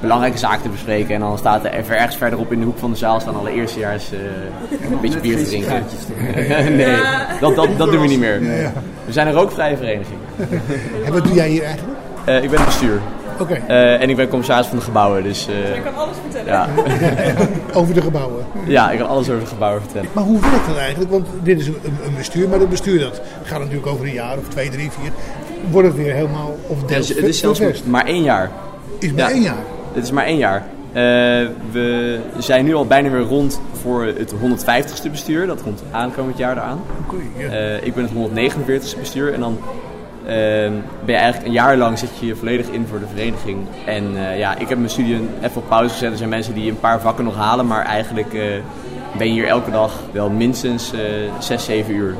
belangrijke 0.00 0.38
zaken 0.38 0.62
te 0.62 0.68
bespreken. 0.68 1.14
En 1.14 1.20
dan 1.20 1.38
staat 1.38 1.64
er 1.64 1.72
even 1.72 1.96
ergens 1.96 2.16
verderop 2.16 2.52
in 2.52 2.58
de 2.58 2.64
hoek 2.64 2.78
van 2.78 2.90
de 2.90 2.96
zaal 2.96 3.20
staan 3.20 3.36
alle 3.36 3.52
eerstejaars 3.52 4.12
eh, 4.12 4.18
een 4.90 5.00
beetje 5.00 5.20
bier 5.20 5.36
te 5.36 5.44
drinken. 5.50 5.84
nee, 6.76 6.96
dat, 7.40 7.56
dat, 7.56 7.68
dat 7.78 7.90
doen 7.90 8.00
we 8.00 8.06
niet 8.06 8.20
meer. 8.20 8.40
We 9.04 9.12
zijn 9.12 9.26
een 9.26 9.32
rookvrije 9.32 9.76
vereniging. 9.76 10.18
En 11.06 11.12
wat 11.12 11.24
doe 11.24 11.34
jij 11.34 11.48
hier 11.48 11.62
eigenlijk? 11.62 11.98
Eh, 12.24 12.42
ik 12.42 12.50
ben 12.50 12.58
het 12.58 12.64
bestuur. 12.68 13.00
Oké. 13.38 13.54
Eh, 13.54 14.00
en 14.00 14.10
ik 14.10 14.16
ben 14.16 14.28
commissaris 14.28 14.66
van 14.66 14.78
de 14.78 14.84
gebouwen, 14.84 15.22
dus 15.22 15.48
eh, 15.48 15.76
Ik 15.76 15.82
kan 15.82 15.94
alles 15.96 16.16
vertellen. 16.30 16.52
ja. 16.52 16.68
Over 17.80 17.94
de 17.94 18.00
gebouwen. 18.02 18.44
ja, 18.66 18.90
ik 18.90 18.98
kan 18.98 19.08
alles 19.08 19.28
over 19.28 19.40
de 19.40 19.46
gebouwen 19.46 19.82
vertellen. 19.82 20.08
Maar 20.12 20.24
hoe 20.24 20.40
werkt 20.40 20.66
dat 20.66 20.76
eigenlijk? 20.76 21.10
Want 21.10 21.26
dit 21.42 21.60
is 21.60 21.66
een, 21.66 21.76
een 22.04 22.14
bestuur, 22.16 22.48
maar 22.48 22.58
dat 22.58 22.68
bestuur 22.68 23.00
dat 23.00 23.20
gaat 23.42 23.58
natuurlijk 23.58 23.86
over 23.86 24.06
een 24.06 24.12
jaar 24.12 24.38
of 24.38 24.48
twee, 24.48 24.70
drie, 24.70 24.90
vier. 24.90 25.10
Wordt 25.70 25.88
het 25.88 25.96
weer 25.96 26.12
helemaal 26.14 26.56
of 26.66 26.82
deels 26.82 27.08
het 27.08 27.18
is- 27.18 27.38
zelfs 27.38 27.60
maar 27.84 28.06
één 28.06 28.22
jaar. 28.22 28.50
Is 28.98 29.12
maar 29.12 29.20
Ja. 29.28 29.30
één 29.30 29.42
jaar. 29.42 29.56
Het 29.92 30.04
is 30.04 30.10
maar 30.10 30.24
één 30.24 30.36
jaar. 30.38 30.62
Eh, 30.92 31.02
we 31.70 32.18
zijn 32.38 32.64
nu 32.64 32.74
al 32.74 32.86
bijna 32.86 33.08
weer 33.10 33.20
rond 33.20 33.60
voor 33.82 34.04
het 34.04 34.32
150ste 34.40 35.10
bestuur. 35.10 35.46
Dat 35.46 35.62
komt 35.62 35.82
aankomend 35.90 36.38
jaar 36.38 36.56
eraan. 36.56 36.80
Ja. 37.38 37.48
Eh, 37.48 37.86
ik 37.86 37.94
ben 37.94 38.02
het 38.04 38.12
149ste 38.12 38.98
bestuur. 38.98 39.32
En 39.32 39.40
dan 39.40 39.58
ehm, 40.26 40.72
ben 41.04 41.14
je 41.14 41.20
eigenlijk 41.20 41.46
een 41.46 41.52
jaar 41.52 41.76
lang 41.76 41.98
zit 41.98 42.08
je 42.20 42.26
je 42.26 42.36
volledig 42.36 42.68
in 42.68 42.86
voor 42.88 42.98
de 42.98 43.06
vereniging. 43.14 43.58
En 43.86 44.04
eh, 44.16 44.38
ja, 44.38 44.58
ik 44.58 44.68
heb 44.68 44.78
mijn 44.78 44.90
studie 44.90 45.20
even 45.40 45.56
op 45.56 45.68
pauze 45.68 45.88
gezet. 45.92 46.10
Er 46.10 46.16
zijn 46.16 46.28
mensen 46.28 46.54
die 46.54 46.70
een 46.70 46.80
paar 46.80 47.00
vakken 47.00 47.24
nog 47.24 47.36
halen. 47.36 47.66
Maar 47.66 47.84
eigenlijk 47.84 48.30
ben 49.18 49.26
je 49.26 49.32
hier 49.32 49.46
elke 49.46 49.70
dag 49.70 49.92
wel 50.12 50.30
minstens 50.30 50.92
eh 50.92 51.00
6, 51.38 51.64
7 51.64 51.94
uur. 51.94 52.14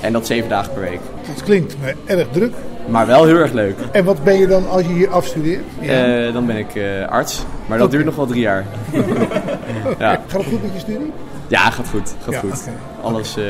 En 0.00 0.12
dat 0.12 0.26
7 0.26 0.48
dagen 0.48 0.72
per 0.72 0.82
week. 0.82 1.00
Dat 1.34 1.42
klinkt 1.42 1.76
me 1.80 1.94
erg 2.06 2.28
druk. 2.28 2.54
Maar 2.88 3.06
wel 3.06 3.24
heel 3.24 3.36
erg 3.36 3.52
leuk. 3.52 3.76
En 3.92 4.04
wat 4.04 4.24
ben 4.24 4.38
je 4.38 4.46
dan 4.46 4.68
als 4.68 4.82
je 4.82 4.92
hier 4.92 5.10
afstudeert? 5.10 5.64
Ja. 5.80 6.26
Eh, 6.26 6.32
dan 6.32 6.46
ben 6.46 6.56
ik 6.56 6.74
eh, 6.74 7.08
arts. 7.08 7.44
Maar 7.66 7.78
dat 7.78 7.90
duurt 7.90 8.04
nog 8.04 8.16
wel 8.16 8.26
drie 8.26 8.40
jaar. 8.40 8.64
ja. 9.98 10.10
Gaat 10.26 10.32
het 10.32 10.46
goed 10.46 10.62
met 10.62 10.72
je 10.72 10.78
studie? 10.78 11.12
Ja, 11.46 11.70
gaat 11.70 11.88
goed. 11.88 12.14
Gaat 12.24 12.34
Ja, 12.34 12.40
goed. 12.40 12.68
Alles 13.02 13.36
eh, 13.36 13.44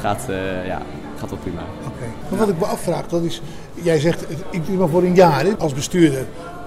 gaat, 0.00 0.26
ja, 0.66 0.82
gaat 1.18 1.30
wel 1.30 1.38
prima. 1.38 1.60
Oké. 1.86 2.04
Maar 2.28 2.38
wat 2.38 2.48
ik 2.48 2.58
me 2.58 2.64
afvraag, 2.64 3.06
dat 3.08 3.22
is, 3.22 3.42
jij 3.74 3.98
zegt, 3.98 4.24
ik 4.50 4.66
doe 4.66 4.76
maar 4.76 4.88
voor 4.88 5.02
een 5.02 5.14
jaar 5.14 5.44
hè, 5.44 5.50
als 5.58 5.74
bestuurder. 5.74 6.24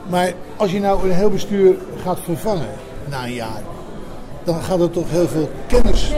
Maar 0.09 0.31
als 0.55 0.71
je 0.71 0.79
nou 0.79 1.09
een 1.09 1.15
heel 1.15 1.29
bestuur 1.29 1.75
gaat 2.03 2.19
vervangen 2.23 2.69
na 3.09 3.23
een 3.23 3.33
jaar, 3.33 3.61
dan 4.47 4.61
gaat 4.61 4.79
er 4.79 4.89
toch 4.89 5.09
heel 5.09 5.27
veel 5.27 5.49
kennis 5.67 6.11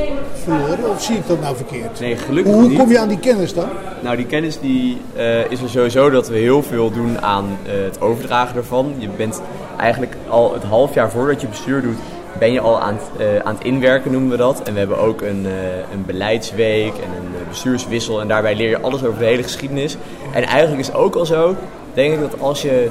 verloren? 0.43 0.89
Of 0.89 1.01
zie 1.01 1.15
ik 1.15 1.27
dat 1.27 1.41
nou 1.41 1.55
verkeerd? 1.55 1.99
Nee, 1.99 2.15
gelukkig 2.15 2.53
Hoe 2.53 2.67
niet. 2.67 2.77
kom 2.77 2.89
je 2.89 2.99
aan 2.99 3.07
die 3.07 3.19
kennis 3.19 3.53
dan? 3.53 3.67
Nou, 4.01 4.15
die 4.15 4.25
kennis 4.25 4.59
die, 4.59 4.97
eh, 5.15 5.51
is 5.51 5.61
er 5.61 5.69
sowieso 5.69 6.09
dat 6.09 6.27
we 6.27 6.37
heel 6.37 6.63
veel 6.63 6.91
doen 6.91 7.21
aan 7.21 7.45
eh, 7.65 7.71
het 7.83 8.01
overdragen 8.01 8.55
ervan. 8.55 8.93
Je 8.97 9.07
bent 9.17 9.41
eigenlijk 9.77 10.15
al 10.27 10.53
het 10.53 10.63
half 10.63 10.93
jaar 10.93 11.11
voordat 11.11 11.41
je 11.41 11.47
bestuur 11.47 11.81
doet, 11.81 11.97
ben 12.39 12.51
je 12.51 12.59
al 12.59 12.81
aan 12.81 12.93
het, 12.93 13.27
eh, 13.27 13.45
aan 13.45 13.55
het 13.55 13.63
inwerken, 13.63 14.11
noemen 14.11 14.29
we 14.29 14.37
dat. 14.37 14.63
En 14.63 14.73
we 14.73 14.79
hebben 14.79 14.99
ook 14.99 15.21
een, 15.21 15.45
een 15.93 16.05
beleidsweek 16.05 16.93
en 16.93 17.09
een 17.17 17.47
bestuurswissel. 17.47 18.21
En 18.21 18.27
daarbij 18.27 18.55
leer 18.55 18.69
je 18.69 18.81
alles 18.81 19.03
over 19.03 19.19
de 19.19 19.25
hele 19.25 19.43
geschiedenis. 19.43 19.97
En 20.33 20.43
eigenlijk 20.43 20.79
is 20.79 20.87
het 20.87 20.95
ook 20.95 21.15
al 21.15 21.25
zo, 21.25 21.55
denk 21.93 22.13
ik, 22.13 22.19
dat 22.19 22.39
als 22.39 22.61
je 22.61 22.89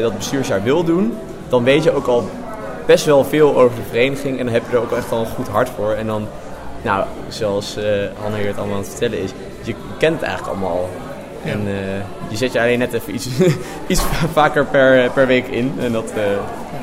dat 0.00 0.16
bestuursjaar 0.16 0.62
wil 0.62 0.84
doen, 0.84 1.12
dan 1.48 1.64
weet 1.64 1.82
je 1.82 1.92
ook 1.92 2.06
al 2.06 2.24
best 2.86 3.04
wel 3.04 3.24
veel 3.24 3.56
over 3.56 3.76
de 3.76 3.82
vereniging. 3.88 4.38
En 4.38 4.44
dan 4.44 4.54
heb 4.54 4.62
je 4.70 4.76
er 4.76 4.82
ook 4.82 4.92
echt 4.92 5.12
al 5.12 5.20
een 5.20 5.26
goed 5.26 5.48
hart 5.48 5.68
voor. 5.76 5.92
En 5.92 6.06
dan, 6.06 6.26
nou, 6.82 7.04
zoals 7.28 7.76
Hanne 8.22 8.36
hier 8.38 8.46
het 8.46 8.56
allemaal 8.58 8.76
aan 8.76 8.82
het 8.82 8.90
vertellen 8.90 9.22
is, 9.22 9.30
je 9.62 9.74
kent 9.98 10.14
het 10.14 10.22
eigenlijk 10.22 10.52
allemaal 10.58 10.76
al. 10.76 10.88
En 11.44 11.60
eh, 11.66 11.74
je 12.28 12.36
zet 12.36 12.52
je 12.52 12.60
alleen 12.60 12.78
net 12.78 12.92
even 12.92 13.14
iets, 13.14 13.28
iets 13.86 14.02
vaker 14.32 14.64
per, 14.64 15.10
per 15.10 15.26
week 15.26 15.46
in. 15.46 15.74
En 15.80 15.92
dat, 15.92 16.10
eh, 16.14 16.22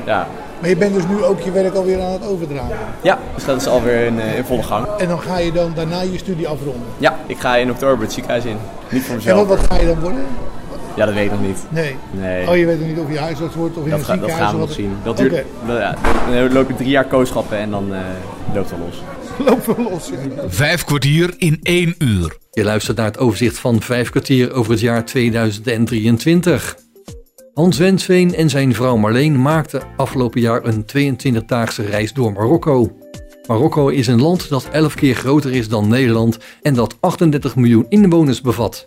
ja. 0.04 0.26
Maar 0.60 0.68
je 0.68 0.76
bent 0.76 0.94
dus 0.94 1.06
nu 1.08 1.24
ook 1.24 1.40
je 1.40 1.50
werk 1.50 1.74
alweer 1.74 2.00
aan 2.02 2.12
het 2.12 2.26
overdragen. 2.26 2.76
ja, 3.02 3.18
dus 3.34 3.44
dat 3.44 3.60
is 3.60 3.66
alweer 3.66 4.06
in, 4.06 4.18
in 4.18 4.44
volle 4.44 4.62
gang. 4.62 4.86
En 4.98 5.08
dan 5.08 5.20
ga 5.20 5.38
je 5.38 5.52
dan 5.52 5.72
daarna 5.74 6.00
je 6.00 6.18
studie 6.18 6.48
afronden. 6.48 6.86
Ja, 6.98 7.16
ik 7.26 7.38
ga 7.38 7.56
in 7.56 7.70
oktober 7.70 8.04
het 8.04 8.12
ziekenhuis 8.12 8.44
in. 8.44 8.56
Niet 8.88 9.02
voor 9.02 9.10
En 9.10 9.16
mezelf. 9.16 9.48
wat, 9.48 9.58
wat 9.58 9.66
ga 9.66 9.80
je 9.80 9.86
dan 9.86 10.00
worden? 10.00 10.24
Ja, 10.96 11.04
dat 11.06 11.14
weet 11.14 11.24
ik 11.24 11.30
nog 11.30 11.40
niet. 11.40 11.58
Nee. 11.68 11.96
Nee. 12.10 12.48
Oh, 12.48 12.56
je 12.56 12.66
weet 12.66 12.78
nog 12.78 12.88
niet 12.88 12.98
of 12.98 13.10
je 13.12 13.18
huisarts 13.18 13.54
wordt 13.54 13.76
of 13.76 13.84
in 13.84 13.90
Dat, 13.90 13.98
een 13.98 14.04
ga- 14.04 14.16
dat 14.16 14.30
gaan 14.30 14.52
we 14.52 14.58
nog 14.58 14.66
wat- 14.68 14.76
zien. 14.76 14.92
Dat 15.04 15.16
duurt, 15.16 15.32
Oké. 15.32 15.44
dat- 15.66 15.78
ja, 15.78 15.96
dan 16.30 16.52
loop 16.52 16.68
je 16.68 16.74
drie 16.74 16.88
jaar 16.88 17.04
kooschappen 17.06 17.58
en 17.58 17.70
dan 17.70 17.94
eh, 17.94 18.00
loopt 18.54 18.70
het 18.70 18.78
los. 18.78 19.02
Loop 19.48 19.64
wel 19.66 19.90
los. 19.90 20.08
ja. 20.08 20.48
Vijf 20.48 20.84
kwartier 20.84 21.34
in 21.38 21.58
één 21.62 21.94
uur. 21.98 22.36
Je 22.50 22.64
luistert 22.64 22.96
naar 22.96 23.06
het 23.06 23.18
overzicht 23.18 23.58
van 23.58 23.80
vijf 23.82 24.10
kwartier 24.10 24.52
over 24.52 24.70
het 24.72 24.80
jaar 24.80 25.04
2023. 25.04 26.76
Hans 27.54 27.78
Wensveen 27.78 28.34
en 28.34 28.50
zijn 28.50 28.74
vrouw 28.74 28.96
Marleen 28.96 29.42
maakten 29.42 29.82
afgelopen 29.96 30.40
jaar 30.40 30.64
een 30.64 30.84
22-daagse 30.84 31.82
reis 31.82 32.12
door 32.12 32.32
Marokko. 32.32 32.96
Marokko 33.46 33.88
is 33.88 34.06
een 34.06 34.20
land 34.20 34.48
dat 34.48 34.68
11 34.72 34.94
keer 34.94 35.14
groter 35.14 35.52
is 35.52 35.68
dan 35.68 35.88
Nederland 35.88 36.38
en 36.62 36.74
dat 36.74 36.96
38 37.00 37.56
miljoen 37.56 37.86
inwoners 37.88 38.40
bevat. 38.40 38.84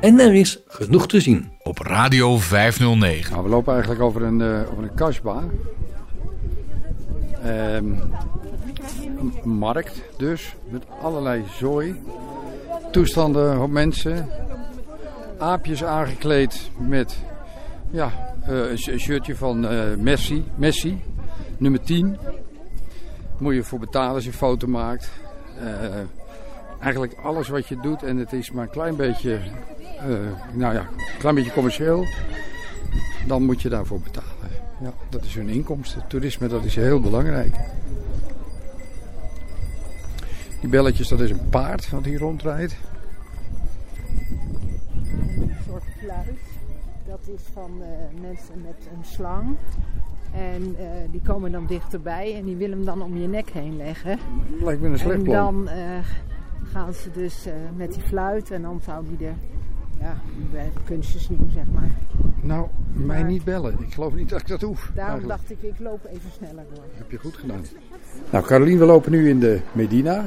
En 0.00 0.18
er 0.18 0.34
is 0.34 0.58
genoeg 0.66 1.06
te 1.06 1.20
zien. 1.20 1.50
Op 1.62 1.78
Radio 1.78 2.36
509. 2.36 3.32
Nou, 3.32 3.44
we 3.44 3.50
lopen 3.50 3.72
eigenlijk 3.72 4.02
over 4.02 4.22
een, 4.22 4.40
eh 4.40 4.70
over 4.70 4.82
een 4.82 4.94
kasbah. 4.94 5.42
Ehm, 7.42 7.84
een 9.18 9.32
markt 9.44 10.02
dus, 10.16 10.54
met 10.68 10.82
allerlei 11.02 11.44
zooi. 11.58 12.02
Toestanden 12.90 13.62
op 13.62 13.70
mensen. 13.70 14.28
Aapjes 15.38 15.84
aangekleed 15.84 16.70
met 16.78 17.16
ja, 17.90 18.34
eh, 18.42 18.70
een 18.70 19.00
shirtje 19.00 19.36
van 19.36 19.66
eh, 19.66 19.94
Messi, 19.96 20.44
Messi, 20.54 21.02
nummer 21.56 21.80
10. 21.80 22.16
Moet 23.38 23.54
je 23.54 23.62
voor 23.62 23.78
betalen 23.78 24.14
als 24.14 24.24
je 24.24 24.32
foto 24.32 24.66
maakt. 24.66 25.10
Eigenlijk 26.80 27.14
alles 27.22 27.48
wat 27.48 27.66
je 27.66 27.76
doet 27.80 28.02
en 28.02 28.16
het 28.16 28.32
is 28.32 28.50
maar 28.50 28.64
een 28.64 28.70
klein 28.70 28.96
beetje, 28.96 29.38
nou 30.52 30.74
ja, 30.74 30.80
een 30.80 31.18
klein 31.18 31.34
beetje 31.34 31.52
commercieel. 31.52 32.04
Dan 33.26 33.42
moet 33.42 33.62
je 33.62 33.68
daarvoor 33.68 34.00
betalen. 34.00 34.28
Ja, 34.80 34.92
dat 35.08 35.24
is 35.24 35.34
hun 35.34 35.48
inkomsten. 35.48 36.06
Toerisme, 36.08 36.48
dat 36.48 36.64
is 36.64 36.74
heel 36.74 37.00
belangrijk. 37.00 37.56
Die 40.60 40.70
belletjes, 40.70 41.08
dat 41.08 41.20
is 41.20 41.30
een 41.30 41.48
paard 41.48 41.90
wat 41.90 42.04
hier 42.04 42.18
rondrijdt. 42.18 42.76
Een 45.38 45.56
soort 45.66 45.84
fluit. 45.98 46.38
Dat 47.06 47.20
is 47.34 47.40
van 47.52 47.70
uh, 47.80 48.20
mensen 48.20 48.62
met 48.62 48.88
een 48.96 49.04
slang. 49.04 49.56
En 50.32 50.62
uh, 50.62 50.86
die 51.10 51.20
komen 51.22 51.52
dan 51.52 51.66
dichterbij 51.66 52.34
en 52.34 52.44
die 52.44 52.56
willen 52.56 52.76
hem 52.76 52.86
dan 52.86 53.02
om 53.02 53.16
je 53.16 53.28
nek 53.28 53.50
heen 53.50 53.76
leggen. 53.76 54.18
Lijkt 54.60 54.80
me 54.80 54.88
een 54.88 54.98
slecht 54.98 55.22
plan. 55.22 55.68
En 55.68 55.74
dan 55.74 55.76
uh, 55.76 55.98
gaan 56.72 56.94
ze 56.94 57.10
dus 57.10 57.46
met 57.76 57.92
die 57.92 58.02
fluit 58.02 58.50
en 58.50 58.62
dan 58.62 58.80
zou 58.84 59.04
die 59.08 59.26
er 59.26 59.34
ja, 60.00 60.16
bij 60.52 60.72
kunstjes 60.84 61.26
doen, 61.26 61.50
zeg 61.54 61.64
maar. 61.72 61.90
Nou, 62.40 62.66
mij 62.92 63.22
niet 63.22 63.44
bellen. 63.44 63.76
Ik 63.80 63.94
geloof 63.94 64.14
niet 64.14 64.28
dat 64.28 64.40
ik 64.40 64.48
dat 64.48 64.60
hoef. 64.60 64.90
Daarom 64.94 65.14
eigenlijk. 65.14 65.40
dacht 65.48 65.62
ik, 65.62 65.70
ik 65.70 65.78
loop 65.78 66.04
even 66.04 66.30
sneller 66.36 66.64
door. 66.74 66.84
Heb 66.94 67.10
je 67.10 67.18
goed 67.18 67.36
gedaan. 67.36 67.64
Nou, 68.30 68.44
Carolien, 68.44 68.78
we 68.78 68.84
lopen 68.84 69.10
nu 69.12 69.28
in 69.28 69.40
de 69.40 69.60
Medina. 69.72 70.26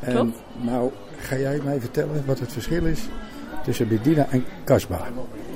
En 0.00 0.12
Klopt. 0.12 0.42
nou, 0.60 0.90
ga 1.16 1.36
jij 1.36 1.60
mij 1.64 1.80
vertellen 1.80 2.26
wat 2.26 2.38
het 2.38 2.52
verschil 2.52 2.86
is 2.86 3.08
tussen 3.64 3.88
Medina 3.88 4.26
en 4.30 4.44
Kasbah? 4.64 5.06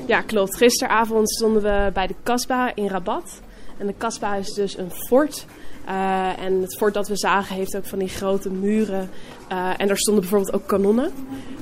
Ja, 0.07 0.21
klopt. 0.21 0.57
Gisteravond 0.57 1.31
stonden 1.31 1.63
we 1.63 1.91
bij 1.93 2.07
de 2.07 2.15
Kasbah 2.23 2.71
in 2.75 2.87
Rabat. 2.89 3.41
En 3.79 3.87
de 3.87 3.95
Kasbah 3.99 4.39
is 4.39 4.53
dus 4.53 4.79
een 4.79 4.91
fort. 4.91 5.47
Uh, 5.89 6.45
en 6.45 6.61
het 6.61 6.77
fort 6.77 6.95
dat 6.95 7.09
we 7.09 7.17
zagen 7.17 7.57
heeft 7.57 7.77
ook 7.77 7.87
van 7.87 7.99
die 7.99 8.09
grote 8.09 8.51
muren. 8.51 9.11
Uh, 9.53 9.71
en 9.77 9.87
daar 9.87 9.99
stonden 9.99 10.23
bijvoorbeeld 10.23 10.55
ook 10.55 10.67
kanonnen. 10.67 11.11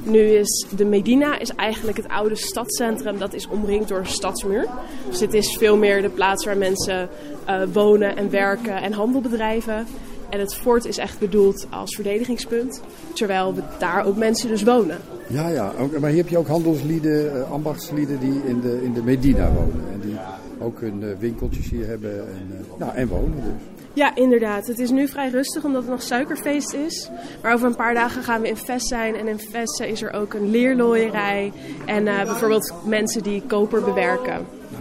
Nu 0.02 0.18
is 0.18 0.66
de 0.76 0.84
Medina 0.84 1.38
is 1.38 1.54
eigenlijk 1.54 1.96
het 1.96 2.08
oude 2.08 2.36
stadscentrum. 2.36 3.18
Dat 3.18 3.34
is 3.34 3.48
omringd 3.48 3.88
door 3.88 3.98
een 3.98 4.06
stadsmuur. 4.06 4.66
Dus 5.08 5.18
dit 5.18 5.34
is 5.34 5.56
veel 5.56 5.76
meer 5.76 6.02
de 6.02 6.08
plaats 6.08 6.44
waar 6.44 6.56
mensen 6.56 7.08
uh, 7.48 7.62
wonen 7.72 8.16
en 8.16 8.30
werken 8.30 8.82
en 8.82 8.92
handel 8.92 9.20
bedrijven. 9.20 9.86
En 10.30 10.40
het 10.40 10.54
fort 10.54 10.84
is 10.84 10.98
echt 10.98 11.18
bedoeld 11.18 11.66
als 11.70 11.94
verdedigingspunt. 11.94 12.80
Terwijl 13.14 13.54
daar 13.78 14.04
ook 14.04 14.16
mensen 14.16 14.48
dus 14.48 14.62
wonen. 14.62 14.98
Ja, 15.26 15.48
ja. 15.48 15.72
Maar 16.00 16.10
hier 16.10 16.18
heb 16.18 16.28
je 16.28 16.38
ook 16.38 16.48
handelslieden, 16.48 17.48
ambachtslieden 17.48 18.20
die 18.20 18.40
in 18.44 18.60
de, 18.60 18.82
in 18.82 18.92
de 18.92 19.02
Medina 19.02 19.52
wonen. 19.52 19.84
En 19.92 20.00
die 20.00 20.16
ook 20.58 20.80
hun 20.80 21.18
winkeltjes 21.18 21.70
hier 21.70 21.86
hebben 21.86 22.18
en, 22.18 22.64
nou, 22.78 22.94
en 22.94 23.08
wonen 23.08 23.42
dus. 23.42 23.79
Ja, 23.92 24.14
inderdaad. 24.14 24.66
Het 24.66 24.78
is 24.78 24.90
nu 24.90 25.08
vrij 25.08 25.30
rustig 25.30 25.64
omdat 25.64 25.82
het 25.82 25.90
nog 25.90 26.02
suikerfeest 26.02 26.72
is. 26.72 27.10
Maar 27.42 27.54
over 27.54 27.66
een 27.66 27.76
paar 27.76 27.94
dagen 27.94 28.22
gaan 28.22 28.40
we 28.40 28.48
in 28.48 28.56
Vest 28.56 28.86
zijn. 28.86 29.16
En 29.16 29.28
in 29.28 29.38
Vest 29.38 29.80
is 29.80 30.02
er 30.02 30.12
ook 30.12 30.34
een 30.34 30.50
leerlooierij. 30.50 31.52
En 31.86 32.06
uh, 32.06 32.24
bijvoorbeeld 32.24 32.72
mensen 32.84 33.22
die 33.22 33.42
koper 33.46 33.82
bewerken. 33.82 34.34
Ah. 34.34 34.78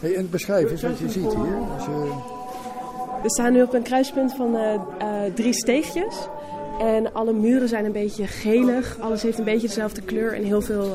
Hey, 0.00 0.14
en 0.14 0.30
beschrijf 0.30 0.70
eens 0.70 0.82
wat 0.82 0.98
je 0.98 1.10
ziet 1.10 1.34
hier. 1.34 1.58
We 3.22 3.30
staan 3.30 3.52
nu 3.52 3.62
op 3.62 3.74
een 3.74 3.82
kruispunt 3.82 4.34
van 4.34 4.56
uh, 4.56 4.74
uh, 5.02 5.34
drie 5.34 5.52
steegjes. 5.52 6.28
En 6.80 7.12
alle 7.12 7.32
muren 7.32 7.68
zijn 7.68 7.84
een 7.84 7.92
beetje 7.92 8.26
gelig. 8.26 8.96
Alles 9.00 9.22
heeft 9.22 9.38
een 9.38 9.44
beetje 9.44 9.66
dezelfde 9.66 10.02
kleur. 10.02 10.34
En 10.34 10.42
heel 10.42 10.62
veel 10.62 10.92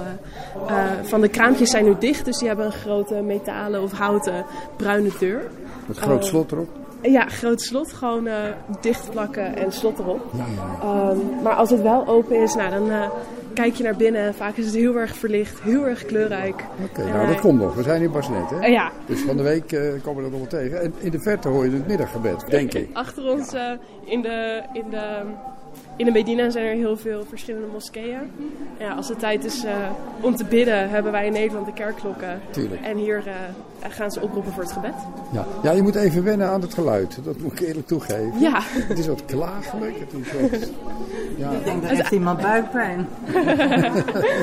van 1.03 1.21
de 1.21 1.27
kraampjes 1.27 1.69
zijn 1.69 1.85
nu 1.85 1.95
dicht. 1.99 2.25
Dus 2.25 2.37
die 2.37 2.47
hebben 2.47 2.65
een 2.65 2.71
grote 2.71 3.15
metalen 3.15 3.81
of 3.81 3.91
houten 3.91 4.45
bruine 4.77 5.09
deur. 5.19 5.41
Met 5.85 5.97
groot 5.97 6.25
slot 6.25 6.51
erop? 6.51 6.69
Ja, 7.01 7.25
groot 7.25 7.61
slot. 7.61 7.93
Gewoon 7.93 8.27
uh, 8.27 8.33
dichtplakken 8.81 9.55
en 9.55 9.71
slot 9.71 9.99
erop. 9.99 10.21
Ja, 10.33 10.45
ja. 10.83 11.09
Um, 11.09 11.41
maar 11.43 11.53
als 11.53 11.69
het 11.69 11.81
wel 11.81 12.07
open 12.07 12.41
is, 12.41 12.55
nou, 12.55 12.69
dan 12.69 12.89
uh, 12.89 13.09
kijk 13.53 13.73
je 13.73 13.83
naar 13.83 13.95
binnen. 13.95 14.35
Vaak 14.35 14.55
is 14.55 14.65
het 14.65 14.75
heel 14.75 14.95
erg 14.95 15.15
verlicht, 15.15 15.61
heel 15.61 15.87
erg 15.87 16.05
kleurrijk. 16.05 16.63
Oké, 16.83 16.99
okay, 16.99 17.11
nou 17.11 17.27
dat 17.27 17.39
komt 17.39 17.59
nog. 17.59 17.75
We 17.75 17.83
zijn 17.83 18.01
in 18.01 18.11
Basnet, 18.11 18.49
hè? 18.49 18.65
Ja. 18.65 18.91
Dus 19.05 19.21
van 19.21 19.37
de 19.37 19.43
week 19.43 19.67
komen 20.03 20.23
we 20.23 20.29
dat 20.29 20.39
nog 20.39 20.49
wel 20.49 20.61
tegen. 20.61 20.81
En 20.81 20.93
in 20.99 21.11
de 21.11 21.19
verte 21.19 21.47
hoor 21.47 21.65
je 21.65 21.71
het 21.71 21.87
middaggebed, 21.87 22.45
denk 22.49 22.73
ik. 22.73 22.89
Achter 22.93 23.31
ons 23.31 23.53
in 24.03 24.21
de... 24.21 24.61
In 24.73 24.85
de 24.89 25.21
in 25.95 26.05
de 26.05 26.11
Medina 26.11 26.49
zijn 26.49 26.65
er 26.65 26.73
heel 26.73 26.97
veel 26.97 27.23
verschillende 27.29 27.67
moskeeën. 27.71 28.19
Ja, 28.77 28.93
als 28.93 29.09
het 29.09 29.19
tijd 29.19 29.45
is 29.45 29.65
uh, 29.65 29.71
om 30.21 30.35
te 30.35 30.45
bidden, 30.45 30.89
hebben 30.89 31.11
wij 31.11 31.25
in 31.25 31.31
Nederland 31.31 31.65
de 31.65 31.73
kerkklokken. 31.73 32.41
Tuurlijk. 32.51 32.81
En 32.81 32.97
hier 32.97 33.23
uh, 33.27 33.33
gaan 33.81 34.11
ze 34.11 34.21
oproepen 34.21 34.51
voor 34.51 34.63
het 34.63 34.71
gebed. 34.71 34.93
Ja. 35.31 35.45
ja, 35.63 35.71
je 35.71 35.81
moet 35.81 35.95
even 35.95 36.23
wennen 36.23 36.49
aan 36.49 36.61
het 36.61 36.73
geluid. 36.73 37.17
Dat 37.23 37.37
moet 37.39 37.51
ik 37.51 37.59
eerlijk 37.59 37.87
toegeven. 37.87 38.39
Ja. 38.39 38.59
Het 38.63 38.99
is 38.99 39.07
wat 39.07 39.25
klagelijk. 39.25 39.99
Het 39.99 40.13
is 40.13 40.31
wat, 40.33 40.69
ja. 41.37 41.51
Ik 41.51 41.63
denk 41.63 41.81
dat 41.81 41.91
heeft 41.91 42.11
iemand 42.11 42.41
buikpijn. 42.41 43.07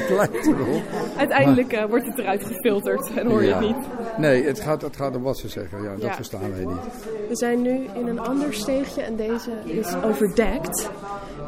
het 0.00 0.10
lijkt 0.10 0.46
erop. 0.46 0.82
Uiteindelijk 1.16 1.72
uh, 1.72 1.84
wordt 1.84 2.06
het 2.06 2.18
eruit 2.18 2.44
gefilterd 2.44 3.12
en 3.14 3.26
hoor 3.26 3.42
je 3.42 3.48
ja. 3.48 3.58
het 3.58 3.66
niet. 3.66 3.86
Nee, 4.16 4.44
het 4.44 4.60
gaat, 4.60 4.82
het 4.82 4.96
gaat 4.96 5.16
om 5.16 5.22
wat 5.22 5.38
ze 5.38 5.48
zeggen. 5.48 5.82
Ja, 5.82 5.90
dat 5.90 6.02
ja. 6.02 6.14
verstaan 6.14 6.50
wij 6.50 6.64
niet. 6.64 7.04
We 7.28 7.36
zijn 7.36 7.62
nu 7.62 7.86
in 7.94 8.06
een 8.06 8.20
ander 8.20 8.54
steegje 8.54 9.02
en 9.02 9.16
deze 9.16 9.50
is 9.64 9.94
overdekt. 10.04 10.90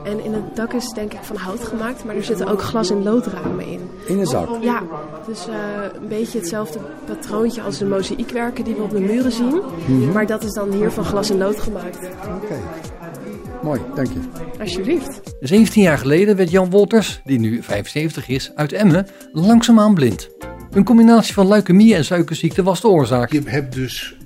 En 0.04 0.24
in 0.24 0.32
het 0.32 0.56
dak 0.56 0.72
is 0.72 0.88
denk 0.88 1.12
ik 1.12 1.22
van 1.22 1.36
hout 1.36 1.64
gemaakt, 1.64 2.04
maar 2.04 2.16
er 2.16 2.24
zitten 2.24 2.46
ook 2.46 2.62
glas- 2.62 2.90
en 2.90 3.02
loodramen 3.02 3.66
in. 3.66 3.90
In 4.06 4.18
het 4.18 4.30
dak? 4.30 4.48
Ja, 4.60 4.82
dus 5.26 5.48
uh, 5.48 5.54
een 5.94 6.08
beetje 6.08 6.38
hetzelfde 6.38 6.78
patroontje 7.04 7.62
als 7.62 7.77
de 7.78 7.84
mozaïekwerken 7.84 8.64
die 8.64 8.74
we 8.74 8.82
op 8.82 8.90
de 8.90 9.00
muren 9.00 9.32
zien. 9.32 9.46
Mm 9.46 9.62
-hmm. 9.86 10.12
Maar 10.12 10.26
dat 10.26 10.44
is 10.44 10.52
dan 10.52 10.72
hier 10.72 10.90
van 10.90 11.04
glas 11.04 11.30
en 11.30 11.38
lood 11.38 11.60
gemaakt. 11.60 11.96
Oké. 11.96 12.44
Okay. 12.44 12.60
Mooi, 13.62 13.80
dank 13.94 14.06
je. 14.06 14.20
Alsjeblieft. 14.60 15.20
17 15.40 15.82
jaar 15.82 15.98
geleden 15.98 16.36
werd 16.36 16.50
Jan 16.50 16.70
Wolters, 16.70 17.20
die 17.24 17.38
nu 17.38 17.62
75 17.62 18.28
is, 18.28 18.52
uit 18.54 18.72
Emmen, 18.72 19.06
langzaamaan 19.32 19.94
blind. 19.94 20.28
Een 20.70 20.84
combinatie 20.84 21.34
van 21.34 21.48
leukemie 21.48 21.94
en 21.94 22.04
suikerziekte 22.04 22.62
was 22.62 22.80
de 22.80 22.88
oorzaak. 22.88 23.32
Je 23.32 23.42
hebt 23.44 23.74
dus 23.74 24.16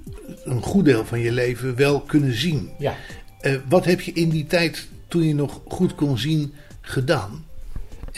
een 0.44 0.62
goed 0.62 0.84
deel 0.84 1.04
van 1.04 1.20
je 1.20 1.32
leven 1.32 1.76
wel 1.76 2.00
kunnen 2.00 2.34
zien. 2.34 2.70
Ja. 2.78 2.94
Uh, 3.42 3.54
wat 3.68 3.84
heb 3.84 4.00
je 4.00 4.12
in 4.12 4.28
die 4.28 4.46
tijd 4.46 4.88
toen 5.08 5.22
je 5.22 5.34
nog 5.34 5.60
goed 5.68 5.94
kon 5.94 6.18
zien 6.18 6.52
gedaan? 6.80 7.44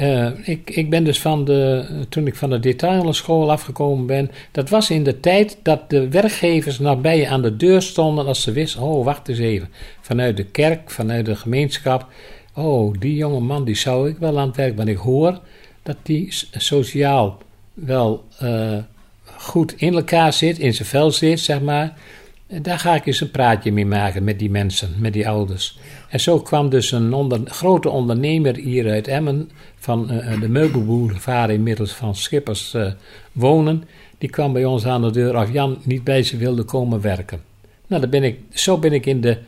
Uh, 0.01 0.49
ik, 0.49 0.71
ik 0.71 0.91
ben 0.91 1.05
dus 1.05 1.21
van 1.21 1.45
de, 1.45 1.87
toen 2.09 2.27
ik 2.27 2.35
van 2.35 2.51
de 2.51 2.61
detailschool 2.61 3.51
afgekomen 3.51 4.07
ben, 4.07 4.31
dat 4.51 4.69
was 4.69 4.91
in 4.91 5.05
de 5.05 5.21
tijd 5.21 5.59
dat 5.63 5.91
de 5.91 6.09
werkgevers 6.09 6.79
nabij 6.79 7.29
aan 7.29 7.43
de 7.43 7.57
deur 7.57 7.83
stonden 7.83 8.27
als 8.27 8.43
ze 8.43 8.53
wisten, 8.53 8.83
oh 8.83 9.05
wacht 9.05 9.29
eens 9.29 9.39
even, 9.39 9.69
vanuit 10.01 10.37
de 10.37 10.45
kerk, 10.45 10.91
vanuit 10.91 11.27
de 11.27 11.37
gemeenschap, 11.37 12.07
oh 12.55 12.95
die 12.99 13.17
jonge 13.17 13.41
man 13.41 13.65
die 13.65 13.77
zou 13.77 14.09
ik 14.09 14.17
wel 14.19 14.39
aan 14.39 14.47
het 14.47 14.57
werk, 14.57 14.77
want 14.77 14.89
ik 14.89 14.97
hoor 14.97 15.41
dat 15.83 15.97
die 16.03 16.29
sociaal 16.51 17.39
wel 17.75 18.25
uh, 18.43 18.77
goed 19.25 19.75
in 19.77 19.95
elkaar 19.95 20.33
zit, 20.33 20.59
in 20.59 20.75
zijn 20.75 20.89
vel 20.89 21.11
zit, 21.11 21.41
zeg 21.41 21.61
maar. 21.61 21.99
Daar 22.47 22.79
ga 22.79 22.95
ik 22.95 23.07
eens 23.07 23.21
een 23.21 23.31
praatje 23.31 23.73
mee 23.73 23.87
maken 23.87 24.25
met 24.25 24.39
die 24.39 24.51
mensen, 24.51 24.95
met 24.99 25.13
die 25.13 25.29
ouders. 25.29 25.79
En 26.15 26.21
zo 26.21 26.41
kwam 26.41 26.69
dus 26.69 26.93
een 26.93 27.13
onder, 27.13 27.41
grote 27.45 27.89
ondernemer 27.89 28.57
hier 28.57 28.91
uit 28.91 29.09
Emmen, 29.09 29.51
van 29.77 30.13
uh, 30.13 30.41
de 30.41 30.49
meubelboulevard 30.49 31.51
inmiddels 31.51 31.93
van 31.93 32.15
Schippers 32.15 32.75
uh, 32.75 32.93
wonen. 33.33 33.85
Die 34.19 34.31
kwam 34.31 34.53
bij 34.53 34.65
ons 34.65 34.87
aan 34.87 35.03
de 35.03 35.11
deur 35.11 35.37
of 35.37 35.53
Jan 35.53 35.79
niet 35.83 36.05
bij 36.05 36.23
ze 36.23 36.37
wilde 36.37 36.63
komen 36.63 37.01
werken. 37.01 37.41
Nou, 37.87 38.01
dan 38.01 38.11
ben 38.11 38.23
ik, 38.23 38.39
zo 38.53 38.79
ben 38.79 38.93
ik 38.93 39.07
in 39.07 39.21
de 39.21 39.39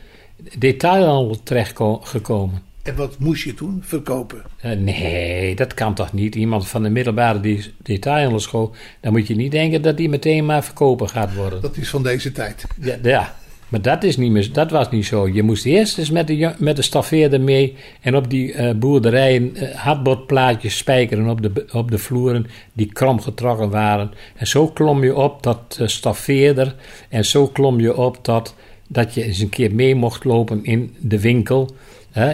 detailhandel 0.57 1.43
terechtgekomen. 1.43 2.61
En 2.83 2.95
wat 2.95 3.19
moest 3.19 3.43
je 3.43 3.53
toen 3.53 3.79
verkopen? 3.83 4.41
Uh, 4.65 4.71
nee, 4.71 5.55
dat 5.55 5.73
kan 5.73 5.93
toch 5.93 6.13
niet. 6.13 6.35
Iemand 6.35 6.67
van 6.67 6.83
de 6.83 6.89
middelbare 6.89 7.61
detailhandelschool, 7.77 8.75
dan 8.99 9.11
moet 9.11 9.27
je 9.27 9.35
niet 9.35 9.51
denken 9.51 9.81
dat 9.81 9.97
die 9.97 10.09
meteen 10.09 10.45
maar 10.45 10.63
verkopen 10.63 11.09
gaat 11.09 11.35
worden. 11.35 11.61
Dat 11.61 11.77
is 11.77 11.89
van 11.89 12.03
deze 12.03 12.31
tijd. 12.31 12.65
Ja, 12.81 12.95
ja. 13.01 13.35
Maar 13.67 13.81
dat, 13.81 14.03
is 14.03 14.17
niet 14.17 14.31
meer, 14.31 14.53
dat 14.53 14.71
was 14.71 14.89
niet 14.89 15.05
zo. 15.05 15.27
Je 15.27 15.43
moest 15.43 15.65
eerst 15.65 15.97
eens 15.97 16.11
met 16.11 16.27
de, 16.27 16.53
met 16.57 16.75
de 16.75 16.81
staffeerder 16.81 17.41
mee 17.41 17.75
en 18.01 18.15
op 18.15 18.29
die 18.29 18.53
uh, 18.53 18.71
boerderijen 18.71 19.51
uh, 19.53 19.75
hardbordplaatjes 19.75 20.77
spijkeren 20.77 21.29
op 21.29 21.41
de, 21.41 21.65
op 21.71 21.91
de 21.91 21.97
vloeren 21.97 22.45
die 22.73 22.91
krom 22.93 23.21
getrokken 23.21 23.69
waren. 23.69 24.11
En 24.35 24.47
zo 24.47 24.67
klom 24.67 25.03
je 25.03 25.15
op 25.15 25.41
tot 25.41 25.77
uh, 25.81 25.87
staffeerder 25.87 26.75
en 27.09 27.25
zo 27.25 27.47
klom 27.47 27.79
je 27.79 27.97
op 27.97 28.23
tot 28.23 28.55
dat 28.87 29.13
je 29.13 29.23
eens 29.23 29.39
een 29.39 29.49
keer 29.49 29.75
mee 29.75 29.95
mocht 29.95 30.23
lopen 30.23 30.63
in 30.63 30.95
de 30.99 31.19
winkel 31.19 31.69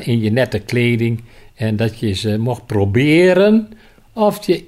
in 0.03 0.21
je 0.21 0.31
nette 0.31 0.59
kleding. 0.59 1.23
En 1.53 1.75
dat 1.75 1.99
je 1.99 2.13
ze 2.13 2.37
mocht 2.37 2.65
proberen 2.65 3.69
of 4.13 4.45
je 4.45 4.63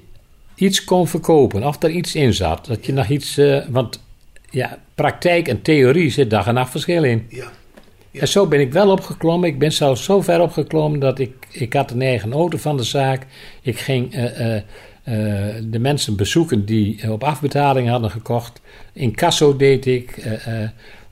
iets 0.54 0.84
kon 0.84 1.08
verkopen, 1.08 1.66
of 1.66 1.82
er 1.82 1.90
iets 1.90 2.14
in 2.14 2.34
zat. 2.34 2.66
Dat 2.66 2.86
je 2.86 2.92
nog 2.92 3.08
iets, 3.08 3.40
want 3.68 4.02
ja, 4.50 4.78
praktijk 4.96 5.48
en 5.48 5.62
theorie 5.62 6.10
zit 6.10 6.30
dag 6.30 6.46
en 6.46 6.54
nacht 6.54 6.70
verschil 6.70 7.04
in. 7.04 7.26
Ja. 7.28 7.50
En 8.20 8.28
zo 8.28 8.46
ben 8.46 8.60
ik 8.60 8.72
wel 8.72 8.90
opgeklommen. 8.90 9.48
Ik 9.48 9.58
ben 9.58 9.72
zelfs 9.72 10.04
zo 10.04 10.20
ver 10.20 10.40
opgeklommen 10.40 11.00
dat 11.00 11.18
ik, 11.18 11.32
ik 11.50 11.72
had 11.72 11.90
een 11.90 12.02
eigen 12.02 12.32
auto 12.32 12.58
van 12.58 12.76
de 12.76 12.82
zaak. 12.82 13.26
Ik 13.62 13.78
ging 13.78 14.14
eh, 14.14 14.40
eh, 14.40 14.56
eh, 14.56 15.54
de 15.64 15.78
mensen 15.78 16.16
bezoeken 16.16 16.64
die 16.64 17.12
op 17.12 17.24
afbetaling 17.24 17.88
hadden 17.88 18.10
gekocht. 18.10 18.60
In 18.92 19.14
Casso 19.14 19.56
deed 19.56 19.86
ik. 19.86 20.24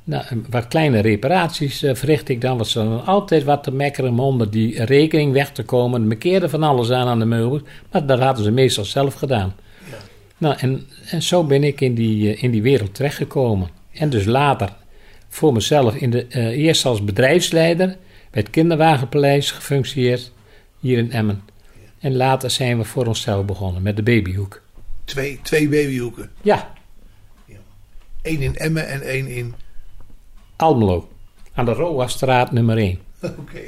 nou, 0.04 0.24
wat 0.50 0.68
kleine 0.68 1.00
reparaties 1.00 1.78
verricht 1.78 2.28
ik 2.28 2.40
dan. 2.40 2.56
Want 2.56 2.68
ze 2.68 2.78
hadden 2.78 3.06
altijd 3.06 3.44
wat 3.44 3.62
te 3.62 3.72
mekkeren 3.72 4.10
om 4.10 4.20
onder 4.20 4.50
die 4.50 4.84
rekening 4.84 5.32
weg 5.32 5.50
te 5.52 5.62
komen. 5.62 6.06
Me 6.06 6.16
keerde 6.16 6.48
van 6.48 6.62
alles 6.62 6.90
aan 6.90 7.08
aan 7.08 7.18
de 7.18 7.24
meubels. 7.24 7.62
Maar 7.92 8.06
dat 8.06 8.20
hadden 8.20 8.44
ze 8.44 8.50
meestal 8.50 8.84
zelf 8.84 9.14
gedaan. 9.14 9.54
Nou, 10.38 10.56
en, 10.58 10.86
en 11.10 11.22
zo 11.22 11.44
ben 11.44 11.64
ik 11.64 11.80
in 11.80 11.94
die, 11.94 12.34
eh, 12.34 12.42
in 12.42 12.50
die 12.50 12.62
wereld 12.62 12.94
terechtgekomen. 12.94 13.68
En 13.92 14.10
dus 14.10 14.24
later 14.24 14.76
voor 15.28 15.52
mezelf 15.52 15.94
in 15.94 16.10
de, 16.10 16.26
eh, 16.26 16.46
eerst 16.46 16.84
als 16.84 17.04
bedrijfsleider 17.04 17.86
bij 18.30 18.42
het 18.42 18.50
Kinderwagenpaleis 18.50 19.50
gefunctioneerd 19.50 20.32
hier 20.80 20.98
in 20.98 21.12
Emmen. 21.12 21.42
En 21.98 22.16
later 22.16 22.50
zijn 22.50 22.78
we 22.78 22.84
voor 22.84 23.06
onszelf 23.06 23.44
begonnen 23.44 23.82
met 23.82 23.96
de 23.96 24.02
babyhoek. 24.02 24.62
Twee, 25.04 25.40
twee 25.42 25.68
babyhoeken. 25.68 26.30
Ja. 26.42 26.72
Eén 28.22 28.42
in 28.42 28.56
Emmen 28.56 28.88
en 28.88 29.02
één 29.02 29.26
in... 29.26 29.54
Almelo, 30.56 31.08
aan 31.52 31.64
de 31.64 31.72
Roastraat 31.72 32.52
nummer 32.52 32.76
1. 32.76 32.98
Oké. 33.22 33.60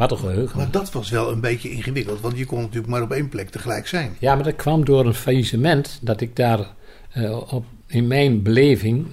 Wat 0.00 0.10
een 0.10 0.18
geheugen. 0.18 0.58
Maar 0.58 0.70
dat 0.70 0.92
was 0.92 1.10
wel 1.10 1.32
een 1.32 1.40
beetje 1.40 1.70
ingewikkeld, 1.70 2.20
want 2.20 2.38
je 2.38 2.46
kon 2.46 2.60
natuurlijk 2.60 2.86
maar 2.86 3.02
op 3.02 3.10
één 3.10 3.28
plek 3.28 3.48
tegelijk 3.48 3.86
zijn. 3.86 4.16
Ja, 4.18 4.34
maar 4.34 4.44
dat 4.44 4.56
kwam 4.56 4.84
door 4.84 5.06
een 5.06 5.14
faillissement 5.14 5.98
dat 6.02 6.20
ik 6.20 6.36
daar 6.36 6.66
eh, 7.10 7.52
op, 7.52 7.64
in 7.86 8.06
mijn 8.06 8.42
beleving 8.42 9.06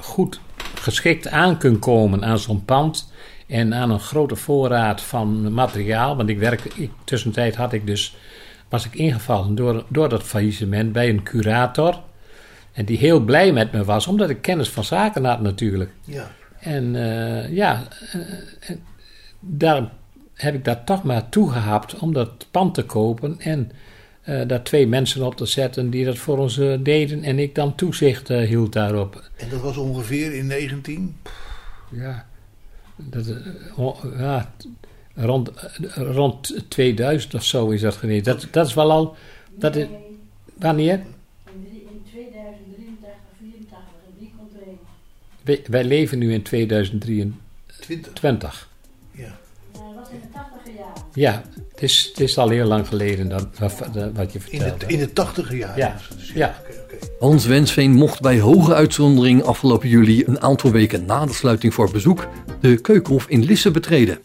goed 0.00 0.40
geschikt 0.74 1.28
aan 1.28 1.58
kon 1.58 1.78
komen 1.78 2.24
aan 2.24 2.38
zo'n 2.38 2.64
pand 2.64 3.12
en 3.46 3.74
aan 3.74 3.90
een 3.90 4.00
grote 4.00 4.36
voorraad 4.36 5.00
van 5.00 5.52
materiaal. 5.52 6.16
Want 6.16 6.28
ik 6.28 6.38
werkte, 6.38 6.68
ik, 6.74 6.90
tussentijd 7.04 7.56
had 7.56 7.72
ik 7.72 7.86
dus, 7.86 8.16
was 8.68 8.84
ik 8.84 8.94
ingevallen 8.94 9.54
door, 9.54 9.84
door 9.88 10.08
dat 10.08 10.22
faillissement 10.22 10.92
bij 10.92 11.08
een 11.08 11.22
curator. 11.22 12.00
En 12.72 12.84
die 12.84 12.98
heel 12.98 13.20
blij 13.20 13.52
met 13.52 13.72
me 13.72 13.84
was, 13.84 14.06
omdat 14.06 14.30
ik 14.30 14.42
kennis 14.42 14.68
van 14.68 14.84
zaken 14.84 15.24
had 15.24 15.40
natuurlijk. 15.40 15.90
Ja. 16.04 16.30
En 16.60 16.96
eh, 16.96 17.54
ja, 17.54 17.82
eh, 18.12 18.76
daar 19.40 19.90
heb 20.34 20.54
ik 20.54 20.64
daar 20.64 20.84
toch 20.84 21.02
maar 21.02 21.28
toegehapt 21.28 21.98
om 21.98 22.12
dat 22.12 22.46
pand 22.50 22.74
te 22.74 22.84
kopen 22.84 23.40
en 23.40 23.70
eh, 24.22 24.40
daar 24.46 24.62
twee 24.62 24.86
mensen 24.86 25.26
op 25.26 25.36
te 25.36 25.46
zetten 25.46 25.90
die 25.90 26.04
dat 26.04 26.18
voor 26.18 26.38
ons 26.38 26.58
eh, 26.58 26.78
deden 26.80 27.22
en 27.22 27.38
ik 27.38 27.54
dan 27.54 27.74
toezicht 27.74 28.30
eh, 28.30 28.48
hield 28.48 28.72
daarop. 28.72 29.30
En 29.36 29.48
dat 29.48 29.60
was 29.60 29.76
ongeveer 29.76 30.34
in 30.34 30.46
19? 30.46 31.16
Ja, 31.90 32.26
dat, 32.96 33.26
rond, 35.14 35.50
rond 35.94 36.54
2000 36.68 37.34
of 37.34 37.44
zo 37.44 37.70
is 37.70 37.80
dat 37.80 37.96
geweest. 37.96 38.24
Dat, 38.24 38.48
dat 38.50 38.66
is 38.66 38.74
wel 38.74 38.90
al. 38.90 39.16
Dat 39.54 39.76
is, 39.76 39.86
wanneer? 40.58 41.00
In 41.44 42.02
2083, 42.10 43.08
84, 43.38 43.82
die 44.18 44.32
komt. 44.36 44.52
Wij, 45.42 45.62
wij 45.66 45.84
leven 45.84 46.18
nu 46.18 46.32
in 46.32 46.42
2023. 46.42 48.12
20. 48.12 48.72
Ja, 51.14 51.42
het 51.70 51.82
is, 51.82 52.08
het 52.10 52.20
is 52.20 52.38
al 52.38 52.48
heel 52.48 52.66
lang 52.66 52.88
geleden 52.88 53.28
dat, 53.28 53.46
wat, 53.58 53.72
wat 54.14 54.32
je 54.32 54.38
In 54.48 54.60
vertelde. 54.60 54.86
de, 54.86 54.92
in 54.92 54.98
de 54.98 55.12
tachtiger 55.12 55.56
jaren. 55.56 55.76
Ja, 55.76 55.96
ja. 56.34 56.62
Hans 57.18 57.46
Wensveen 57.46 57.92
mocht 57.92 58.20
bij 58.20 58.40
hoge 58.40 58.74
uitzondering 58.74 59.42
afgelopen 59.42 59.88
juli 59.88 60.24
een 60.26 60.40
aantal 60.40 60.70
weken 60.70 61.04
na 61.04 61.26
de 61.26 61.32
sluiting 61.32 61.74
voor 61.74 61.90
bezoek 61.90 62.26
de 62.60 62.80
Keukenhof 62.80 63.26
in 63.28 63.44
Lisse 63.44 63.70
betreden. 63.70 64.18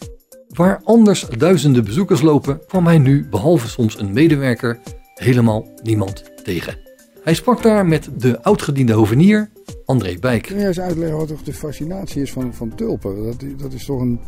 Waar 0.47 0.82
anders 0.84 1.25
duizenden 1.38 1.84
bezoekers 1.84 2.21
lopen, 2.21 2.60
kwam 2.67 2.86
hij 2.86 2.97
nu, 2.97 3.28
behalve 3.30 3.67
soms 3.67 3.99
een 3.99 4.13
medewerker, 4.13 4.80
helemaal 5.15 5.67
niemand 5.84 6.23
tegen. 6.43 6.78
Hij 7.23 7.34
sprak 7.34 7.63
daar 7.63 7.86
met 7.86 8.10
de 8.17 8.41
oudgediende 8.41 8.93
hovenier 8.93 9.49
André 9.86 10.15
Bijk. 10.19 10.43
Kun 10.43 10.58
jij 10.58 10.67
eens 10.67 10.80
uitleggen 10.80 11.17
wat 11.17 11.28
toch 11.28 11.43
de 11.43 11.54
fascinatie 11.54 12.21
is 12.21 12.32
van, 12.32 12.54
van 12.54 12.75
tulpen? 12.75 13.23
Dat, 13.23 13.43
dat 13.58 13.73
is 13.73 13.86
toch 13.86 14.02
een... 14.02 14.19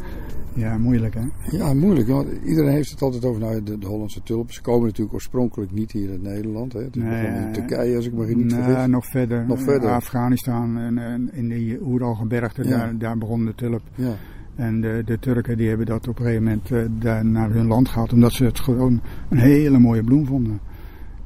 ja, 0.55 0.79
moeilijk 0.79 1.15
hè? 1.15 1.57
Ja, 1.57 1.75
moeilijk. 1.75 2.09
Want 2.09 2.29
iedereen 2.45 2.73
heeft 2.73 2.91
het 2.91 3.03
altijd 3.03 3.25
over 3.25 3.41
nou, 3.41 3.63
de, 3.63 3.79
de 3.79 3.87
Hollandse 3.87 4.23
tulpen. 4.23 4.55
Ze 4.55 4.61
komen 4.61 4.87
natuurlijk 4.87 5.15
oorspronkelijk 5.15 5.73
niet 5.73 5.93
hier 5.93 6.11
in 6.11 6.23
Nederland. 6.23 6.73
Hè. 6.73 6.81
Het 6.83 6.97
is 6.97 7.03
in 7.03 7.53
Turkije, 7.53 7.97
als 7.97 8.07
ik 8.07 8.13
me 8.13 8.27
niet 8.27 8.53
nee, 8.53 8.63
vergis. 8.63 8.87
nog 8.87 9.07
verder. 9.07 9.47
Nog 9.47 9.61
verder. 9.63 9.91
Afghanistan 9.91 10.79
en, 10.79 10.99
en 10.99 11.31
in 11.33 11.49
die 11.49 11.83
Oeralgebergte, 11.83 12.65
Ja. 12.65 12.69
daar, 12.79 12.99
daar 12.99 13.19
begon 13.19 13.45
de 13.45 13.55
tulp. 13.55 13.83
Ja. 13.95 14.13
En 14.55 14.81
de, 14.81 15.03
de 15.05 15.19
Turken 15.19 15.57
die 15.57 15.69
hebben 15.69 15.87
dat 15.87 16.09
op 16.09 16.19
een 16.19 16.25
gegeven 16.25 16.45
moment 16.45 16.71
eh, 16.71 16.85
daar 16.99 17.25
naar 17.25 17.51
hun 17.51 17.67
land 17.67 17.89
gehad, 17.89 18.13
omdat 18.13 18.33
ze 18.33 18.45
het 18.45 18.61
gewoon 18.61 19.01
een 19.29 19.39
hele 19.39 19.79
mooie 19.79 20.03
bloem 20.05 20.27
vonden. 20.27 20.61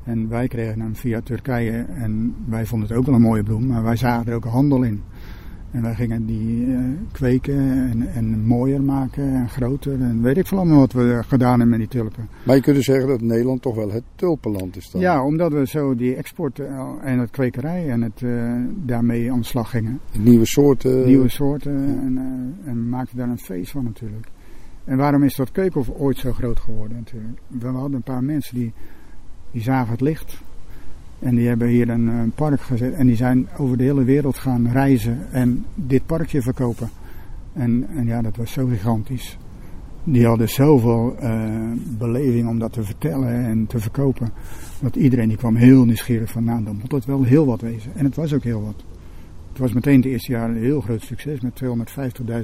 En 0.05 0.29
wij 0.29 0.49
kregen 0.49 0.81
hem 0.81 0.97
via 0.97 1.21
Turkije 1.21 1.71
en 1.79 2.35
wij 2.47 2.67
vonden 2.67 2.89
het 2.89 2.99
ook 2.99 3.07
wel 3.07 3.15
een 3.15 3.21
mooie 3.21 3.43
bloem, 3.43 3.67
maar 3.67 3.83
wij 3.83 3.97
zagen 3.97 4.27
er 4.27 4.35
ook 4.35 4.45
handel 4.45 4.83
in. 4.83 5.03
En 5.71 5.83
wij 5.83 5.95
gingen 5.95 6.27
die 6.27 6.75
eh, 6.75 6.81
kweken 7.13 7.59
en, 7.91 8.09
en 8.15 8.41
mooier 8.41 8.83
maken 8.83 9.35
en 9.35 9.49
groter 9.49 10.01
en 10.01 10.23
weet 10.23 10.37
ik 10.37 10.47
veel 10.47 10.59
allemaal 10.59 10.79
wat 10.79 10.93
we 10.93 11.23
gedaan 11.27 11.61
hebben 11.61 11.69
met 11.69 11.79
die 11.79 12.01
tulpen. 12.01 12.29
Maar 12.43 12.57
je 12.57 12.63
kunt 12.63 12.77
dus 12.77 12.85
zeggen 12.85 13.09
dat 13.09 13.21
Nederland 13.21 13.63
toch 13.63 13.75
wel 13.75 13.91
het 13.91 14.03
tulpenland 14.15 14.77
is 14.77 14.91
dan. 14.91 15.01
Ja, 15.01 15.25
omdat 15.25 15.53
we 15.53 15.67
zo 15.67 15.95
die 15.95 16.15
export 16.15 16.59
eh, 16.59 16.93
en 17.03 17.19
het 17.19 17.31
kwekerij 17.31 17.89
en 17.91 18.03
het 18.03 18.23
eh, 18.23 18.55
daarmee 18.75 19.33
aan 19.33 19.39
de 19.39 19.47
slag 19.47 19.71
gingen. 19.71 20.01
Nieuwe 20.19 20.47
soorten. 20.47 21.07
Nieuwe 21.07 21.29
soorten 21.29 21.77
en, 21.77 22.19
eh, 22.19 22.71
en 22.71 22.89
maakten 22.89 23.17
daar 23.17 23.29
een 23.29 23.39
feest 23.39 23.71
van 23.71 23.85
natuurlijk. 23.85 24.29
En 24.85 24.97
waarom 24.97 25.23
is 25.23 25.37
dat 25.37 25.53
keukenhof 25.53 25.91
ooit 25.91 26.19
zo 26.19 26.33
groot 26.33 26.61
geworden 26.61 26.97
natuurlijk? 26.97 27.39
We 27.47 27.67
hadden 27.67 27.95
een 27.95 28.03
paar 28.03 28.25
mensen 28.25 28.55
die, 28.55 28.73
die 29.51 29.63
zagen 29.63 29.91
het 29.91 30.01
licht. 30.01 30.43
En 31.19 31.35
die 31.35 31.49
hebben 31.49 31.69
hier 31.69 31.89
een, 31.89 32.09
eh, 32.09 32.15
park 32.35 32.61
gezet. 32.61 32.93
En 32.93 33.07
die 33.07 33.17
zijn 33.17 33.49
over 33.57 33.77
de 33.77 33.83
hele 33.83 34.05
wereld 34.05 34.39
gaan 34.39 34.69
reizen 34.73 35.33
en 35.33 35.65
dit 35.75 36.07
parkje 36.07 36.43
verkopen. 36.43 36.91
En, 37.53 37.87
en 37.97 38.07
ja, 38.07 38.23
dat 38.23 38.37
was 38.37 38.53
zo 38.53 38.67
gigantisch. 38.67 39.39
Die 40.05 40.27
hadden 40.27 40.49
zoveel 40.49 41.17
eh, 41.19 41.51
beleving 41.99 42.49
om 42.49 42.59
dat 42.59 42.73
te 42.73 42.83
vertellen 42.83 43.45
en 43.45 43.67
te 43.67 43.79
verkopen. 43.79 44.29
Dat 44.81 44.97
iedereen 44.97 45.29
die 45.29 45.37
kwam 45.37 45.57
heel 45.57 45.85
nieuwsgierig 45.85 46.31
van, 46.31 46.45
nou 46.45 46.65
dan 46.65 46.79
moet 46.81 46.93
het 46.93 47.05
wel 47.05 47.23
heel 47.23 47.47
wat 47.47 47.61
wezen. 47.61 47.93
En 47.95 48.05
het 48.05 48.17
was 48.17 48.33
ook 48.33 48.43
heel 48.43 48.63
wat. 48.63 48.85
Het 49.49 49.59
was 49.59 49.73
meteen 49.73 49.97
het 49.97 50.05
eerste 50.05 50.33
jaar 50.33 50.49
een 50.49 50.57
heel 50.57 50.81
groot 50.81 51.03
succes 51.03 51.41
met 51.41 51.63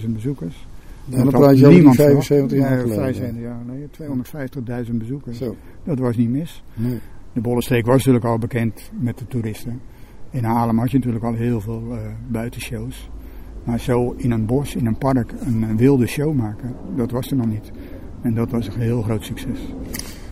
250.000 0.05 0.09
bezoekers. 0.09 0.67
Ja, 1.05 1.17
Dat 1.17 1.31
dan 1.31 1.41
praat 1.41 1.59
je 1.59 1.67
over 1.67 1.69
die 1.69 1.75
niemand 1.75 1.97
75 1.97 2.59
jaar 2.59 2.79
geleden, 2.79 3.03
Nee, 3.03 3.15
75 3.15 3.43
jaar 3.43 3.59
geleden. 3.67 4.87
250.000 4.87 4.99
bezoekers. 4.99 5.39
Zo. 5.39 5.57
Dat 5.85 5.99
was 5.99 6.17
niet 6.17 6.31
mis. 6.31 6.63
Nee. 6.75 6.99
De 7.35 7.41
Bollenstreek 7.41 7.87
was 7.87 7.97
natuurlijk 7.97 8.25
al 8.25 8.39
bekend 8.39 8.91
met 9.01 9.19
de 9.19 9.27
toeristen. 9.27 9.81
In 10.31 10.45
Haarlem 10.45 10.79
had 10.79 10.91
je 10.91 10.97
natuurlijk 10.97 11.25
al 11.25 11.35
heel 11.35 11.61
veel 11.61 11.83
eh, 11.91 11.99
buitenshows. 12.29 13.11
Maar 13.65 13.81
zo 13.81 14.15
in 14.17 14.31
een 14.31 14.47
bos, 14.47 14.75
in 14.75 14.87
een 14.87 14.99
park, 14.99 15.33
een, 15.41 15.63
een 15.63 15.77
wilde 15.77 16.07
show 16.07 16.35
maken, 16.35 16.75
dat 16.97 17.11
was 17.11 17.31
er 17.31 17.37
nog 17.37 17.47
niet. 17.47 17.71
En 18.23 18.35
dat 18.35 18.51
was 18.51 18.67
een 18.67 18.81
heel 18.81 19.03
groot 19.03 19.25
succes. 19.25 19.59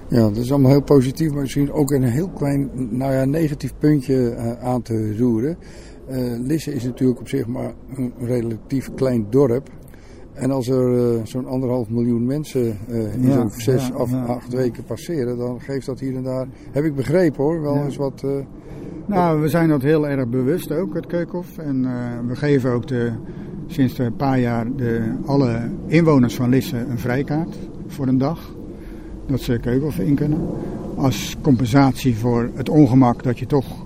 Ja, 0.08 0.20
dat 0.20 0.36
is 0.36 0.50
allemaal 0.50 0.70
heel 0.70 0.82
positief, 0.82 1.32
maar 1.32 1.40
misschien 1.40 1.72
ook 1.72 1.90
een 1.90 2.02
heel 2.02 2.28
klein, 2.28 2.70
nou 2.90 3.12
ja, 3.12 3.24
negatief 3.24 3.72
puntje 3.78 4.30
eh, 4.30 4.64
aan 4.64 4.82
te 4.82 5.16
roeren. 5.16 5.58
Eh, 6.08 6.18
Lisse 6.38 6.74
is 6.74 6.84
natuurlijk 6.84 7.20
op 7.20 7.28
zich 7.28 7.46
maar 7.46 7.72
een 7.94 8.12
relatief 8.18 8.94
klein 8.94 9.26
dorp. 9.30 9.70
En 10.32 10.50
als 10.50 10.68
er 10.68 11.14
eh, 11.14 11.20
zo'n 11.24 11.46
anderhalf 11.46 11.88
miljoen 11.88 12.26
mensen 12.26 12.78
eh, 12.88 13.14
in 13.14 13.22
Ja, 13.22 13.32
zo'n 13.32 13.50
zes 13.50 13.88
ja, 13.88 13.94
of 13.96 14.10
ja. 14.10 14.24
acht 14.24 14.52
weken 14.52 14.84
passeren, 14.84 15.38
dan 15.38 15.60
geeft 15.60 15.86
dat 15.86 16.00
hier 16.00 16.16
en 16.16 16.22
daar, 16.22 16.46
heb 16.70 16.84
ik 16.84 16.94
begrepen 16.94 17.44
hoor, 17.44 17.62
wel 17.62 17.84
eens 17.84 17.96
wat... 17.96 18.22
eh, 18.24 18.30
Nou, 19.06 19.40
we 19.40 19.48
zijn 19.48 19.68
dat 19.68 19.82
heel 19.82 20.08
erg 20.08 20.28
bewust 20.28 20.72
ook, 20.72 20.94
het 20.94 21.06
Keukenhof. 21.06 21.58
En 21.58 21.82
we 22.26 22.36
geven 22.36 22.70
ook 22.72 22.86
de, 22.86 23.12
sinds 23.66 23.98
een 23.98 24.16
paar 24.16 24.40
jaar 24.40 24.66
de, 24.76 25.12
alle 25.26 25.70
inwoners 25.86 26.34
van 26.36 26.48
Lisse 26.48 26.76
een 26.76 26.98
vrijkaart 26.98 27.56
voor 27.86 28.06
een 28.06 28.18
dag. 28.18 28.54
Dat 29.26 29.40
ze 29.40 29.58
Keukenhof 29.58 29.98
in 29.98 30.14
kunnen. 30.14 30.40
Als 30.94 31.36
compensatie 31.40 32.16
voor 32.16 32.50
het 32.54 32.68
ongemak 32.68 33.22
dat 33.22 33.38
je 33.38 33.46
toch 33.46 33.81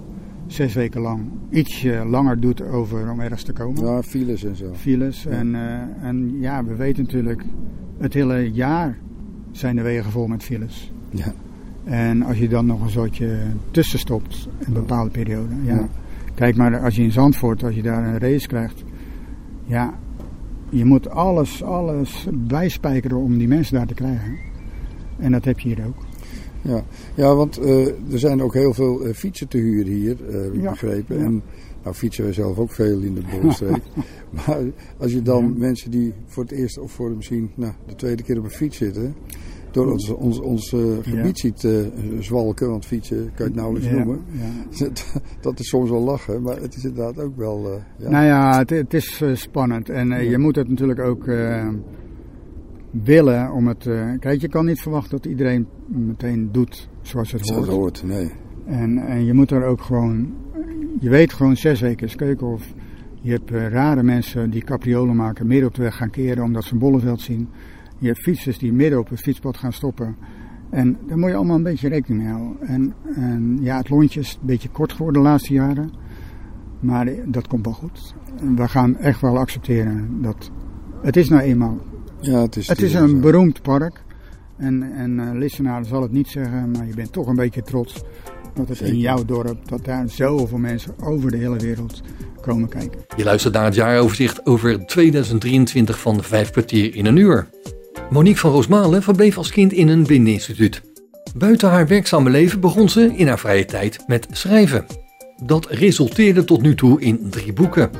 zes 0.46 0.74
weken 0.74 1.00
lang 1.00 1.30
ietsje 1.50 2.04
langer 2.04 2.40
doet 2.40 2.62
over 2.62 3.10
om 3.10 3.20
ergens 3.20 3.42
te 3.42 3.52
komen. 3.52 3.84
ja, 3.84 4.02
files 4.02 4.44
en 4.44 4.56
zo. 4.56 4.72
Files. 4.74 5.26
En, 5.26 5.54
eh, 5.54 6.08
en 6.08 6.40
ja, 6.40 6.64
we 6.64 6.74
weten 6.74 7.02
natuurlijk, 7.02 7.44
het 7.98 8.14
hele 8.14 8.52
jaar 8.52 8.98
zijn 9.50 9.76
de 9.76 9.82
wegen 9.82 10.10
vol 10.10 10.26
met 10.26 10.42
files. 10.42 10.92
Ja. 11.10 11.32
En 11.84 12.22
als 12.22 12.38
je 12.38 12.48
dan 12.48 12.66
nog 12.66 12.82
een 12.82 12.90
soortje 12.90 13.38
tussen 13.70 13.98
stopt, 13.98 14.48
een 14.58 14.72
bepaalde 14.72 15.10
periode. 15.10 15.54
Ja. 15.64 15.74
Ja. 15.74 15.88
Kijk 16.34 16.56
maar, 16.56 16.80
als 16.80 16.96
je 16.96 17.02
in 17.02 17.12
Zandvoort, 17.12 17.64
als 17.64 17.74
je 17.74 17.82
daar 17.82 18.06
een 18.06 18.18
race 18.18 18.46
krijgt. 18.46 18.84
Ja, 19.64 19.94
je 20.68 20.84
moet 20.84 21.08
alles, 21.08 21.62
alles 21.62 22.26
bijspijkeren 22.32 23.16
om 23.16 23.38
die 23.38 23.48
mensen 23.48 23.74
daar 23.74 23.86
te 23.86 23.94
krijgen. 23.94 24.38
En 25.18 25.32
dat 25.32 25.44
heb 25.44 25.58
je 25.58 25.68
hier 25.68 25.86
ook. 25.86 26.04
Ja, 26.66 26.84
ja 27.14 27.34
want 27.34 27.58
eh, 27.58 27.86
er 27.86 28.18
zijn 28.18 28.42
ook 28.42 28.54
heel 28.54 28.74
veel 28.74 29.04
eh, 29.04 29.14
fietsen 29.14 29.48
te 29.48 29.58
huur 29.58 29.84
hier, 29.84 30.16
eh, 30.28 30.34
heb 30.42 30.52
ik 30.52 30.62
Ja, 30.62 30.70
begrepen. 30.70 31.18
ja. 31.18 31.24
En 31.24 31.42
nou 31.82 31.94
fietsen 31.96 32.24
wij 32.24 32.32
zelf 32.32 32.58
ook 32.58 32.70
veel 32.70 33.00
in 33.00 33.14
de 33.14 33.22
Bolstreek. 33.40 33.82
maar 34.46 34.60
als 34.98 35.12
je 35.12 35.22
dan 35.22 35.58
mensen 35.58 35.90
die 35.90 36.12
voor 36.26 36.42
het 36.42 36.52
eerst 36.52 36.78
of 36.78 36.92
voor 36.92 37.10
misschien 37.10 37.50
nou, 37.54 37.72
de 37.86 37.94
tweede 37.94 38.22
keer 38.22 38.38
op 38.38 38.44
een 38.44 38.50
fiets 38.50 38.76
zitten... 38.76 39.14
door 39.70 39.90
ons, 39.92 40.10
ons, 40.10 40.40
ons 40.40 40.74
gebied 41.02 41.38
ziet 41.38 41.68
zwalken, 42.20 42.70
want 42.70 42.86
fietsen 42.86 43.16
kan 43.16 43.32
je 43.36 43.42
het 43.44 43.54
nauwelijks 43.54 43.88
Ja, 43.88 43.94
noemen. 43.94 44.20
dat 45.40 45.60
is 45.60 45.68
soms 45.68 45.90
wel 45.90 46.02
lachen, 46.02 46.42
maar 46.42 46.60
het 46.60 46.76
is 46.76 46.84
inderdaad 46.84 47.18
ook 47.24 47.36
wel... 47.36 47.80
ja. 47.98 48.10
Nou 48.10 48.24
ja, 48.24 48.58
het, 48.58 48.70
het 48.70 48.94
is 48.94 49.22
spannend. 49.34 49.88
En 49.88 50.28
je 50.30 50.38
moet 50.38 50.56
het 50.56 50.68
natuurlijk 50.68 51.00
ook 51.00 51.26
willen 53.04 53.52
om 53.52 53.66
het... 53.66 53.86
eh, 53.86 54.10
kijk, 54.18 54.40
je 54.40 54.48
kan 54.48 54.64
niet 54.66 54.80
verwachten 54.82 55.10
dat 55.10 55.26
iedereen 55.26 55.66
meteen 55.86 56.48
doet 56.52 56.88
zoals 57.02 57.32
het 57.32 57.46
Zoals 57.46 57.66
hoort. 57.68 58.00
het 58.00 58.10
hoort, 58.10 58.20
nee. 58.20 58.32
En, 58.64 58.98
en 58.98 59.24
je 59.24 59.32
moet 59.32 59.50
er 59.50 59.64
ook 59.64 59.80
gewoon... 59.80 60.34
Je 61.00 61.08
weet 61.08 61.32
gewoon 61.32 61.56
zes 61.56 61.80
weken 61.80 62.06
is 62.06 62.16
Keukenhof. 62.16 62.74
Je 63.20 63.30
hebt 63.32 63.50
eh, 63.50 63.68
rare 63.68 64.02
mensen 64.02 64.50
die 64.50 64.64
capriolen 64.64 65.16
maken, 65.16 65.46
midden 65.46 65.68
op 65.68 65.74
de 65.74 65.82
weg 65.82 65.96
gaan 65.96 66.10
keren 66.10 66.44
omdat 66.44 66.64
ze 66.64 66.72
een 66.72 66.78
bolleveld 66.78 67.20
zien. 67.20 67.48
Je 67.98 68.06
hebt 68.06 68.22
fietsers 68.22 68.58
die 68.58 68.72
midden 68.72 68.98
op 68.98 69.08
het 69.08 69.20
fietspad 69.20 69.56
gaan 69.56 69.72
stoppen. 69.72 70.16
En 70.70 70.96
daar 71.06 71.18
moet 71.18 71.30
je 71.30 71.36
allemaal 71.36 71.56
een 71.56 71.62
beetje 71.62 71.88
rekening 71.88 72.22
mee 72.22 72.32
houden. 72.32 72.60
En, 72.68 72.94
en 73.14 73.58
ja, 73.60 73.76
het 73.76 73.88
lontje 73.90 74.20
is 74.20 74.38
een 74.40 74.46
beetje 74.46 74.68
kort 74.68 74.92
geworden 74.92 75.22
de 75.22 75.28
laatste 75.28 75.52
jaren. 75.52 75.90
Maar 76.80 77.08
dat 77.26 77.46
komt 77.46 77.64
wel 77.64 77.74
goed. 77.74 78.14
We 78.56 78.68
gaan 78.68 78.96
echt 78.96 79.20
wel 79.20 79.38
accepteren 79.38 80.22
dat 80.22 80.50
het 81.02 81.16
is 81.16 81.28
nou 81.28 81.42
eenmaal. 81.42 81.78
Ja, 82.20 82.42
het 82.42 82.56
is, 82.56 82.68
Het 82.68 82.82
is 82.82 82.94
een 82.94 83.20
beroemd 83.20 83.62
park. 83.62 84.04
En, 84.56 84.92
en 84.92 85.20
eh 85.20 85.34
Lissenaar 85.34 85.84
zal 85.84 86.02
het 86.02 86.12
niet 86.12 86.28
zeggen, 86.28 86.70
maar 86.70 86.86
je 86.86 86.94
bent 86.94 87.12
toch 87.12 87.26
een 87.26 87.36
beetje 87.36 87.62
trots 87.62 88.02
dat 88.54 88.68
het 88.68 88.80
in 88.80 88.98
jouw 88.98 89.24
dorp, 89.24 89.68
dat 89.68 89.84
daar 89.84 90.08
zoveel 90.08 90.58
mensen 90.58 90.94
over 91.02 91.30
de 91.30 91.36
hele 91.36 91.56
wereld 91.56 92.02
komen 92.40 92.68
kijken. 92.68 93.00
Je 93.16 93.24
luistert 93.24 93.54
naar 93.54 93.64
het 93.64 93.74
jaaroverzicht 93.74 94.46
over 94.46 94.86
2023 94.86 96.00
van 96.00 96.22
Vijf 96.22 96.50
kwartier 96.50 96.94
in 96.94 97.06
een 97.06 97.16
uur. 97.16 97.48
Monique 98.10 98.40
van 98.40 98.50
Roosmalen 98.50 99.02
verbleef 99.02 99.36
als 99.36 99.50
kind 99.50 99.72
in 99.72 99.88
een 99.88 100.06
bindinstituut. 100.06 100.82
Buiten 101.36 101.68
haar 101.68 101.86
werkzame 101.86 102.30
leven 102.30 102.60
begon 102.60 102.88
ze 102.88 103.16
in 103.16 103.26
haar 103.26 103.38
vrije 103.38 103.64
tijd 103.64 104.04
met 104.06 104.26
schrijven. 104.30 104.86
Dat 105.44 105.66
resulteerde 105.66 106.44
tot 106.44 106.62
nu 106.62 106.74
toe 106.74 107.00
in 107.00 107.26
drie 107.30 107.52
boeken. 107.52 107.90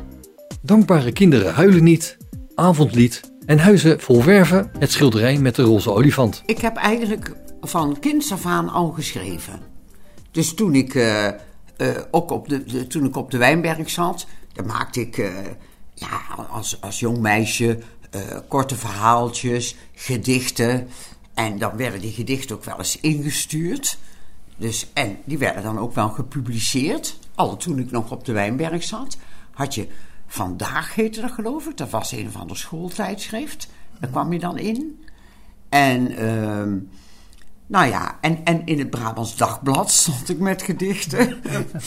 Dankbare 0.63 1.13
kinderen 1.13 1.55
huilen 1.55 1.85
niet, 1.85 2.17
Avondlied 2.55 3.36
en 3.47 3.59
Huizen 3.59 4.01
vol 4.01 4.21
verven, 4.21 4.71
het 4.79 4.93
schilderij 4.93 5.39
met 5.39 5.55
de 5.55 5.63
roze 5.63 5.91
olifant. 5.93 6.43
Ik 6.47 6.59
heb 6.59 6.77
eigenlijk 6.77 7.33
van 7.61 7.99
kinds 8.01 8.33
af 8.33 8.47
aan 8.47 8.69
al 8.69 8.91
geschreven. 8.91 9.61
Dus 10.31 10.55
toen 10.55 10.75
ik, 10.75 10.95
eh, 10.95 11.27
eh, 11.27 11.35
ook 12.11 12.31
op 12.31 12.49
de, 12.49 12.65
de- 12.65 12.87
toen 12.87 13.05
ik 13.05 13.17
op 13.17 13.31
de 13.31 13.39
Wijnberg 13.39 13.91
zat, 13.91 14.27
dan 14.53 14.67
maakte 14.67 15.01
ik 15.01 15.19
eh, 15.19 15.29
ja, 15.95 16.21
als, 16.51 16.81
als 16.81 17.01
jong 17.01 17.19
meisje 17.19 17.79
korte 18.49 18.77
verhaaltjes, 18.77 19.77
gedichten. 19.95 20.89
En 21.35 21.59
dan 21.59 21.77
werden 21.77 22.01
die 22.01 22.13
gedichten 22.13 22.57
ook 22.57 22.65
wel 22.65 22.79
eens 22.79 23.01
ingestuurd. 23.01 23.99
Dus, 24.57 24.87
en 24.93 25.17
die 25.25 25.39
werden 25.39 25.63
dan 25.63 25.79
ook 25.79 25.95
wel 25.95 26.09
gepubliceerd. 26.09 27.19
Al 27.35 27.57
toen 27.57 27.79
ik 27.79 27.91
nog 27.91 28.11
op 28.11 28.25
de 28.25 28.33
Wijnberg 28.33 28.83
zat, 28.83 29.17
had 29.51 29.75
je 29.75 29.87
Vandaag 30.27 30.95
heette 30.95 31.21
dat 31.21 31.33
geloof 31.33 31.67
ik. 31.67 31.77
Dat 31.77 31.91
was 31.91 32.13
een 32.13 32.27
of 32.27 32.37
ander 32.37 32.57
schooltijdschrift. 32.57 33.69
Daar 34.01 34.11
kwam 34.11 34.33
je 34.33 34.39
dan 34.39 34.59
in. 34.59 35.05
En, 35.69 36.17
ehm, 36.17 36.79
nou 37.67 37.87
ja, 37.87 38.19
en, 38.21 38.45
en 38.45 38.67
in 38.67 38.79
het 38.79 38.91
Brabants 38.91 39.37
Dagblad 39.37 39.91
stond 39.91 40.29
ik 40.29 40.39
met 40.39 40.63
gedichten. 40.63 41.37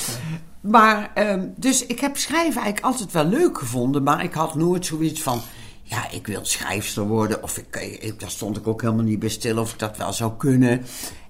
maar, 0.61 1.11
ehm, 1.13 1.47
dus 1.55 1.85
ik 1.85 1.99
heb 1.99 2.17
schrijven 2.17 2.61
eigenlijk 2.61 2.85
altijd 2.85 3.11
wel 3.11 3.25
leuk 3.25 3.57
gevonden. 3.57 4.03
Maar 4.03 4.23
ik 4.23 4.33
had 4.33 4.55
nooit 4.55 4.85
zoiets 4.85 5.21
van, 5.21 5.41
ja, 5.83 6.11
ik 6.11 6.27
wil 6.27 6.45
schrijfster 6.45 7.07
worden. 7.07 7.43
Of 7.43 7.57
ik, 7.57 7.75
eh, 7.75 8.03
ik, 8.03 8.19
daar 8.19 8.29
stond 8.29 8.57
ik 8.57 8.67
ook 8.67 8.81
helemaal 8.81 9.03
niet 9.03 9.19
bij 9.19 9.29
stil 9.29 9.57
of 9.57 9.73
ik 9.73 9.79
dat 9.79 9.97
wel 9.97 10.13
zou 10.13 10.31
kunnen. 10.37 10.85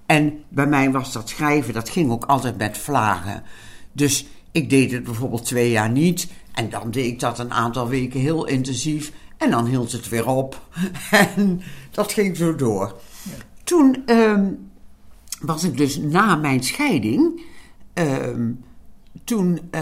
En 0.05 0.43
bij 0.49 0.68
mij 0.68 0.91
was 0.91 1.12
dat 1.12 1.30
schrijven, 1.30 1.74
dat 1.74 1.89
ging 1.89 2.12
ook 2.12 2.26
altijd 2.26 2.57
met 2.57 2.78
vlagen. 2.78 3.43
Dus 3.91 4.26
ik 4.51 4.70
deed 4.70 4.91
het 4.91 5.03
bijvoorbeeld 5.03 5.45
twee 5.45 5.72
jaar 5.72 5.89
niet. 5.89 6.28
En 6.54 6.70
dan 6.70 6.91
deed 6.91 7.06
ik 7.06 7.20
dat 7.20 7.39
een 7.39 7.54
aantal 7.54 7.88
weken 7.88 8.20
heel 8.20 8.45
intensief. 8.45 9.12
En 9.38 9.52
dan 9.52 9.66
hield 9.66 9.91
het 9.91 10.10
weer 10.10 10.28
op. 10.28 10.62
En 11.12 11.62
dat 11.91 12.12
ging 12.12 12.38
zo 12.38 12.56
door. 12.56 12.95
Toen 13.64 14.04
ehm, 14.06 14.52
was 15.41 15.64
ik 15.64 15.78
dus 15.78 15.97
na 15.97 16.36
mijn 16.36 16.64
scheiding. 16.64 17.41
ehm, 17.93 18.52
toen 19.24 19.60
eh, 19.72 19.82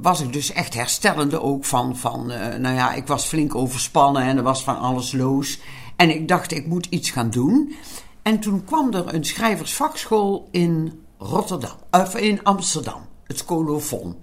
was 0.00 0.20
ik 0.20 0.32
dus 0.32 0.52
echt 0.52 0.74
herstellende 0.74 1.42
ook 1.42 1.64
van. 1.64 1.96
van 1.96 2.30
eh, 2.30 2.58
nou 2.58 2.74
ja, 2.74 2.92
ik 2.92 3.06
was 3.06 3.26
flink 3.26 3.54
overspannen 3.54 4.22
en 4.22 4.36
er 4.36 4.42
was 4.42 4.64
van 4.64 4.78
alles 4.78 5.12
los. 5.12 5.60
En 5.96 6.10
ik 6.10 6.28
dacht, 6.28 6.52
ik 6.52 6.66
moet 6.66 6.86
iets 6.86 7.10
gaan 7.10 7.30
doen. 7.30 7.74
En 8.22 8.40
toen 8.40 8.64
kwam 8.64 8.94
er 8.94 9.14
een 9.14 9.24
schrijversvakschool 9.24 10.48
in 10.50 11.02
Rotterdam, 11.18 11.76
of 11.90 12.16
in 12.16 12.42
Amsterdam, 12.42 13.00
het 13.24 13.44
Colofon. 13.44 14.16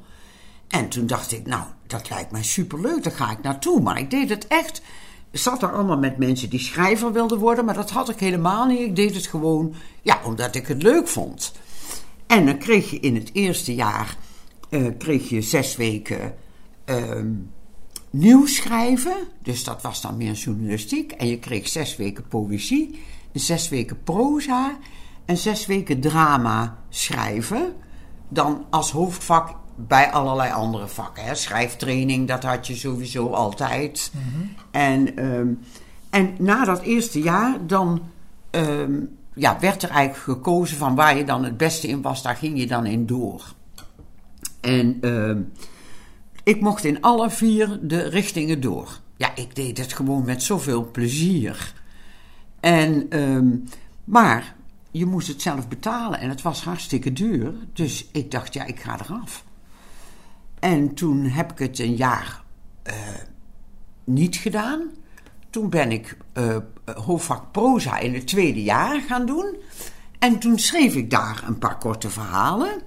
En 0.67 0.89
toen 0.89 1.07
dacht 1.07 1.31
ik, 1.31 1.47
nou, 1.47 1.63
dat 1.87 2.09
lijkt 2.09 2.31
mij 2.31 2.43
superleuk, 2.43 3.03
daar 3.03 3.13
ga 3.13 3.31
ik 3.31 3.41
naartoe. 3.41 3.81
Maar 3.81 3.99
ik 3.99 4.09
deed 4.09 4.29
het 4.29 4.47
echt. 4.47 4.81
Ik 5.31 5.39
zat 5.39 5.63
er 5.63 5.71
allemaal 5.71 5.97
met 5.97 6.17
mensen 6.17 6.49
die 6.49 6.59
schrijver 6.59 7.11
wilden 7.11 7.39
worden, 7.39 7.65
maar 7.65 7.73
dat 7.73 7.89
had 7.89 8.09
ik 8.09 8.19
helemaal 8.19 8.65
niet. 8.65 8.79
Ik 8.79 8.95
deed 8.95 9.15
het 9.15 9.27
gewoon, 9.27 9.73
ja, 10.01 10.19
omdat 10.25 10.55
ik 10.55 10.67
het 10.67 10.83
leuk 10.83 11.07
vond. 11.07 11.53
En 12.27 12.45
dan 12.45 12.57
kreeg 12.57 12.89
je 12.89 12.99
in 12.99 13.15
het 13.15 13.29
eerste 13.33 13.75
jaar 13.75 14.17
eh, 14.69 14.85
kreeg 14.97 15.29
je 15.29 15.41
zes 15.41 15.75
weken 15.75 16.35
ehm 16.85 17.33
nieuws 18.09 18.55
schrijven. 18.55 19.17
Dus 19.41 19.63
dat 19.63 19.81
was 19.81 20.01
dan 20.01 20.17
meer 20.17 20.33
journalistiek. 20.33 21.11
En 21.11 21.27
je 21.27 21.39
kreeg 21.39 21.67
zes 21.67 21.95
weken 21.95 22.27
poëzie, 22.27 22.99
zes 23.33 23.69
weken 23.69 24.03
proza 24.03 24.77
en 25.25 25.37
zes 25.37 25.65
weken 25.65 25.99
drama 25.99 26.77
schrijven. 26.89 27.73
Dan 28.29 28.65
als 28.69 28.91
hoofdvak 28.91 29.55
bij 29.77 30.11
allerlei 30.11 30.51
andere 30.51 30.87
vakken. 30.87 31.23
Hè. 31.23 31.35
Schrijftraining, 31.35 32.27
dat 32.27 32.43
had 32.43 32.67
je 32.67 32.75
sowieso 32.75 33.29
altijd. 33.29 34.11
En, 34.71 35.15
ehm, 35.15 35.47
en 36.09 36.35
na 36.39 36.65
dat 36.65 36.81
eerste 36.81 37.21
jaar, 37.21 37.57
dan 37.67 38.01
ehm, 38.49 38.99
ja, 39.33 39.59
werd 39.59 39.83
er 39.83 39.89
eigenlijk 39.89 40.23
gekozen 40.23 40.77
van 40.77 40.95
waar 40.95 41.17
je 41.17 41.23
dan 41.23 41.43
het 41.43 41.57
beste 41.57 41.87
in 41.87 42.01
was, 42.01 42.21
daar 42.21 42.35
ging 42.35 42.59
je 42.59 42.67
dan 42.67 42.85
in 42.85 43.05
door. 43.05 43.53
En 44.61 44.97
ehm, 45.01 45.41
ik 46.43 46.61
mocht 46.61 46.83
in 46.83 47.01
alle 47.01 47.29
vier 47.29 47.79
de 47.81 48.01
richtingen 48.01 48.61
door. 48.61 48.99
Ja, 49.15 49.35
ik 49.35 49.55
deed 49.55 49.77
het 49.77 49.93
gewoon 49.93 50.25
met 50.25 50.43
zoveel 50.43 50.91
plezier. 50.91 51.73
En, 52.59 53.07
maar 54.03 54.55
je 54.91 55.05
moest 55.05 55.27
het 55.27 55.41
zelf 55.41 55.67
betalen 55.67 56.19
en 56.19 56.29
het 56.29 56.41
was 56.41 56.63
hartstikke 56.63 57.13
duur. 57.13 57.53
Dus 57.73 58.07
ik 58.11 58.31
dacht, 58.31 58.53
ja, 58.53 58.65
ik 58.65 58.79
ga 58.79 58.99
eraf. 58.99 59.45
En 60.59 60.93
toen 60.93 61.23
heb 61.25 61.51
ik 61.51 61.59
het 61.59 61.79
een 61.79 61.95
jaar 61.95 62.43
eh, 62.83 62.93
niet 64.03 64.35
gedaan. 64.35 64.81
Toen 65.49 65.69
ben 65.69 65.91
ik 65.91 66.17
eh, 66.33 66.57
hoofdvak 66.95 67.51
proza 67.51 67.97
in 67.97 68.13
het 68.13 68.27
tweede 68.27 68.63
jaar 68.63 69.01
gaan 69.01 69.25
doen. 69.25 69.55
En 70.19 70.39
toen 70.39 70.59
schreef 70.59 70.95
ik 70.95 71.09
daar 71.09 71.43
een 71.47 71.57
paar 71.57 71.77
korte 71.77 72.09
verhalen. 72.09 72.81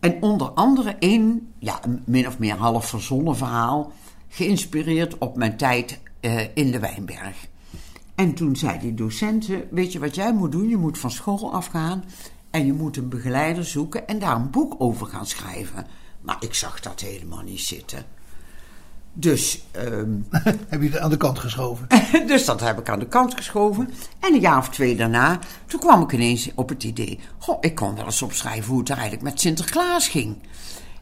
En 0.00 0.22
onder 0.22 0.50
andere 0.50 0.96
één, 0.98 1.52
ja, 1.58 1.80
min 2.04 2.26
of 2.26 2.38
meer 2.38 2.56
half 2.56 2.88
verzonnen 2.88 3.36
verhaal. 3.36 3.92
Geïnspireerd 4.28 5.18
op 5.18 5.36
mijn 5.36 5.56
tijd 5.56 6.00
eh, 6.20 6.40
in 6.54 6.70
de 6.70 6.78
Wijnberg. 6.78 7.46
En 8.14 8.34
toen 8.34 8.56
zei 8.56 8.78
die 8.78 8.94
docenten, 8.94 9.68
weet 9.70 9.92
je 9.92 9.98
wat 9.98 10.14
jij 10.14 10.32
moet 10.32 10.52
doen? 10.52 10.68
Je 10.68 10.76
moet 10.76 10.98
van 10.98 11.10
school 11.10 11.52
afgaan 11.52 12.04
en 12.50 12.66
je 12.66 12.72
moet 12.72 12.96
een 12.96 13.08
begeleider 13.08 13.64
zoeken 13.64 14.06
en 14.08 14.18
daar 14.18 14.36
een 14.36 14.50
boek 14.50 14.74
over 14.78 15.06
gaan 15.06 15.26
schrijven. 15.26 15.86
Maar 16.24 16.36
ik 16.40 16.54
zag 16.54 16.80
dat 16.80 17.00
helemaal 17.00 17.42
niet 17.42 17.60
zitten. 17.60 18.04
Dus, 19.12 19.62
ehm, 19.70 20.10
Heb 20.68 20.82
je 20.82 20.88
het 20.88 20.98
aan 20.98 21.10
de 21.10 21.16
kant 21.16 21.38
geschoven? 21.38 21.86
dus 22.26 22.44
dat 22.44 22.60
heb 22.60 22.78
ik 22.78 22.88
aan 22.88 22.98
de 22.98 23.08
kant 23.08 23.34
geschoven. 23.34 23.90
En 24.20 24.34
een 24.34 24.40
jaar 24.40 24.58
of 24.58 24.68
twee 24.68 24.96
daarna, 24.96 25.38
toen 25.66 25.80
kwam 25.80 26.02
ik 26.02 26.12
ineens 26.12 26.50
op 26.54 26.68
het 26.68 26.84
idee... 26.84 27.20
Goh, 27.38 27.56
ik 27.60 27.74
kon 27.74 27.94
wel 27.94 28.04
eens 28.04 28.22
opschrijven 28.22 28.70
hoe 28.70 28.78
het 28.78 28.88
er 28.88 28.94
eigenlijk 28.94 29.24
met 29.24 29.40
Sinterklaas 29.40 30.08
ging. 30.08 30.36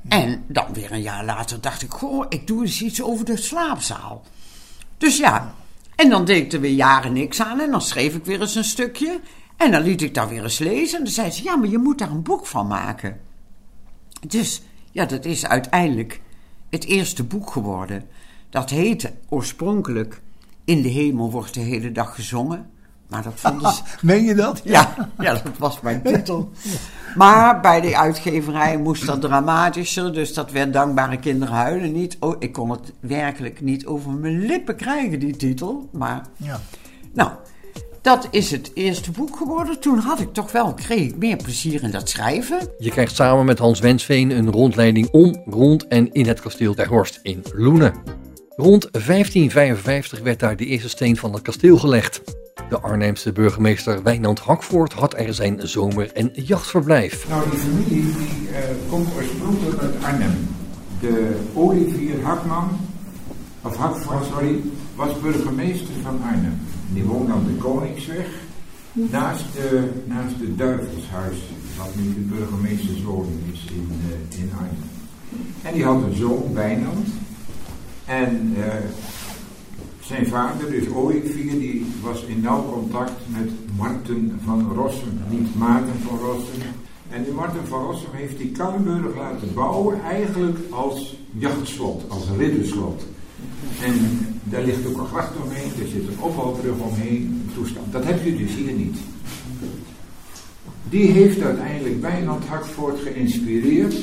En 0.08 0.44
dan 0.46 0.72
weer 0.72 0.92
een 0.92 1.02
jaar 1.02 1.24
later 1.24 1.60
dacht 1.60 1.82
ik... 1.82 1.92
Goh, 1.92 2.26
ik 2.28 2.46
doe 2.46 2.62
eens 2.62 2.82
iets 2.82 3.02
over 3.02 3.24
de 3.24 3.36
slaapzaal. 3.36 4.22
Dus 4.98 5.16
ja, 5.16 5.54
en 5.96 6.10
dan 6.10 6.24
deed 6.24 6.44
ik 6.44 6.52
er 6.52 6.60
weer 6.60 6.74
jaren 6.74 7.12
niks 7.12 7.42
aan... 7.42 7.60
en 7.60 7.70
dan 7.70 7.82
schreef 7.82 8.14
ik 8.14 8.24
weer 8.24 8.40
eens 8.40 8.54
een 8.54 8.64
stukje... 8.64 9.20
en 9.56 9.70
dan 9.70 9.82
liet 9.82 10.02
ik 10.02 10.14
dat 10.14 10.28
weer 10.28 10.42
eens 10.42 10.58
lezen... 10.58 10.98
en 10.98 11.04
dan 11.04 11.12
zei 11.12 11.30
ze, 11.30 11.42
ja, 11.42 11.56
maar 11.56 11.68
je 11.68 11.78
moet 11.78 11.98
daar 11.98 12.10
een 12.10 12.22
boek 12.22 12.46
van 12.46 12.66
maken. 12.66 13.20
Dus 14.26 14.62
ja, 14.92 15.04
dat 15.04 15.24
is 15.24 15.46
uiteindelijk 15.46 16.20
het 16.70 16.84
eerste 16.84 17.24
boek 17.24 17.50
geworden. 17.50 18.04
Dat 18.50 18.70
heette 18.70 19.12
oorspronkelijk 19.28 20.20
In 20.64 20.82
de 20.82 20.88
hemel 20.88 21.30
wordt 21.30 21.54
de 21.54 21.60
hele 21.60 21.92
dag 21.92 22.14
gezongen. 22.14 22.70
Maar 23.08 23.22
dat 23.22 23.32
vonden 23.36 23.72
ze... 23.72 23.82
Meen 24.06 24.24
je 24.24 24.34
dat? 24.34 24.60
Ja, 24.64 25.10
ja, 25.18 25.32
dat 25.32 25.58
was 25.58 25.80
mijn 25.80 26.02
titel. 26.12 26.50
Maar 27.16 27.60
bij 27.60 27.80
de 27.80 27.98
uitgeverij 27.98 28.76
moest 28.78 29.06
dat 29.06 29.20
dramatischer, 29.20 30.12
dus 30.12 30.34
dat 30.34 30.50
werd 30.50 30.72
Dankbare 30.72 31.18
Kinderen 31.18 31.54
Huilen 31.54 31.92
niet. 31.92 32.16
Oh, 32.20 32.36
ik 32.38 32.52
kon 32.52 32.70
het 32.70 32.92
werkelijk 33.00 33.60
niet 33.60 33.86
over 33.86 34.10
mijn 34.10 34.38
lippen 34.46 34.76
krijgen, 34.76 35.18
die 35.18 35.36
titel. 35.36 35.88
Maar, 35.92 36.22
Ja. 36.36 36.60
nou, 37.12 37.30
dat 38.02 38.28
is 38.30 38.50
het 38.50 38.70
eerste 38.74 39.10
boek 39.10 39.36
geworden. 39.36 39.80
Toen 39.80 39.98
had 39.98 40.20
ik 40.20 40.32
toch 40.32 40.52
wel, 40.52 40.74
kreeg 40.74 41.08
ik 41.08 41.16
meer 41.16 41.36
plezier 41.36 41.82
in 41.82 41.90
dat 41.90 42.08
schrijven. 42.08 42.68
Je 42.78 42.90
krijgt 42.90 43.14
samen 43.14 43.44
met 43.44 43.58
Hans 43.58 43.80
Wensveen 43.80 44.30
een 44.30 44.50
rondleiding 44.50 45.08
om, 45.10 45.42
rond 45.46 45.88
en 45.88 46.12
in 46.12 46.26
het 46.26 46.40
kasteel 46.40 46.74
ter 46.74 46.88
Horst 46.88 47.20
in 47.22 47.42
Loenen. 47.54 47.94
Rond 48.56 48.88
1555 48.92 50.20
werd 50.20 50.40
daar 50.40 50.56
de 50.56 50.66
eerste 50.66 50.88
steen 50.88 51.16
van 51.16 51.32
het 51.32 51.42
kasteel 51.42 51.78
gelegd. 51.78 52.22
De 52.68 52.80
Arnhemse 52.80 53.32
burgemeester 53.32 54.02
Wijnand 54.02 54.38
Hakvoort 54.38 54.92
had 54.92 55.18
er 55.18 55.34
zijn 55.34 55.68
zomer- 55.68 56.12
en 56.12 56.30
jachtverblijf. 56.34 57.28
Nou, 57.28 57.50
die 57.50 57.58
familie 57.58 57.86
die, 57.88 58.48
eh, 58.52 58.58
komt 58.88 59.08
oorspronkelijk 59.16 59.82
uit 59.82 59.94
Arnhem. 60.04 60.48
De 61.00 61.40
Olivier 61.54 62.22
Hakman, 62.22 62.80
of 63.62 63.76
Hakvoort, 63.76 64.24
sorry, 64.24 64.60
was 64.94 65.20
burgemeester 65.20 65.94
van 66.02 66.22
Arnhem. 66.22 66.60
Die 66.92 67.04
woonde 67.04 67.32
aan 67.32 67.46
de 67.46 67.54
Koningsweg, 67.54 68.26
naast 68.92 69.44
de, 69.52 69.90
naast 70.04 70.38
de 70.38 70.54
Duivelshuis, 70.54 71.36
wat 71.76 71.94
nu 71.96 72.14
de 72.14 72.20
burgemeesterswoning 72.20 73.40
is 73.52 73.64
in, 73.70 73.88
eh, 74.10 74.40
in 74.40 74.50
Arnhem. 74.52 74.90
En 75.62 75.74
die 75.74 75.84
had 75.84 76.02
een 76.02 76.16
zoon, 76.16 76.54
Wijnand. 76.54 77.08
En 78.04 78.54
eh, 78.56 78.74
zijn 80.00 80.26
vader, 80.26 80.70
dus 80.70 80.88
Olivier, 80.88 81.50
die 81.50 81.86
was 82.02 82.24
in 82.24 82.40
nauw 82.40 82.72
contact 82.72 83.20
met 83.26 83.50
Marten 83.76 84.40
van 84.44 84.72
Rossum, 84.74 85.20
niet 85.30 85.54
Maarten 85.58 86.00
van 86.08 86.18
Rossum. 86.18 86.62
En 87.10 87.24
die 87.24 87.32
Marten 87.32 87.66
van 87.66 87.82
Rossum 87.84 88.10
heeft 88.12 88.38
die 88.38 88.50
Kannenburg 88.50 89.16
laten 89.16 89.54
bouwen 89.54 90.02
eigenlijk 90.02 90.58
als 90.70 91.16
jachtslot, 91.30 92.04
als 92.08 92.28
ridderslot. 92.36 93.02
En 93.82 94.26
daar 94.44 94.62
ligt 94.62 94.86
ook 94.86 94.98
een 94.98 95.06
gracht 95.06 95.36
omheen, 95.42 95.70
er 95.80 95.88
zit 95.88 96.08
een 96.08 96.20
opbouwbrug 96.20 96.78
omheen, 96.78 97.22
een 97.22 97.50
toestand. 97.54 97.92
Dat 97.92 98.04
heb 98.04 98.24
je 98.24 98.36
dus 98.36 98.54
hier 98.54 98.72
niet. 98.72 98.96
Die 100.88 101.06
heeft 101.06 101.40
uiteindelijk 101.40 102.00
Wijnand 102.00 102.44
Hakvoort 102.44 103.00
geïnspireerd 103.00 103.94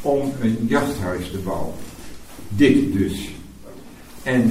om 0.00 0.32
een 0.40 0.56
jachthuis 0.68 1.30
te 1.30 1.38
bouwen. 1.38 1.74
Dit 2.48 2.92
dus. 2.92 3.30
En 4.22 4.50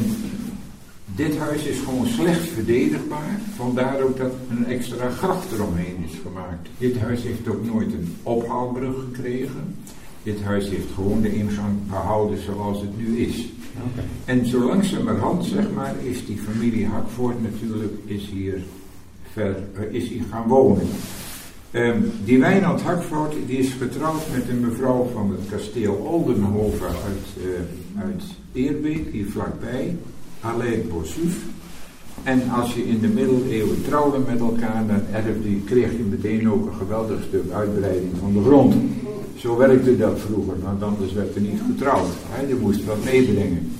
dit 1.16 1.38
huis 1.38 1.64
is 1.64 1.80
gewoon 1.80 2.08
slecht 2.08 2.47
verdedigbaar. 2.47 3.39
Vandaar 3.56 4.01
ook 4.01 4.18
dat 4.18 4.32
een 4.49 4.66
extra 4.66 5.10
gracht 5.10 5.51
eromheen 5.51 5.97
is 6.10 6.20
gemaakt. 6.24 6.70
Dit 6.78 6.97
huis 6.97 7.24
heeft 7.24 7.47
ook 7.47 7.66
nooit 7.66 7.93
een 7.93 8.16
ophaalbrug 8.24 8.95
gekregen. 8.99 9.76
Dit 10.24 10.41
huis 10.41 10.70
heeft 10.70 10.93
gewoon 10.95 11.22
de 11.22 11.36
ingang 11.36 11.88
behouden 11.88 12.43
zoals 12.43 12.82
het 12.82 12.97
nu 12.97 13.18
is. 13.18 13.49
En 14.26 14.45
zo 14.45 14.59
langzamerhand, 14.59 15.45
zeg 15.45 15.65
maar, 15.76 15.95
is 16.03 16.26
die 16.26 16.38
familie 16.38 16.88
Hakvoort 16.88 17.41
natuurlijk 17.41 17.93
is 18.05 18.30
hier, 18.30 18.61
ver, 19.32 19.55
eh, 19.73 19.93
is 19.93 20.07
hier 20.09 20.23
gaan 20.32 20.47
wonen. 20.47 20.88
Ehm, 21.71 21.99
die 22.23 22.39
Wijnand 22.39 22.82
Hakvoort 22.82 23.34
die 23.47 23.57
is 23.57 23.71
getrouwd 23.71 24.23
met 24.34 24.49
een 24.49 24.59
mevrouw 24.59 25.09
van 25.13 25.32
het 25.32 25.49
kasteel 25.49 25.93
Oldenhoven 25.93 26.88
uit, 26.88 27.28
eh, 27.38 28.01
uit 28.01 28.23
Eerbeek, 28.53 29.11
hier 29.11 29.30
vlakbij, 29.30 29.97
Alain 30.39 30.88
Bossuif. 30.89 31.38
En 32.23 32.49
als 32.49 32.73
je 32.73 32.88
in 32.88 32.99
de 32.99 33.07
middeleeuwen 33.07 33.84
trouwde 33.84 34.17
met 34.17 34.39
elkaar, 34.39 34.88
dan 34.88 35.01
kreeg 35.65 35.91
je 35.91 36.03
meteen 36.09 36.51
ook 36.51 36.65
een 36.65 36.76
geweldig 36.76 37.23
stuk 37.28 37.51
uitbreiding 37.51 38.11
van 38.19 38.34
de 38.34 38.41
grond. 38.41 38.76
Zo 39.36 39.57
werkte 39.57 39.97
dat 39.97 40.19
vroeger, 40.19 40.61
want 40.61 40.83
anders 40.83 41.13
werd 41.13 41.36
er 41.36 41.41
niet 41.41 41.61
getrouwd. 41.67 42.07
Je 42.47 42.55
moest 42.61 42.86
wat 42.86 43.03
meebrengen. 43.03 43.71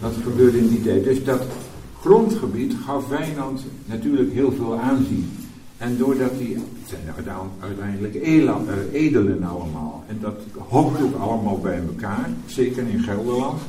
Dat 0.00 0.12
gebeurde 0.22 0.58
in 0.58 0.68
die 0.68 0.82
tijd. 0.82 1.04
Dus 1.04 1.24
dat 1.24 1.42
grondgebied 2.00 2.74
gaf 2.84 3.08
Wijnand 3.08 3.64
natuurlijk 3.84 4.32
heel 4.32 4.52
veel 4.52 4.78
aanzien. 4.78 5.30
En 5.78 5.96
doordat 5.96 6.38
die, 6.38 6.54
het 6.54 6.88
zijn 6.88 7.00
uiteindelijk- 7.60 8.14
eh, 8.14 9.02
edelen 9.02 9.42
allemaal. 9.42 10.04
En 10.08 10.18
dat 10.20 10.40
hoogt 10.68 11.02
ook 11.02 11.14
allemaal 11.14 11.58
bij 11.58 11.80
elkaar, 11.88 12.30
zeker 12.46 12.88
in 12.88 13.00
Gelderland. 13.00 13.60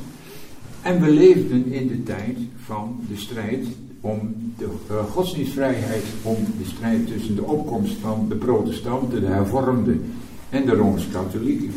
En 0.82 1.00
we 1.00 1.10
leefden 1.10 1.72
in 1.72 1.88
de 1.88 2.02
tijd 2.02 2.36
van 2.64 3.00
de 3.08 3.16
strijd 3.16 3.66
om 4.00 4.34
de 4.58 4.68
eh, 4.88 4.96
godsdienstvrijheid, 5.10 6.04
om 6.22 6.36
de 6.58 6.64
strijd 6.64 7.06
tussen 7.06 7.34
de 7.34 7.44
opkomst 7.44 7.96
van 8.00 8.26
de 8.28 8.34
protestanten, 8.34 9.20
de 9.20 9.26
hervormden 9.26 10.04
en 10.52 10.66
de 10.66 10.74
Rooms-Katholieken. 10.74 11.72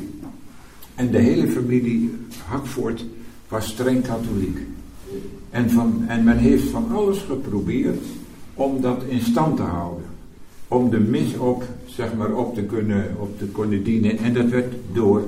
En 0.96 1.12
de 1.12 1.18
hele 1.18 1.48
familie 1.48 2.12
Hakvoort 2.48 3.06
was 3.48 3.68
streng 3.68 4.04
katholiek. 4.04 4.58
En, 5.50 5.70
van, 5.70 6.04
en 6.08 6.24
men 6.24 6.38
heeft 6.38 6.70
van 6.70 6.92
alles 6.92 7.20
geprobeerd 7.20 8.04
om 8.54 8.82
dat 8.82 9.04
in 9.08 9.22
stand 9.22 9.56
te 9.56 9.62
houden. 9.62 10.06
Om 10.68 10.90
de 10.90 11.00
mis 11.00 11.38
op, 11.38 11.64
zeg 11.86 12.16
maar, 12.16 12.34
op 12.34 12.56
te 12.56 12.64
kunnen, 12.64 13.16
op 13.20 13.40
te 13.40 13.46
kunnen 13.46 13.84
dienen. 13.84 14.18
En 14.18 14.34
dat 14.34 14.50
werd 14.50 14.74
door 14.94 15.24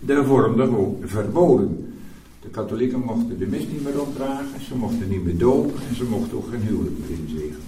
de 0.00 0.14
gewoon 0.14 0.96
verboden. 1.04 1.94
De 2.42 2.48
katholieken 2.48 3.00
mochten 3.00 3.38
de 3.38 3.46
mis 3.46 3.66
niet 3.72 3.84
meer 3.84 4.00
opdragen, 4.00 4.64
ze 4.68 4.74
mochten 4.74 5.08
niet 5.08 5.24
meer 5.24 5.38
dopen 5.38 5.80
en 5.88 5.96
ze 5.96 6.04
mochten 6.04 6.36
ook 6.36 6.48
geen 6.50 6.60
huwelijk 6.60 6.96
meer 6.98 7.18
inzegenen. 7.18 7.60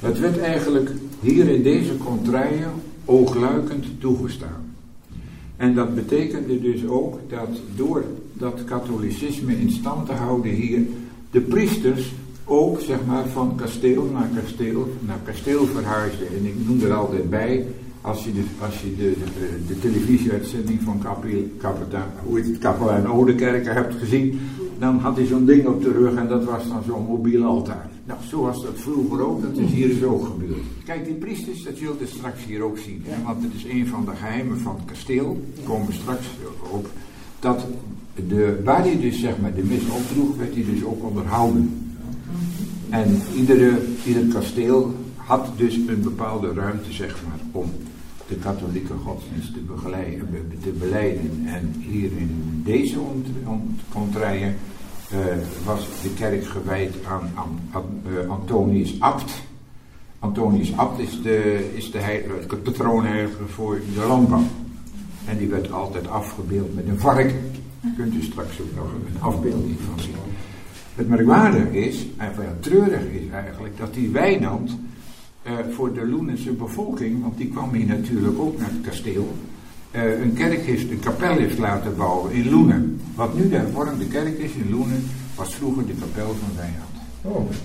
Dat 0.00 0.18
werd 0.18 0.38
eigenlijk 0.38 0.90
hier 1.20 1.48
in 1.48 1.62
deze 1.62 1.96
contraien 1.96 2.70
oogluikend 3.04 4.00
toegestaan. 4.00 4.74
En 5.56 5.74
dat 5.74 5.94
betekende 5.94 6.60
dus 6.60 6.86
ook 6.86 7.18
dat 7.28 7.48
door 7.76 8.04
dat 8.32 8.64
katholicisme 8.64 9.60
in 9.60 9.70
stand 9.70 10.06
te 10.06 10.12
houden 10.12 10.52
hier, 10.52 10.80
de 11.30 11.40
priesters 11.40 12.12
ook 12.44 12.80
zeg 12.80 12.98
maar 13.06 13.26
van 13.26 13.56
kasteel 13.56 14.04
naar 14.12 14.28
kasteel 14.42 14.92
naar 15.06 15.18
kasteel 15.24 15.66
verhuisden. 15.66 16.26
En 16.26 16.44
ik 16.44 16.54
noem 16.66 16.80
er 16.80 16.92
altijd 16.92 17.30
bij, 17.30 17.66
als 18.00 18.24
je 18.24 18.32
de, 18.32 18.42
als 18.60 18.80
je 18.80 18.96
de, 18.96 19.12
de, 19.38 19.64
de 19.66 19.78
televisieuitzending 19.78 20.80
van 20.82 20.98
kapelaan 22.58 23.06
Oudekerker 23.06 23.74
hebt 23.74 23.94
gezien, 23.94 24.40
dan 24.78 24.98
had 24.98 25.16
hij 25.16 25.26
zo'n 25.26 25.44
ding 25.44 25.66
op 25.66 25.82
de 25.82 25.92
rug 25.92 26.14
en 26.14 26.28
dat 26.28 26.44
was 26.44 26.68
dan 26.68 26.82
zo'n 26.86 27.06
mobiel 27.06 27.44
altaar. 27.44 27.88
Nou, 28.04 28.18
zo 28.28 28.40
was 28.40 28.62
dat 28.62 28.74
vroeger 28.74 29.26
ook, 29.26 29.42
dat 29.42 29.56
is 29.56 29.70
hier 29.72 29.88
dus 29.88 30.02
ook 30.02 30.24
gebeurd. 30.24 30.62
Kijk, 30.84 31.04
die 31.04 31.14
priesters, 31.14 31.62
dat 31.62 31.76
zult 31.76 32.02
u 32.02 32.06
straks 32.06 32.44
hier 32.44 32.62
ook 32.62 32.78
zien. 32.78 33.02
Hè? 33.04 33.22
Want 33.24 33.42
het 33.42 33.54
is 33.54 33.64
een 33.64 33.86
van 33.86 34.04
de 34.04 34.10
geheimen 34.10 34.58
van 34.58 34.74
het 34.74 34.84
kasteel, 34.84 35.42
daar 35.54 35.64
komen 35.64 35.86
we 35.86 35.92
straks 35.92 36.26
op, 36.70 36.88
dat 37.38 37.66
de, 38.28 38.60
waar 38.64 38.82
hij 38.82 39.00
dus 39.00 39.20
zeg 39.20 39.40
maar 39.40 39.54
de 39.54 39.62
mis 39.62 39.88
opdroeg, 39.90 40.36
werd 40.36 40.54
hij 40.54 40.64
dus 40.64 40.84
ook 40.84 41.04
onderhouden. 41.04 41.92
En 42.88 43.20
iedere, 43.36 43.78
ieder 44.06 44.24
kasteel 44.24 44.94
had 45.16 45.48
dus 45.56 45.76
een 45.76 46.02
bepaalde 46.02 46.52
ruimte, 46.52 46.92
zeg 46.92 47.22
maar, 47.26 47.62
om 47.62 47.70
de 48.28 48.34
katholieke 48.34 48.92
godsdienst 49.04 49.52
te, 49.52 49.60
begeleiden, 49.60 50.30
be- 50.30 50.58
te 50.62 50.70
beleiden. 50.70 51.42
En 51.46 51.74
hier 51.78 52.10
in 52.16 52.62
deze 52.64 52.98
ont- 53.00 53.26
ont- 53.46 53.80
contraien 53.92 54.56
eh, 55.10 55.18
was 55.64 55.86
de 56.02 56.10
kerk 56.14 56.44
gewijd 56.46 56.94
aan, 57.08 57.30
aan, 57.34 57.60
aan, 57.72 58.02
eh, 58.04 58.30
Antonius 58.30 59.00
Abt. 59.00 59.32
Antonius 60.18 60.76
Abt 60.76 60.98
is 61.00 61.22
de, 61.22 61.70
is 61.74 61.90
de, 61.90 61.98
hei- 61.98 62.24
de 62.48 62.56
patroonheilige 62.56 63.46
voor 63.48 63.80
de 63.94 64.06
landbouw. 64.06 64.42
En 65.24 65.38
die 65.38 65.48
werd 65.48 65.72
altijd 65.72 66.08
afgebeeld 66.08 66.74
met 66.74 66.88
een 66.88 66.98
varken. 66.98 67.40
Daar 67.80 67.92
kunt 67.96 68.14
u 68.14 68.22
straks 68.22 68.60
ook 68.60 68.74
nog 68.76 68.86
een 68.86 69.22
afbeelding 69.22 69.76
van 69.90 70.00
zien. 70.00 70.14
Het 70.94 71.08
merkwaardige 71.08 71.84
is, 71.86 72.06
en 72.16 72.32
treurig 72.60 73.02
is 73.02 73.28
eigenlijk, 73.32 73.78
dat 73.78 73.94
die 73.94 74.08
Wijnand 74.08 74.76
eh, 75.44 75.52
voor 75.70 75.94
de 75.94 76.06
Loenense 76.06 76.52
bevolking, 76.52 77.22
want 77.22 77.36
die 77.36 77.48
kwam 77.48 77.72
hier 77.72 77.86
natuurlijk 77.86 78.38
ook 78.38 78.58
naar 78.58 78.70
het 78.70 78.80
kasteel, 78.80 79.34
eh, 79.90 80.20
een 80.20 80.32
kerk 80.32 80.60
heeft, 80.60 80.90
een 80.90 81.00
kapel 81.00 81.36
heeft 81.36 81.58
laten 81.58 81.96
bouwen 81.96 82.32
in 82.32 82.50
Loenen. 82.50 83.00
Wat 83.14 83.34
nu 83.34 83.48
de 83.48 83.56
hervormde 83.56 84.06
kerk 84.06 84.38
is 84.38 84.52
in 84.52 84.70
Loenen, 84.70 85.04
was 85.34 85.54
vroeger 85.54 85.86
de 85.86 85.92
kapel 85.92 86.34
van 86.34 86.56
Wijnand. 86.56 86.94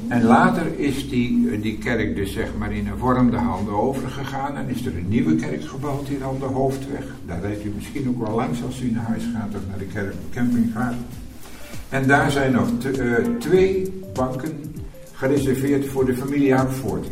En 0.07 0.23
later 0.23 0.79
is 0.79 1.09
die, 1.09 1.49
eh, 1.49 1.61
die 1.61 1.77
kerk 1.77 2.15
dus 2.15 2.33
zeg 2.33 2.49
maar 2.57 2.73
in 2.73 2.85
hervormde 2.85 3.37
handen 3.37 3.73
overgegaan 3.73 4.55
en 4.55 4.69
is 4.69 4.85
er 4.85 4.97
een 4.97 5.09
nieuwe 5.09 5.35
kerk 5.35 5.63
gebouwd 5.63 6.07
hier 6.07 6.23
aan 6.23 6.39
de 6.39 6.45
Hoofdweg. 6.45 7.05
Daar 7.25 7.41
rijdt 7.41 7.65
u 7.65 7.71
misschien 7.75 8.09
ook 8.09 8.27
wel 8.27 8.35
langs 8.35 8.63
als 8.63 8.81
u 8.81 8.91
naar 8.91 9.05
huis 9.05 9.23
gaat 9.33 9.55
of 9.55 9.61
naar 9.69 9.77
de 9.77 9.85
kerk, 9.85 10.15
camping 10.33 10.71
gaat. 10.73 10.95
En 11.89 12.07
daar 12.07 12.31
zijn 12.31 12.51
nog 12.51 12.67
twee 13.39 14.01
banken 14.13 14.73
gereserveerd 15.13 15.87
voor 15.87 16.05
de 16.05 16.15
familie 16.15 16.53
Hakvoort. 16.53 17.07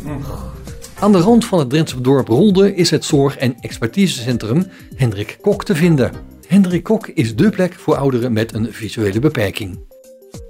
Aan 0.99 1.11
de 1.11 1.17
rand 1.17 1.45
van 1.45 1.59
het 1.59 1.69
Drentse 1.69 2.01
dorp 2.01 2.27
Rolde 2.27 2.75
is 2.75 2.89
het 2.89 3.05
zorg- 3.05 3.37
en 3.37 3.55
expertisecentrum 3.59 4.65
Hendrik 4.95 5.37
Kok 5.41 5.65
te 5.65 5.75
vinden. 5.75 6.11
Hendrik 6.47 6.83
Kok 6.83 7.07
is 7.07 7.35
dé 7.35 7.49
plek 7.49 7.73
voor 7.73 7.95
ouderen 7.95 8.33
met 8.33 8.53
een 8.53 8.73
visuele 8.73 9.19
beperking. 9.19 9.79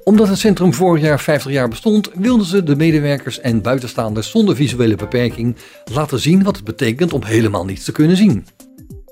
Omdat 0.04 0.28
het 0.28 0.38
centrum 0.38 0.74
vorig 0.74 1.04
jaar 1.04 1.20
50 1.20 1.52
jaar 1.52 1.68
bestond, 1.68 2.10
wilden 2.14 2.46
ze 2.46 2.64
de 2.64 2.76
medewerkers 2.76 3.40
en 3.40 3.62
buitenstaanders 3.62 4.30
zonder 4.30 4.56
visuele 4.56 4.96
beperking 4.96 5.56
laten 5.94 6.20
zien 6.20 6.44
wat 6.44 6.56
het 6.56 6.66
betekent 6.66 7.14
om 7.14 7.24
helemaal 7.24 7.66
niets 7.66 7.84
te 7.84 7.92
kunnen 7.92 8.18
zien. 8.18 8.46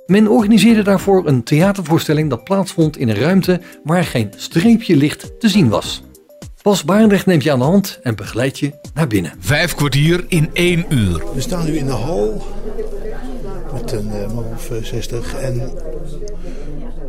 Men 0.05 0.27
organiseerde 0.27 0.83
daarvoor 0.83 1.27
een 1.27 1.43
theatervoorstelling 1.43 2.29
dat 2.29 2.43
plaatsvond 2.43 2.97
in 2.97 3.09
een 3.09 3.19
ruimte 3.19 3.61
waar 3.83 4.03
geen 4.03 4.29
streepje 4.35 4.95
licht 4.95 5.39
te 5.39 5.49
zien 5.49 5.69
was. 5.69 6.03
Bas 6.65 6.83
Barendrecht 6.83 7.25
neemt 7.25 7.43
je 7.43 7.51
aan 7.51 7.59
de 7.59 7.65
hand 7.65 7.99
en 8.03 8.15
begeleidt 8.15 8.59
je 8.59 8.71
naar 8.93 9.07
binnen. 9.07 9.33
Vijf 9.39 9.75
kwartier 9.75 10.25
in 10.27 10.49
één 10.53 10.85
uur. 10.89 11.23
We 11.33 11.41
staan 11.41 11.65
nu 11.65 11.77
in 11.77 11.85
de 11.85 11.91
hal 11.91 12.45
met 13.73 13.91
een 13.91 14.11
eh, 14.11 14.33
man 14.33 14.45
of 14.53 14.71
eh, 14.71 14.83
60 14.83 15.35
en 15.35 15.71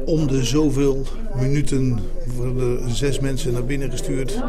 om 0.04 0.26
de 0.26 0.44
zoveel 0.44 1.06
minuten 1.34 1.98
worden 2.36 2.94
zes 2.94 3.20
mensen 3.20 3.52
naar 3.52 3.64
binnen 3.64 3.90
gestuurd. 3.90 4.42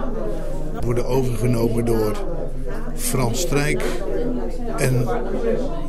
Worden 0.82 1.06
overgenomen 1.06 1.86
door 1.86 2.16
Frans 2.96 3.40
Strijk 3.40 3.84
en 4.78 5.08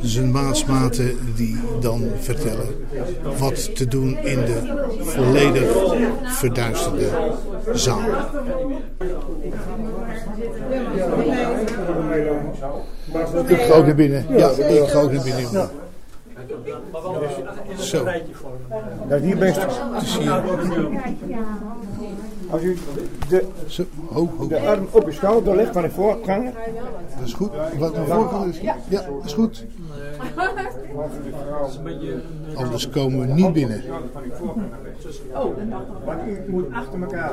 zijn 0.01 0.31
maatmaten 0.31 1.17
die 1.35 1.59
dan 1.81 2.07
vertellen 2.19 2.67
wat 3.37 3.75
te 3.75 3.87
doen 3.87 4.17
in 4.17 4.39
de 4.45 4.87
volledig 4.99 5.71
verduisterde 6.23 7.07
zaal. 7.73 7.99
Ik 13.47 13.59
ga 13.59 13.73
ook 13.73 13.85
naar 13.85 13.95
binnen. 13.95 14.25
Ja, 14.29 14.49
ik 14.49 14.87
ga 14.87 14.99
ook 14.99 15.11
naar 15.11 15.23
binnen. 15.23 15.69
Zo. 17.77 18.05
Is 19.09 19.21
niet 19.21 19.39
best 19.39 19.59
te 19.59 20.05
zien. 20.05 20.29
Als 22.49 22.61
u 22.61 22.77
de, 23.29 23.45
de 24.47 24.59
arm 24.59 24.87
op 24.91 25.05
uw 25.05 25.11
schouder 25.11 25.55
legt 25.55 25.73
van 25.73 25.81
de 25.81 25.89
voorganger. 25.89 26.53
Dat 27.17 27.27
is 27.27 27.33
goed. 27.33 27.49
Wat 27.77 27.93
mijn 27.93 28.05
voorganger 28.05 28.47
is? 28.47 28.59
Ja, 28.59 28.75
dat 28.89 29.25
is 29.25 29.33
goed. 29.33 29.65
Anders 32.55 32.89
komen 32.89 33.19
we 33.27 33.33
niet 33.33 33.53
binnen. 33.53 33.83
Oh, 35.33 35.55
want 36.05 36.27
u 36.27 36.51
moet 36.51 36.73
achter 36.73 37.01
elkaar. 37.01 37.31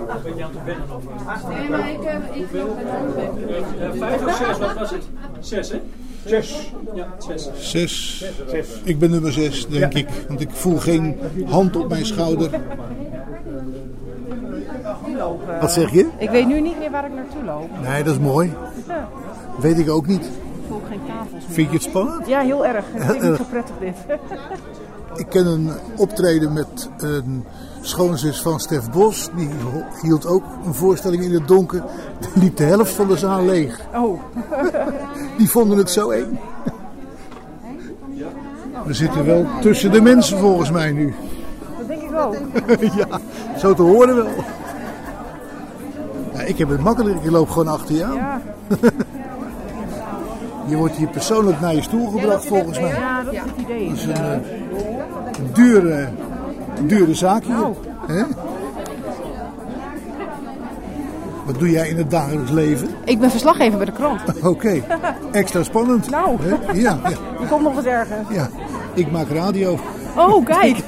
Nee, 1.48 1.68
maar 1.70 1.90
ik, 1.90 2.02
eh, 2.02 2.40
ik 2.40 2.46
loop 2.52 2.76
met 2.76 3.98
Vijf 3.98 4.26
of 4.26 4.36
zes, 4.36 4.58
wat 4.58 4.74
was 4.74 4.90
het? 4.90 5.02
Zes, 5.40 5.70
hè? 5.70 5.80
Zes. 6.24 6.72
Ja, 6.94 7.06
zes. 7.18 7.50
Zes. 7.54 8.82
Ik 8.84 8.98
ben 8.98 9.10
nummer 9.10 9.32
zes, 9.32 9.66
denk 9.66 9.94
ik. 9.94 10.08
Want 10.28 10.40
ik 10.40 10.50
voel 10.50 10.76
geen 10.76 11.16
hand 11.44 11.76
op 11.76 11.88
mijn 11.88 12.06
schouder. 12.06 12.50
Wat 15.60 15.72
zeg 15.72 15.90
je? 15.90 16.08
Ik 16.18 16.30
weet 16.30 16.46
nu 16.46 16.60
niet 16.60 16.78
meer 16.78 16.90
waar 16.90 17.06
ik 17.06 17.14
naartoe 17.14 17.44
loop. 17.44 17.68
Nee, 17.82 18.02
dat 18.02 18.14
is 18.14 18.20
mooi. 18.20 18.52
Ja, 18.88 19.08
Weet 19.60 19.78
ik 19.78 19.90
ook 19.90 20.06
niet. 20.06 20.30
Ik 20.96 21.02
voel 21.02 21.08
geen 21.08 21.16
tafels 21.16 21.46
meer. 21.46 21.54
Vind 21.54 21.68
je 21.68 21.74
het 21.74 21.82
spannend? 21.82 22.26
Ja, 22.26 22.40
heel 22.40 22.66
erg. 22.66 22.84
Ik 22.86 23.02
vind 23.02 23.22
het 23.22 23.22
niet 23.22 23.36
zo 23.42 23.44
prettig 23.50 23.74
dit. 23.80 23.96
Ik 25.16 25.26
ken 25.28 25.46
een 25.46 25.70
optreden 25.96 26.52
met 26.52 26.90
een 26.96 27.44
schoonzus 27.80 28.40
van 28.40 28.60
Stef 28.60 28.90
Bos. 28.90 29.30
Die 29.36 29.48
hield 30.02 30.26
ook 30.26 30.44
een 30.64 30.74
voorstelling 30.74 31.22
in 31.22 31.34
het 31.34 31.48
donker. 31.48 31.80
Daar 32.20 32.30
liep 32.34 32.56
de 32.56 32.64
helft 32.64 32.92
van 32.92 33.08
de 33.08 33.16
zaal 33.16 33.44
leeg. 33.44 33.80
Oh. 33.94 34.20
Die 35.38 35.50
vonden 35.50 35.78
het 35.78 35.90
zo 35.90 36.10
eng. 36.10 36.38
We 38.84 38.94
zitten 38.94 39.24
wel 39.24 39.46
tussen 39.60 39.92
de 39.92 40.00
mensen 40.00 40.38
volgens 40.38 40.70
mij 40.70 40.92
nu. 40.92 41.14
Dat 41.78 41.88
denk 41.88 42.02
ik 42.02 42.14
ook. 42.14 42.36
ja, 42.96 43.20
zo 43.58 43.74
te 43.74 43.82
horen 43.82 44.16
wel. 44.16 44.28
Ja, 46.32 46.40
ik 46.40 46.58
heb 46.58 46.68
het 46.68 46.80
makkelijk, 46.80 47.22
ik 47.22 47.30
loop 47.30 47.50
gewoon 47.50 47.68
achter 47.68 47.94
je 47.94 48.04
aan. 48.04 48.14
Ja. 48.14 48.40
Je 50.68 50.76
wordt 50.76 50.96
hier 50.96 51.08
persoonlijk 51.08 51.60
naar 51.60 51.74
je 51.74 51.82
stoel 51.82 52.06
gebracht 52.10 52.46
volgens 52.46 52.80
mij. 52.80 52.88
Ja, 52.90 53.22
dat 53.22 53.32
is 53.32 53.38
het 53.40 53.50
idee. 53.58 53.88
Dat 53.88 53.96
is 53.96 54.02
een, 54.04 54.08
inderdaad. 54.08 54.40
eh, 54.44 55.38
een 55.38 55.50
dure, 55.52 56.08
een 56.78 56.86
dure 56.86 57.14
zaak 57.14 57.42
hier. 57.44 57.54
Nou. 57.54 57.74
Hè? 58.06 58.22
Wat 61.44 61.58
doe 61.58 61.70
jij 61.70 61.88
in 61.88 61.96
het 61.96 62.10
dagelijks 62.10 62.50
leven? 62.50 62.88
Ik 63.04 63.18
ben 63.20 63.30
verslaggever 63.30 63.76
bij 63.76 63.86
de 63.86 63.92
krant. 63.92 64.20
Oké, 64.44 64.82
extra 65.32 65.62
spannend. 65.62 66.10
Nou, 66.10 66.36
Hè? 66.42 66.48
Ja, 66.72 66.98
ja, 67.02 67.08
die 67.38 67.46
komt 67.50 67.62
nog 67.62 67.76
eens 67.76 67.86
erger. 67.86 68.16
ja. 68.30 68.48
Ik 68.94 69.10
maak 69.10 69.28
radio. 69.28 69.78
Oh, 70.16 70.44
kijk. 70.58 70.86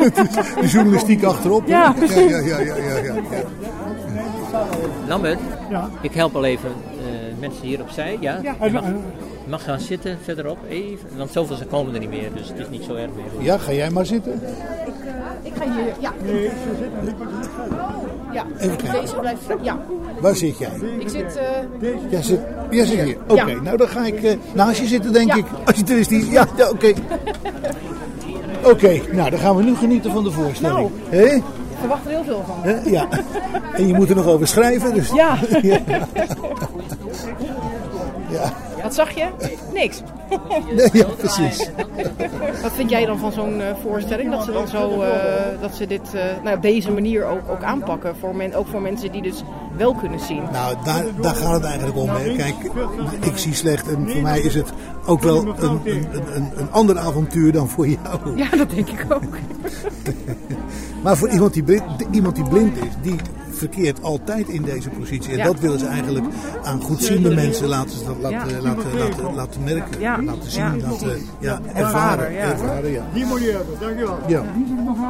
de 0.60 0.66
journalistiek 0.66 1.24
achterop. 1.24 1.66
hè? 1.66 1.70
Ja. 1.72 1.94
ja, 2.08 2.14
ja, 2.20 2.38
ja, 2.38 2.58
ja, 2.58 2.74
ja, 2.76 3.14
ja. 3.30 3.44
Lambert, 5.06 5.38
Ja. 5.70 5.88
ik 6.00 6.14
help 6.14 6.36
al 6.36 6.44
even 6.44 6.70
eh, 6.98 7.04
mensen 7.40 7.66
hier 7.66 7.80
opzij. 7.80 8.16
Ja? 8.20 8.38
Ja. 8.42 8.54
Mag, 9.48 9.64
gaan 9.64 9.80
zitten 9.80 10.18
verderop, 10.24 10.58
even. 10.68 11.08
Want 11.16 11.32
zoveel 11.32 11.56
ze 11.56 11.64
komen 11.64 11.94
er 11.94 12.00
niet 12.00 12.08
meer, 12.10 12.30
dus 12.34 12.48
het 12.48 12.58
is 12.58 12.68
niet 12.70 12.84
zo 12.84 12.94
erg 12.94 13.10
meer. 13.16 13.44
Ja, 13.44 13.58
ga 13.58 13.72
jij 13.72 13.90
maar 13.90 14.06
zitten. 14.06 14.40
Ik 15.42 15.52
ga 15.54 15.64
hier, 15.64 15.92
ja. 16.00 16.12
Nee, 16.24 16.48
ze 16.48 16.76
zitten 16.78 17.16
Ja, 18.32 18.44
Even 18.58 18.76
kijken. 18.76 19.00
deze 19.00 19.14
blijft, 19.14 19.40
ja. 19.62 19.78
Waar 20.20 20.34
zit 20.36 20.58
jij? 20.58 20.70
Ik 20.98 21.08
zit, 21.08 21.36
eh 21.36 21.46
Jij 22.10 22.22
zit, 22.22 22.40
jij 22.70 22.86
zit 22.86 23.00
hier. 23.00 23.16
Oké, 23.28 23.34
Ja. 23.50 23.60
nou 23.62 23.76
dan 23.76 23.88
ga 23.88 24.06
ik 24.06 24.22
eh, 24.22 24.36
naast 24.54 24.80
je 24.80 24.86
zitten, 24.86 25.12
denk 25.12 25.28
Ja. 25.28 25.36
ik. 25.36 25.44
Als 25.64 25.76
je 25.76 25.84
er 25.84 25.98
is, 25.98 26.08
die. 26.08 26.30
Ja, 26.30 26.46
ja 26.56 26.68
oké. 26.70 26.92
Oké, 28.64 29.00
nou 29.12 29.30
dan 29.30 29.38
gaan 29.38 29.56
we 29.56 29.62
nu 29.62 29.74
genieten 29.76 30.10
van 30.12 30.24
de 30.24 30.30
voorstelling. 30.30 30.90
Hé? 31.08 31.24
ik 31.24 31.42
verwacht 31.78 32.04
er 32.04 32.10
heel 32.10 32.24
veel 32.24 32.44
van. 32.46 32.92
Ja. 32.92 33.08
En 33.74 33.86
je 33.86 33.94
moet 33.94 34.10
er 34.10 34.16
nog 34.16 34.26
over 34.26 34.46
schrijven, 34.48 34.94
dus. 34.94 35.10
Ja. 35.10 35.38
ja. 38.30 38.52
Wat 38.88 38.96
zag 38.96 39.10
je? 39.10 39.26
Niks. 39.74 40.02
Nee, 40.48 40.88
ja, 40.92 41.04
precies. 41.04 41.70
Wat 42.62 42.72
vind 42.72 42.90
jij 42.90 43.06
dan 43.06 43.18
van 43.18 43.32
zo'n 43.32 43.60
eh, 43.60 43.74
voorstelling? 43.82 44.30
Dat 44.30 44.44
ze 44.44 44.52
dan 44.52 44.68
zo, 44.68 45.02
eh, 45.02 45.60
dat 45.60 45.74
ze 45.74 45.86
dit 45.86 46.14
eh, 46.14 46.22
nou, 46.42 46.56
op 46.56 46.62
deze 46.62 46.90
manier 46.90 47.24
ook, 47.24 47.48
ook 47.48 47.62
aanpakken. 47.62 48.16
Voor 48.16 48.36
men, 48.36 48.54
ook 48.54 48.66
voor 48.66 48.82
mensen 48.82 49.12
die 49.12 49.22
dus 49.22 49.42
wel 49.76 49.94
kunnen 49.94 50.20
zien. 50.20 50.42
Nou, 50.52 50.76
daar, 50.84 51.04
daar 51.20 51.34
gaat 51.34 51.52
het 51.52 51.64
eigenlijk 51.64 51.96
om. 51.96 52.08
Hè. 52.08 52.34
Kijk, 52.36 52.54
ik 53.20 53.38
zie 53.38 53.54
slecht 53.54 53.88
en 53.88 54.10
voor 54.10 54.22
mij 54.22 54.40
is 54.40 54.54
het 54.54 54.72
ook 55.06 55.22
wel 55.22 55.46
een, 55.46 55.80
een, 55.84 56.08
een, 56.34 56.52
een 56.56 56.70
ander 56.70 56.98
avontuur 56.98 57.52
dan 57.52 57.68
voor 57.68 57.88
jou. 57.88 58.36
Ja, 58.36 58.48
dat 58.56 58.70
denk 58.70 58.88
ik 58.88 59.06
ook. 59.08 59.22
Maar 61.02 61.16
voor 61.16 61.28
iemand 61.28 61.54
die, 61.54 61.62
blind, 61.62 61.82
iemand 62.10 62.34
die 62.34 62.48
blind 62.48 62.76
is, 62.76 62.92
die 63.02 63.16
verkeert 63.58 64.02
altijd 64.02 64.48
in 64.48 64.62
deze 64.62 64.88
positie. 64.88 65.30
En 65.30 65.36
Ja. 65.36 65.44
dat 65.44 65.60
willen 65.60 65.78
ze 65.78 65.86
eigenlijk 65.86 66.26
aan 66.62 66.80
goedziende 66.80 67.34
mensen 67.34 67.66
laten, 67.68 67.96
laten, 68.20 68.30
Ja. 68.30 68.60
laten, 68.62 68.98
laten, 68.98 69.34
laten 69.34 69.64
merken. 69.64 70.00
Ja. 70.00 70.22
Laten 70.22 70.50
zien, 70.50 70.62
Ja. 70.62 70.88
laten 70.88 71.20
ja, 71.40 71.60
Ervaren, 71.74 71.84
ervaren. 72.26 72.32
ja. 72.32 72.40
ervaren 72.40 72.90
ja. 72.92 73.06
Die 73.14 73.24
moet 73.24 73.40
je 73.40 73.50
hebben, 73.50 73.74
dankjewel. 73.80 74.18
Ja. 74.26 74.42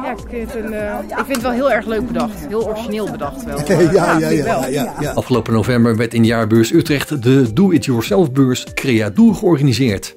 Ja, 0.03 0.11
ik 0.11 0.17
vind, 0.29 0.53
het 0.53 0.63
een, 0.63 0.73
eh, 0.73 0.99
ik 1.07 1.15
vind 1.15 1.27
het 1.27 1.41
wel 1.41 1.51
heel 1.51 1.71
erg 1.71 1.85
leuk 1.85 2.07
bedacht. 2.07 2.45
Heel 2.47 2.67
origineel 2.67 3.11
bedacht 3.11 3.43
wel. 3.43 3.57
Ja, 3.67 3.79
ja, 3.91 4.17
ja, 4.17 4.27
ik 4.27 4.37
ja, 4.37 4.43
wel. 4.43 4.69
ja, 4.71 4.93
ja. 4.99 5.11
Afgelopen 5.11 5.53
november 5.53 5.95
werd 5.95 6.13
in 6.13 6.25
jaarbeurs 6.25 6.71
Utrecht 6.71 7.23
de 7.23 7.53
Do-It-Yourself-beurs 7.53 8.65
Creadoor 8.73 9.35
georganiseerd. 9.35 10.13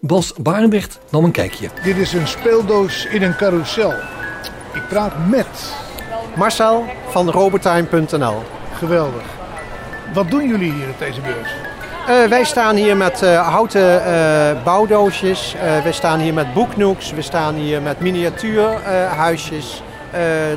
Bas 0.00 0.32
Barendrecht 0.42 0.98
nam 1.10 1.24
een 1.24 1.30
kijkje. 1.30 1.68
Dit 1.84 1.96
is 1.96 2.12
een 2.12 2.26
speeldoos 2.26 3.06
in 3.10 3.22
een 3.22 3.36
carousel. 3.36 3.92
Ik 4.74 4.82
praat 4.88 5.12
met... 5.28 5.46
Marcel 6.36 6.84
van 7.10 7.30
Robotime.nl. 7.30 8.42
Geweldig. 8.74 9.22
Wat 10.12 10.30
doen 10.30 10.48
jullie 10.48 10.72
hier 10.72 10.88
op 10.88 10.98
deze 10.98 11.20
beurs? 11.20 11.50
Eh, 12.06 12.28
wij 12.28 12.44
staan 12.44 12.76
hier 12.76 12.96
met 12.96 13.22
eh, 13.22 13.48
houten 13.48 14.04
eh, 14.04 14.62
bouwdoosjes. 14.64 15.54
Wij 15.82 15.92
staan 15.92 16.18
hier 16.18 16.34
met 16.34 16.54
boeknoeks. 16.54 17.12
We 17.12 17.22
staan 17.22 17.54
hier 17.54 17.82
met 17.82 18.00
miniatuurhuisjes. 18.00 19.82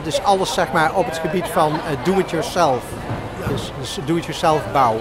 Dus 0.03 0.23
alles 0.23 0.53
zeg 0.53 0.71
maar 0.71 0.93
op 0.93 1.05
het 1.05 1.17
gebied 1.17 1.47
van 1.47 1.79
do-it-yourself. 2.03 2.83
Dus, 3.49 3.71
dus 3.79 3.99
do-it-yourself 4.05 4.61
bouw. 4.71 4.95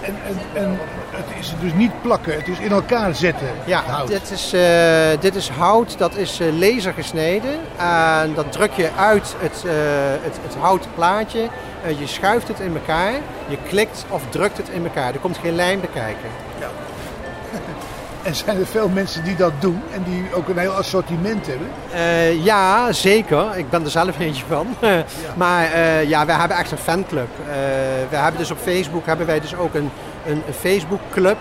En, 0.00 0.16
en, 0.26 0.38
en 0.62 0.78
het 1.18 1.38
is 1.38 1.52
dus 1.60 1.72
niet 1.74 2.02
plakken, 2.02 2.34
het 2.34 2.48
is 2.48 2.58
in 2.58 2.70
elkaar 2.70 3.14
zetten. 3.14 3.48
Ja, 3.64 3.82
hout. 3.86 4.08
dit 4.08 4.30
is, 4.30 4.52
eh, 4.52 5.20
dit 5.20 5.34
is 5.34 5.48
hout, 5.48 5.98
dat 5.98 6.16
is 6.16 6.40
eh, 6.40 6.58
laser 6.58 6.92
gesneden. 6.92 7.58
En 7.76 8.34
dat 8.34 8.52
druk 8.52 8.72
je 8.72 8.90
uit 8.96 9.34
het, 9.38 9.64
eh, 9.66 9.72
het, 10.22 10.38
het 10.42 10.54
houten 10.54 10.90
plaatje. 10.94 11.48
Je 11.98 12.06
schuift 12.06 12.48
het 12.48 12.60
in 12.60 12.74
elkaar, 12.74 13.12
je 13.48 13.58
klikt 13.68 14.04
of 14.08 14.22
drukt 14.28 14.56
het 14.56 14.68
in 14.68 14.84
elkaar. 14.84 15.12
Er 15.12 15.18
komt 15.20 15.38
geen 15.38 15.54
lijm 15.54 15.80
bij 15.80 15.90
kijken. 15.92 16.28
En 18.22 18.34
zijn 18.34 18.58
er 18.58 18.66
veel 18.66 18.88
mensen 18.88 19.24
die 19.24 19.36
dat 19.36 19.52
doen 19.58 19.82
en 19.94 20.02
die 20.02 20.24
ook 20.34 20.48
een 20.48 20.58
heel 20.58 20.72
assortiment 20.72 21.46
hebben? 21.46 22.42
Ja, 22.42 22.92
zeker. 22.92 23.56
Ik 23.56 23.70
ben 23.70 23.84
er 23.84 23.90
zelf 23.90 24.18
eentje 24.18 24.44
van. 24.48 24.66
Maar 25.36 25.78
ja, 26.06 26.26
wij 26.26 26.36
hebben 26.36 26.56
echt 26.56 26.70
een 26.70 26.78
fanclub. 26.78 27.28
We 28.10 28.16
hebben 28.16 28.40
dus 28.40 28.50
op 28.50 28.58
Facebook 28.58 29.06
hebben 29.06 29.26
wij 29.26 29.40
dus 29.40 29.56
ook 29.56 29.74
een, 29.74 29.90
een, 30.28 30.42
een 30.46 30.54
Facebookclub. 30.54 31.38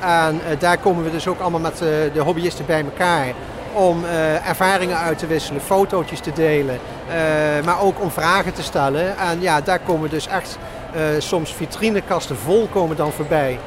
En 0.00 0.40
eh, 0.48 0.58
daar 0.58 0.78
komen 0.78 1.04
we 1.04 1.10
dus 1.10 1.28
ook 1.28 1.40
allemaal 1.40 1.60
met 1.60 1.80
eh, 1.80 1.88
de 2.12 2.20
hobbyisten 2.20 2.66
bij 2.66 2.84
elkaar 2.84 3.26
om 3.72 4.04
eh, 4.04 4.48
ervaringen 4.48 4.98
uit 4.98 5.18
te 5.18 5.26
wisselen, 5.26 5.60
fotootjes 5.60 6.20
te 6.20 6.32
delen, 6.32 6.78
maar 7.64 7.80
ook 7.80 8.00
om 8.00 8.10
vragen 8.10 8.52
te 8.52 8.62
stellen. 8.62 9.18
En 9.18 9.40
ja, 9.40 9.60
daar 9.60 9.78
komen 9.78 10.10
dus 10.10 10.26
echt 10.26 10.58
soms 11.18 11.54
vitrinekasten 11.54 12.36
vol 12.36 12.68
komen 12.72 12.96
dan 12.96 13.12
voorbij 13.12 13.58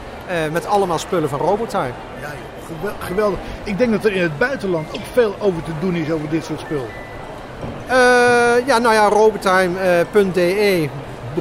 met 0.51 0.65
allemaal 0.65 0.99
spullen 0.99 1.29
van 1.29 1.39
Robotime. 1.39 1.91
Ja, 2.21 2.31
gewel- 2.65 2.95
geweldig. 2.99 3.39
Ik 3.63 3.77
denk 3.77 3.91
dat 3.91 4.05
er 4.05 4.13
in 4.13 4.21
het 4.21 4.37
buitenland 4.37 4.87
ook 4.95 5.01
veel 5.13 5.35
over 5.39 5.63
te 5.63 5.71
doen 5.79 5.95
is 5.95 6.11
over 6.11 6.29
dit 6.29 6.45
soort 6.45 6.59
spul. 6.59 6.87
Ja, 8.65 8.77
nou 8.77 8.93
ja, 8.93 9.07
robotime.de, 9.09 10.89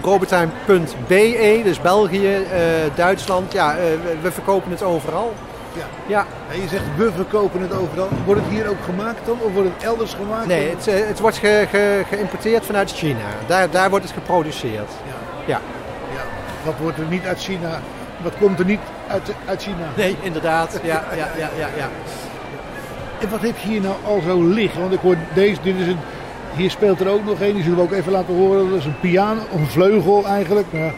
robotime.be, 0.02 1.60
dus 1.64 1.80
België, 1.80 2.34
eh, 2.34 2.60
Duitsland. 2.94 3.52
Ja, 3.52 3.76
eh, 3.76 3.82
we, 4.22 4.30
verkopen 4.32 4.70
het 4.70 4.82
overal. 4.82 5.32
Ja. 5.76 5.84
Ja. 6.06 6.26
En 6.52 6.60
je 6.60 6.68
zegt 6.68 6.82
we 6.96 7.10
verkopen 7.14 7.60
het 7.60 7.72
overal. 7.74 8.08
Wordt 8.24 8.40
het 8.40 8.50
hier 8.50 8.68
ook 8.68 8.84
gemaakt 8.84 9.26
dan? 9.26 9.36
Of 9.40 9.52
wordt 9.52 9.68
het 9.74 9.84
elders 9.84 10.14
gemaakt? 10.14 10.46
Nee, 10.46 10.68
het, 10.70 10.86
eh, 10.88 11.06
het 11.06 11.20
wordt 11.20 11.36
ge- 11.36 11.66
ge- 11.70 12.02
geïmporteerd 12.08 12.66
vanuit 12.66 12.90
China. 12.92 13.24
Daar, 13.46 13.70
daar 13.70 13.90
wordt 13.90 14.04
het 14.04 14.14
geproduceerd. 14.14 14.90
Ja. 15.06 15.14
Ja. 15.46 15.60
Wat 16.64 16.74
wordt 16.80 16.98
er 16.98 17.04
niet 17.08 17.26
uit 17.26 17.40
China? 17.40 17.80
Wat 18.22 18.32
komt 18.40 18.58
er 18.58 18.64
niet 18.64 18.80
uit, 19.08 19.30
uit 19.46 19.62
China? 19.62 19.86
Nee, 19.96 20.16
inderdaad. 20.22 20.80
Ja, 20.82 21.04
ja, 21.16 21.28
ja, 21.36 21.48
ja, 21.58 21.68
ja. 21.76 21.88
En 23.20 23.30
wat 23.30 23.40
heb 23.40 23.56
je 23.58 23.68
hier 23.68 23.80
nou 23.80 23.94
al 24.04 24.20
zo 24.26 24.42
liggen? 24.42 24.80
Want 24.80 24.92
ik 24.92 25.00
hoor 25.00 25.16
deze, 25.34 25.60
dit 25.62 25.76
is 25.76 25.86
een, 25.86 25.98
hier 26.56 26.70
speelt 26.70 27.00
er 27.00 27.08
ook 27.08 27.24
nog 27.24 27.40
een, 27.40 27.54
die 27.54 27.62
zullen 27.62 27.78
we 27.78 27.84
ook 27.84 27.92
even 27.92 28.12
laten 28.12 28.34
horen. 28.34 28.70
Dat 28.70 28.78
is 28.78 28.84
een 28.84 29.00
piano, 29.00 29.40
of 29.50 29.60
een 29.60 29.66
vleugel 29.66 30.26
eigenlijk. 30.26 30.66
Ja. 30.70 30.92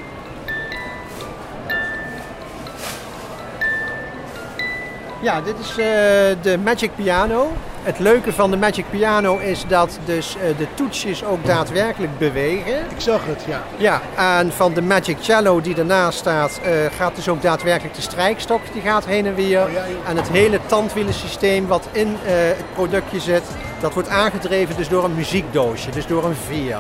Ja, 5.23 5.41
dit 5.41 5.59
is 5.59 5.71
eh, 5.71 5.77
de 6.43 6.59
Magic 6.65 6.91
Piano. 6.95 7.53
Het 7.83 7.99
leuke 7.99 8.33
van 8.33 8.51
de 8.51 8.57
Magic 8.57 8.85
Piano 8.91 9.39
is 9.39 9.65
dat 9.69 9.99
dus 10.05 10.37
eh, 10.37 10.59
de 10.59 10.67
toetsjes 10.75 11.25
ook 11.25 11.45
daadwerkelijk 11.47 12.19
bewegen. 12.19 12.75
Ik 12.75 13.01
zag 13.01 13.27
het, 13.27 13.45
ja. 13.49 13.63
Ja, 13.77 14.01
en 14.39 14.53
van 14.53 14.73
de 14.75 14.83
Magic 14.83 15.17
Cello 15.21 15.61
die 15.61 15.77
ernaast 15.77 16.19
staat, 16.19 16.61
eh, 16.63 16.73
gaat 16.97 17.17
dus 17.17 17.29
ook 17.29 17.43
daadwerkelijk 17.43 17.95
de 17.95 18.03
strijkstok 18.03 18.61
die 18.73 18.83
gaat 18.83 19.07
heen 19.07 19.27
en 19.27 19.35
weer. 19.35 19.67
En 20.09 20.17
het 20.17 20.29
hele 20.29 20.59
tandwielensysteem 20.67 21.67
wat 21.67 21.89
in 21.93 22.17
het 22.21 22.75
productje 22.75 23.21
zit, 23.21 23.45
dat 23.83 23.95
wordt 23.95 24.09
aangedreven 24.09 24.77
dus 24.77 24.89
door 24.89 25.05
een 25.05 25.15
muziekdoosje, 25.15 25.91
dus 25.91 26.07
door 26.07 26.25
een 26.25 26.35
veer. 26.35 26.77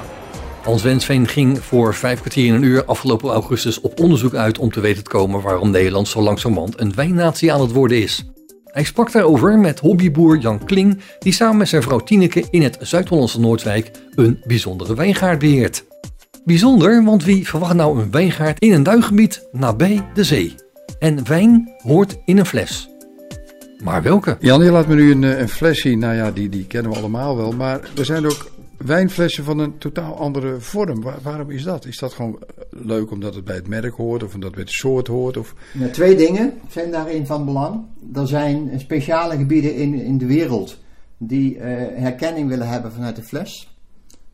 Hans 0.62 0.82
Wensveen 0.82 1.28
ging 1.28 1.59
voor 1.59 1.94
vijf 1.94 2.20
kwartier 2.20 2.46
in 2.46 2.55
een 2.55 2.62
uur 2.62 2.84
afgelopen 2.84 3.30
augustus 3.30 3.80
op 3.80 4.00
onderzoek 4.00 4.34
uit 4.34 4.59
om 4.59 4.70
te 4.72 4.80
weten 4.80 5.05
te 5.05 5.11
komen 5.11 5.40
waarom 5.40 5.70
Nederland 5.70 6.09
zo 6.09 6.20
langzamerhand 6.20 6.80
een 6.80 6.94
wijnnatie 6.94 7.53
aan 7.53 7.61
het 7.61 7.72
worden 7.72 8.03
is. 8.03 8.24
Hij 8.64 8.84
sprak 8.84 9.12
daarover 9.12 9.59
met 9.59 9.78
hobbyboer 9.78 10.38
Jan 10.38 10.64
Kling, 10.64 11.00
die 11.18 11.32
samen 11.32 11.57
met 11.57 11.68
zijn 11.68 11.82
vrouw 11.82 11.98
Tineke 11.98 12.44
in 12.50 12.62
het 12.62 12.76
Zuid-Hollandse 12.80 13.40
Noordwijk 13.40 13.90
een 14.14 14.42
bijzondere 14.44 14.94
wijngaard 14.94 15.38
beheert. 15.38 15.84
Bijzonder, 16.44 17.05
want 17.05 17.24
wie 17.24 17.48
verwacht 17.48 17.74
nou 17.74 18.00
een 18.00 18.11
wijngaard 18.11 18.59
in 18.59 18.72
een 18.72 18.82
duingebied 18.82 19.48
nabij 19.53 20.09
de 20.14 20.24
zee? 20.24 20.55
En 20.98 21.26
wijn 21.28 21.72
hoort 21.82 22.16
in 22.24 22.38
een 22.38 22.46
fles. 22.46 22.91
Maar 23.83 24.03
welke? 24.03 24.37
Jan, 24.41 24.64
je 24.64 24.70
laat 24.70 24.87
me 24.87 24.95
nu 24.95 25.11
een, 25.11 25.24
eh, 25.24 25.39
een 25.41 25.49
fles 25.49 25.80
zien. 25.80 25.99
Nou 25.99 26.14
ja, 26.14 26.30
die, 26.30 26.49
die 26.49 26.66
kennen 26.66 26.93
we 26.93 26.99
allemaal 26.99 27.37
wel. 27.37 27.53
Maar 27.53 27.80
er 27.97 28.05
zijn 28.05 28.26
ook 28.26 28.51
wijnflessen 28.76 29.45
van 29.45 29.59
een 29.59 29.78
totaal 29.78 30.16
andere 30.18 30.61
vorm. 30.61 31.03
Waar- 31.03 31.18
waarom 31.22 31.51
is 31.51 31.62
dat? 31.62 31.87
Is 31.87 31.99
dat 31.99 32.12
gewoon 32.12 32.39
eh, 32.41 32.64
leuk 32.70 33.11
omdat 33.11 33.35
het 33.35 33.45
bij 33.45 33.55
het 33.55 33.68
merk 33.68 33.95
hoort? 33.95 34.22
Of 34.22 34.35
omdat 34.35 34.49
het 34.49 34.55
bij 34.57 34.64
de 34.64 34.72
soort 34.72 35.07
hoort? 35.07 35.37
Of... 35.37 35.55
Ja, 35.72 35.89
twee 35.89 36.16
dingen 36.16 36.53
zijn 36.68 36.91
daarin 36.91 37.26
van 37.26 37.45
belang. 37.45 37.80
Er 38.14 38.28
zijn 38.28 38.70
speciale 38.80 39.37
gebieden 39.37 39.74
in, 39.74 39.95
in 39.95 40.18
de 40.18 40.26
wereld 40.26 40.78
die 41.18 41.59
eh, 41.59 42.01
herkenning 42.03 42.49
willen 42.49 42.68
hebben 42.68 42.93
vanuit 42.93 43.16
de 43.16 43.22
fles. 43.22 43.70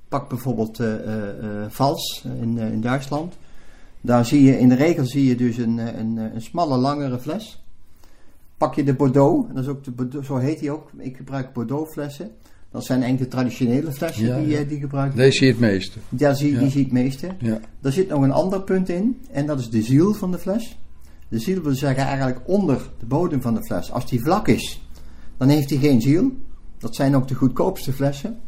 Pak 0.08 0.28
bijvoorbeeld 0.28 0.80
eh, 0.80 0.94
eh, 0.94 1.28
eh, 1.28 1.64
Vals 1.68 2.24
in, 2.40 2.58
eh, 2.58 2.72
in 2.72 2.80
Duitsland. 2.80 3.34
Daar 4.00 4.24
zie 4.26 4.42
je 4.42 4.58
in 4.58 4.68
de 4.68 4.74
regel 4.74 5.06
zie 5.06 5.26
je 5.26 5.36
dus 5.36 5.56
een, 5.56 5.78
een, 5.78 6.16
een 6.34 6.42
smalle, 6.42 6.76
langere 6.76 7.18
fles. 7.18 7.62
Pak 8.58 8.74
je 8.74 8.84
de 8.84 8.94
Bordeaux, 8.94 9.48
dat 9.54 9.62
is 9.62 9.68
ook 9.70 9.84
de 9.84 9.90
Bordeaux, 9.90 10.26
zo 10.26 10.36
heet 10.36 10.58
die 10.58 10.70
ook. 10.70 10.90
Ik 10.98 11.16
gebruik 11.16 11.52
Bordeaux 11.52 11.92
flessen. 11.92 12.30
Dat 12.70 12.84
zijn 12.84 13.02
eigenlijk 13.02 13.30
de 13.30 13.36
traditionele 13.36 13.92
flessen 13.92 14.26
Ja, 14.26 14.36
die, 14.38 14.46
ja. 14.48 14.58
eh, 14.58 14.68
die 14.68 14.78
gebruikt 14.80 15.16
Deze 15.16 15.36
zie 15.36 15.46
je 15.46 15.52
het 15.52 15.60
meeste. 15.60 15.98
ja, 16.08 16.34
zie, 16.34 16.52
Ja. 16.52 16.58
die 16.58 16.70
zie 16.70 16.78
ik 16.80 16.84
het 16.86 16.94
meeste. 16.94 17.28
Ja. 17.38 17.60
Er 17.82 17.92
zit 17.92 18.08
nog 18.08 18.22
een 18.22 18.32
ander 18.32 18.62
punt 18.62 18.88
in, 18.88 19.18
en 19.30 19.46
dat 19.46 19.58
is 19.58 19.70
de 19.70 19.82
ziel 19.82 20.14
van 20.14 20.30
de 20.30 20.38
fles. 20.38 20.78
De 21.28 21.38
ziel 21.38 21.62
wil 21.62 21.74
zeggen 21.74 22.04
eigenlijk 22.04 22.40
onder 22.46 22.90
de 22.98 23.06
bodem 23.06 23.40
van 23.42 23.54
de 23.54 23.62
fles. 23.64 23.92
Als 23.92 24.06
die 24.10 24.20
vlak 24.22 24.48
is, 24.48 24.88
dan 25.36 25.48
heeft 25.48 25.70
hij 25.70 25.78
geen 25.78 26.00
ziel. 26.00 26.32
Dat 26.78 26.94
zijn 26.94 27.16
ook 27.16 27.28
de 27.28 27.34
goedkoopste 27.34 27.92
flessen. 27.92 28.38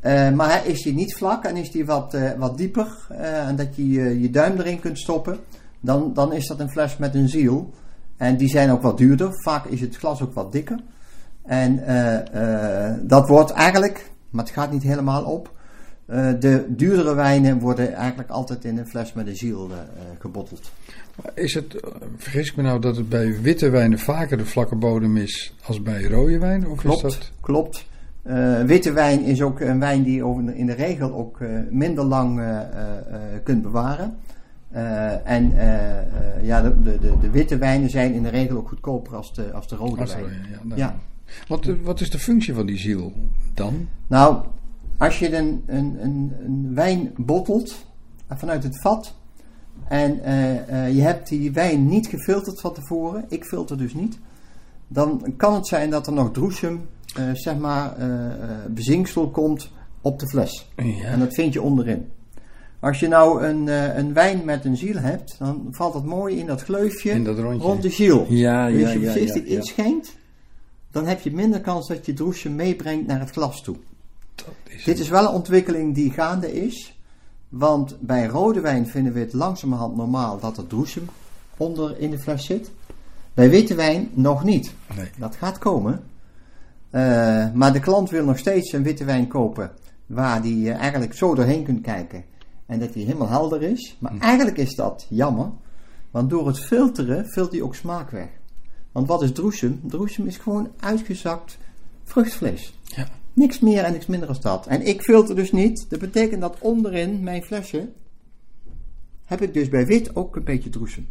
Eh, 0.00 0.30
maar 0.32 0.50
hij- 0.50 0.66
is 0.72 0.82
die 0.82 0.94
niet 0.94 1.16
vlak 1.16 1.44
en 1.44 1.56
is 1.56 1.70
die 1.70 1.84
wat, 1.86 2.14
eh, 2.14 2.30
wat 2.38 2.56
dieper, 2.58 3.06
en 3.46 3.56
dat 3.56 3.76
je 3.76 4.20
je 4.20 4.30
duim 4.30 4.58
erin 4.58 4.80
kunt 4.80 4.98
stoppen, 4.98 5.36
dan, 5.80 6.10
dan 6.14 6.32
is 6.32 6.46
dat 6.46 6.60
een 6.60 6.70
fles 6.70 6.96
met 6.96 7.14
een 7.14 7.28
ziel. 7.28 7.70
En 8.20 8.36
die 8.36 8.48
zijn 8.48 8.70
ook 8.70 8.82
wat 8.82 8.98
duurder. 8.98 9.30
Vaak 9.42 9.64
is 9.64 9.80
het 9.80 9.96
glas 9.96 10.22
ook 10.22 10.34
wat 10.34 10.52
dikker. 10.52 10.78
En 11.42 11.86
eh, 11.86 12.88
eh, 12.88 12.96
dat 13.02 13.28
wordt 13.28 13.50
eigenlijk, 13.50 14.10
maar 14.30 14.44
het 14.44 14.52
gaat 14.52 14.72
niet 14.72 14.82
helemaal 14.82 15.24
op. 15.24 15.50
eh, 16.06 16.30
de 16.40 16.64
duurdere 16.68 17.14
wijnen 17.14 17.58
worden 17.58 17.92
eigenlijk 17.94 18.30
altijd 18.30 18.64
in 18.64 18.78
een 18.78 18.86
fles 18.86 19.12
met 19.12 19.26
een 19.26 19.36
ziel 19.36 19.70
gebotteld. 20.18 20.72
Is 21.34 21.54
het, 21.54 21.80
vergis 22.16 22.50
ik 22.50 22.56
me 22.56 22.62
nou 22.62 22.80
dat 22.80 22.96
het 22.96 23.08
bij 23.08 23.40
witte 23.40 23.70
wijnen 23.70 23.98
vaker 23.98 24.36
de 24.36 24.46
vlakke 24.46 24.76
bodem 24.76 25.16
is 25.16 25.54
als 25.64 25.82
bij 25.82 26.02
rode 26.02 26.38
wijn? 26.38 26.68
Of 26.68 26.78
Klopt, 26.78 27.04
is 27.04 27.14
dat... 27.14 27.30
klopt. 27.40 27.88
Witte 28.66 28.92
wijn 28.92 29.24
is 29.24 29.42
ook 29.42 29.60
een 29.60 29.80
wijn 29.80 30.02
die 30.02 30.24
in 30.54 30.66
de 30.66 30.74
regel 30.74 31.14
ook 31.14 31.38
minder 31.70 32.04
lang 32.04 32.42
kunt 33.42 33.62
bewaren. 33.62 34.16
Eh, 34.70 35.30
en 35.30 35.58
eh, 35.58 35.98
eh, 35.98 36.44
ja, 36.44 36.62
de, 36.62 36.80
de, 36.82 37.18
de, 37.20 37.30
witte 37.30 37.58
wijnen 37.58 37.90
zijn 37.90 38.12
in 38.12 38.22
de 38.22 38.28
regel 38.28 38.56
ook 38.56 38.68
goedkoper 38.68 39.16
als 39.16 39.34
de, 39.34 39.52
als 39.52 39.68
de 39.68 39.76
rode 39.76 40.00
Als 40.00 40.10
de 40.10 40.16
wijn. 40.16 40.28
rode, 40.28 40.48
ja, 40.50 40.58
nou. 40.62 40.80
ja. 40.80 40.96
Wat, 41.48 41.70
wat 41.82 42.00
is 42.00 42.10
de 42.10 42.18
functie 42.18 42.54
van 42.54 42.66
die 42.66 42.78
ziel 42.78 43.12
dan? 43.54 43.88
Nou, 44.06 44.44
als 44.98 45.18
je 45.18 45.36
een, 45.36 45.62
een, 45.66 45.96
een, 46.00 46.32
een 46.44 46.74
wijn 46.74 47.12
bottelt 47.16 47.86
vanuit 48.28 48.62
het 48.62 48.80
vat 48.80 49.14
en 49.88 50.14
je 50.94 51.00
hebt 51.00 51.28
die 51.28 51.52
wijn 51.52 51.88
niet 51.88 52.06
gefilterd 52.06 52.60
van 52.60 52.74
tevoren, 52.74 53.24
ik 53.28 53.44
filter 53.44 53.78
dus 53.78 53.94
niet, 53.94 54.18
dan 54.88 55.34
kan 55.36 55.54
het 55.54 55.66
zijn 55.66 55.90
dat 55.90 56.06
er 56.06 56.12
nog 56.12 56.32
droesem, 56.32 56.88
zeg 57.32 57.58
maar, 57.58 57.94
bezinksel 58.70 59.30
komt 59.30 59.70
op 60.00 60.18
de 60.18 60.28
fles. 60.28 60.70
En 61.04 61.18
dat 61.18 61.34
vind 61.34 61.52
je 61.52 61.62
onderin. 61.62 62.08
Als 62.80 63.00
je 63.00 63.08
nou 63.08 63.44
een, 63.44 63.68
eh, 63.68 63.96
een 63.96 64.12
wijn 64.12 64.44
met 64.44 64.64
een 64.64 64.76
ziel 64.76 64.96
hebt, 64.96 65.38
dan 65.38 65.68
valt 65.70 65.92
dat 65.92 66.04
mooi 66.04 66.38
in 66.38 66.46
dat 66.46 66.62
gleufje 66.62 67.10
In 67.10 67.24
dat 67.24 67.38
rond 67.38 67.82
de 67.82 67.90
ziel. 67.90 68.26
Ja, 68.28 68.68
Dus 68.68 68.80
ja, 68.80 68.84
als 68.84 68.92
je 68.92 69.00
ja, 69.00 69.12
voorzichtig 69.12 69.42
ja, 69.42 69.50
ja. 69.50 69.56
inschenkt, 69.56 70.16
dan 70.90 71.06
heb 71.06 71.20
je 71.20 71.32
minder 71.32 71.60
kans 71.60 71.88
dat 71.88 72.06
je 72.06 72.12
droesje 72.12 72.50
meebrengt 72.50 73.06
naar 73.06 73.20
het 73.20 73.30
glas 73.30 73.62
toe. 73.62 73.76
Dit 74.84 74.98
is 74.98 75.08
wel 75.08 75.22
een 75.22 75.34
ontwikkeling 75.34 75.94
die 75.94 76.10
gaande 76.10 76.52
is. 76.52 76.98
Want 77.48 77.96
bij 78.00 78.26
rode 78.26 78.60
wijn 78.60 78.86
vinden 78.86 79.12
we 79.12 79.20
het 79.20 79.32
langzamerhand 79.32 79.96
normaal 79.96 80.40
dat 80.40 80.56
er 80.56 80.66
droesem 80.66 81.08
onder 81.56 81.98
in 81.98 82.10
de 82.10 82.18
fles 82.18 82.44
zit. 82.44 82.70
Bij 83.34 83.50
witte 83.50 83.74
wijn 83.74 84.08
nog 84.12 84.44
niet. 84.44 84.72
Dat 85.18 85.36
gaat 85.36 85.58
komen. 85.58 86.02
Eh, 86.90 87.00
maar 87.52 87.72
de 87.72 87.80
klant 87.80 88.10
wil 88.10 88.24
nog 88.24 88.38
steeds 88.38 88.72
een 88.72 88.82
witte 88.82 89.04
wijn 89.04 89.28
kopen 89.28 89.70
waar 90.06 90.42
die 90.42 90.60
je 90.60 90.72
eigenlijk 90.72 91.14
zo 91.14 91.34
doorheen 91.34 91.64
kunt 91.64 91.80
kijken. 91.80 92.24
En 92.70 92.78
dat 92.78 92.92
die 92.92 93.04
helemaal 93.04 93.28
helder 93.28 93.62
is. 93.62 93.96
Maar 93.98 94.18
eigenlijk 94.18 94.56
is 94.56 94.74
dat 94.74 95.06
jammer. 95.08 95.50
Want 96.10 96.30
door 96.30 96.46
het 96.46 96.64
filteren 96.64 97.24
vult 97.28 97.50
die 97.50 97.64
ook 97.64 97.74
smaak 97.74 98.10
weg. 98.10 98.28
Want 98.92 99.06
wat 99.06 99.22
is 99.22 99.32
droesem? 99.32 99.80
Droesem 99.84 100.26
is 100.26 100.36
gewoon 100.36 100.70
uitgezakt 100.80 101.58
vruchtvlees. 102.04 102.74
Ja. 102.84 103.08
Niks 103.32 103.60
meer 103.60 103.82
en 103.84 103.92
niks 103.92 104.06
minder 104.06 104.28
als 104.28 104.40
dat. 104.40 104.66
En 104.66 104.86
ik 104.86 105.02
filter 105.02 105.34
dus 105.34 105.52
niet. 105.52 105.86
Dat 105.88 105.98
betekent 105.98 106.40
dat 106.40 106.56
onderin 106.60 107.22
mijn 107.22 107.42
flesje 107.42 107.88
heb 109.24 109.42
ik 109.42 109.54
dus 109.54 109.68
bij 109.68 109.86
wit 109.86 110.16
ook 110.16 110.36
een 110.36 110.44
beetje 110.44 110.70
droesem. 110.70 111.08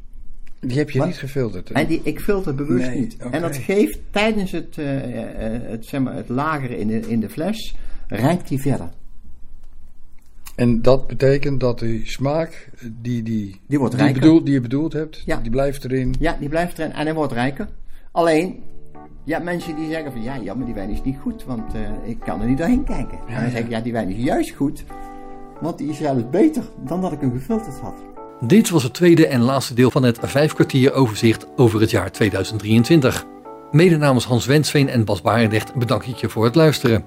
Die 0.60 0.78
heb 0.78 0.90
je 0.90 0.98
Maar- 0.98 1.08
niet 1.08 1.18
gefilterd. 1.18 1.68
hè? 1.68 1.74
En 1.74 1.88
die, 1.88 2.02
ik 2.04 2.20
filter 2.20 2.56
bewust 2.56 2.88
Nee, 2.90 3.00
niet. 3.00 3.18
En 3.18 3.42
dat 3.42 3.56
geeft 3.58 4.00
tijdens 4.12 4.52
het, 4.52 4.78
eh, 4.78 4.86
het, 5.70 5.86
zeg 5.86 6.02
maar, 6.02 6.16
het 6.16 6.30
lagere 6.30 6.78
in 6.78 6.88
de, 6.88 7.00
in 7.00 7.20
de 7.20 7.30
fles, 7.30 7.76
rijpt 8.08 8.48
die 8.48 8.62
verder. 8.62 8.90
En 10.60 10.82
dat 10.82 11.08
betekent 11.08 11.60
dat 11.60 11.80
die 11.80 12.02
smaak 12.06 12.70
die, 13.02 13.24
die, 13.24 13.62
Die 13.68 13.80
wordt 13.80 14.14
bedoeld, 14.14 14.46
die 14.46 14.54
je 14.54 14.62
bedoeld 14.62 14.94
hebt, 14.94 15.22
Ja. 15.26 15.38
die 15.38 15.52
blijft 15.52 15.84
erin. 15.84 16.16
Ja, 16.20 16.38
die 16.40 16.50
blijft 16.50 16.80
erin 16.80 16.92
en 16.92 17.06
hij 17.06 17.14
wordt 17.14 17.34
rijker. 17.34 17.68
Alleen, 18.12 18.64
ja, 19.24 19.40
mensen 19.40 19.76
die 19.76 19.90
zeggen 19.90 20.12
van 20.12 20.24
ja, 20.24 20.40
jammer, 20.40 20.66
die 20.66 20.76
wijn 20.76 20.90
is 20.90 21.02
niet 21.04 21.18
goed, 21.22 21.46
want 21.46 21.74
eh, 21.74 21.82
ik 22.10 22.20
kan 22.20 22.42
er 22.42 22.48
niet 22.48 22.58
doorheen 22.58 22.84
kijken. 22.84 23.18
en 23.28 23.42
dan 23.42 23.52
zeg 23.52 23.60
ik 23.60 23.70
ja, 23.70 23.80
die 23.82 23.92
wijn 23.92 24.10
is 24.10 24.24
juist 24.24 24.50
goed, 24.56 24.84
want 25.62 25.78
die 25.78 25.90
is 25.90 25.98
zelfs 25.98 26.30
beter 26.30 26.64
dan 26.86 27.02
dat 27.02 27.12
ik 27.12 27.22
hem 27.22 27.32
gefilterd 27.32 27.80
had. 27.80 27.96
Dit 28.42 28.70
was 28.70 28.84
het 28.84 28.94
tweede 28.94 29.28
en 29.28 29.42
laatste 29.42 29.74
deel 29.74 29.92
van 29.92 30.04
het 30.04 30.20
vijf 30.22 30.54
kwartier 30.54 30.94
overzicht 30.94 31.48
over 31.56 31.82
het 31.82 31.92
jaar 31.92 32.12
2023. 32.12 33.26
Mede 33.72 33.98
namens 33.98 34.26
Hans 34.26 34.46
Wensveen 34.46 34.90
en 34.90 35.06
Bas 35.06 35.22
Barendrecht 35.22 35.76
bedank 35.76 36.06
ik 36.06 36.16
je 36.16 36.30
voor 36.30 36.46
het 36.46 36.56
luisteren. 36.56 37.04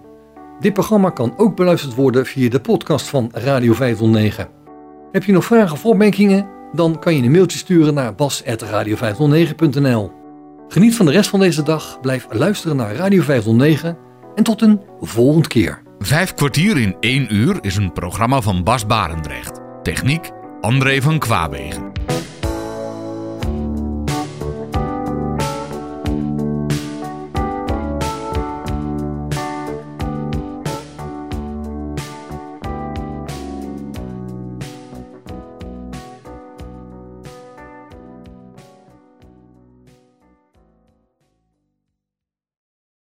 Dit 0.62 0.72
programma 0.72 1.10
kan 1.10 1.34
ook 1.36 1.56
beluisterd 1.56 1.94
worden 1.94 2.26
via 2.26 2.48
de 2.48 2.60
podcast 2.60 3.06
van 3.06 3.30
Radio 3.32 3.72
509. 3.72 4.48
Heb 5.12 5.24
je 5.24 5.32
nog 5.32 5.44
vragen 5.44 5.72
of 5.72 5.86
opmerkingen? 5.86 6.46
Dan 6.72 6.98
kan 6.98 7.16
je 7.16 7.22
een 7.22 7.30
mailtje 7.30 7.58
sturen 7.58 7.94
naar 7.94 8.14
bas.radio509.nl 8.14 10.12
Geniet 10.68 10.96
van 10.96 11.06
de 11.06 11.12
rest 11.12 11.30
van 11.30 11.40
deze 11.40 11.62
dag, 11.62 12.00
blijf 12.00 12.26
luisteren 12.30 12.76
naar 12.76 12.94
Radio 12.94 13.22
509 13.22 13.96
en 14.34 14.44
tot 14.44 14.62
een 14.62 14.80
volgende 15.00 15.48
keer. 15.48 15.82
Vijf 15.98 16.34
kwartier 16.34 16.78
in 16.78 16.96
één 17.00 17.34
uur 17.34 17.58
is 17.60 17.76
een 17.76 17.92
programma 17.92 18.40
van 18.40 18.64
Bas 18.64 18.86
Barendrecht. 18.86 19.60
Techniek 19.82 20.30
André 20.60 21.00
van 21.00 21.18
Kwaabegen. 21.18 21.92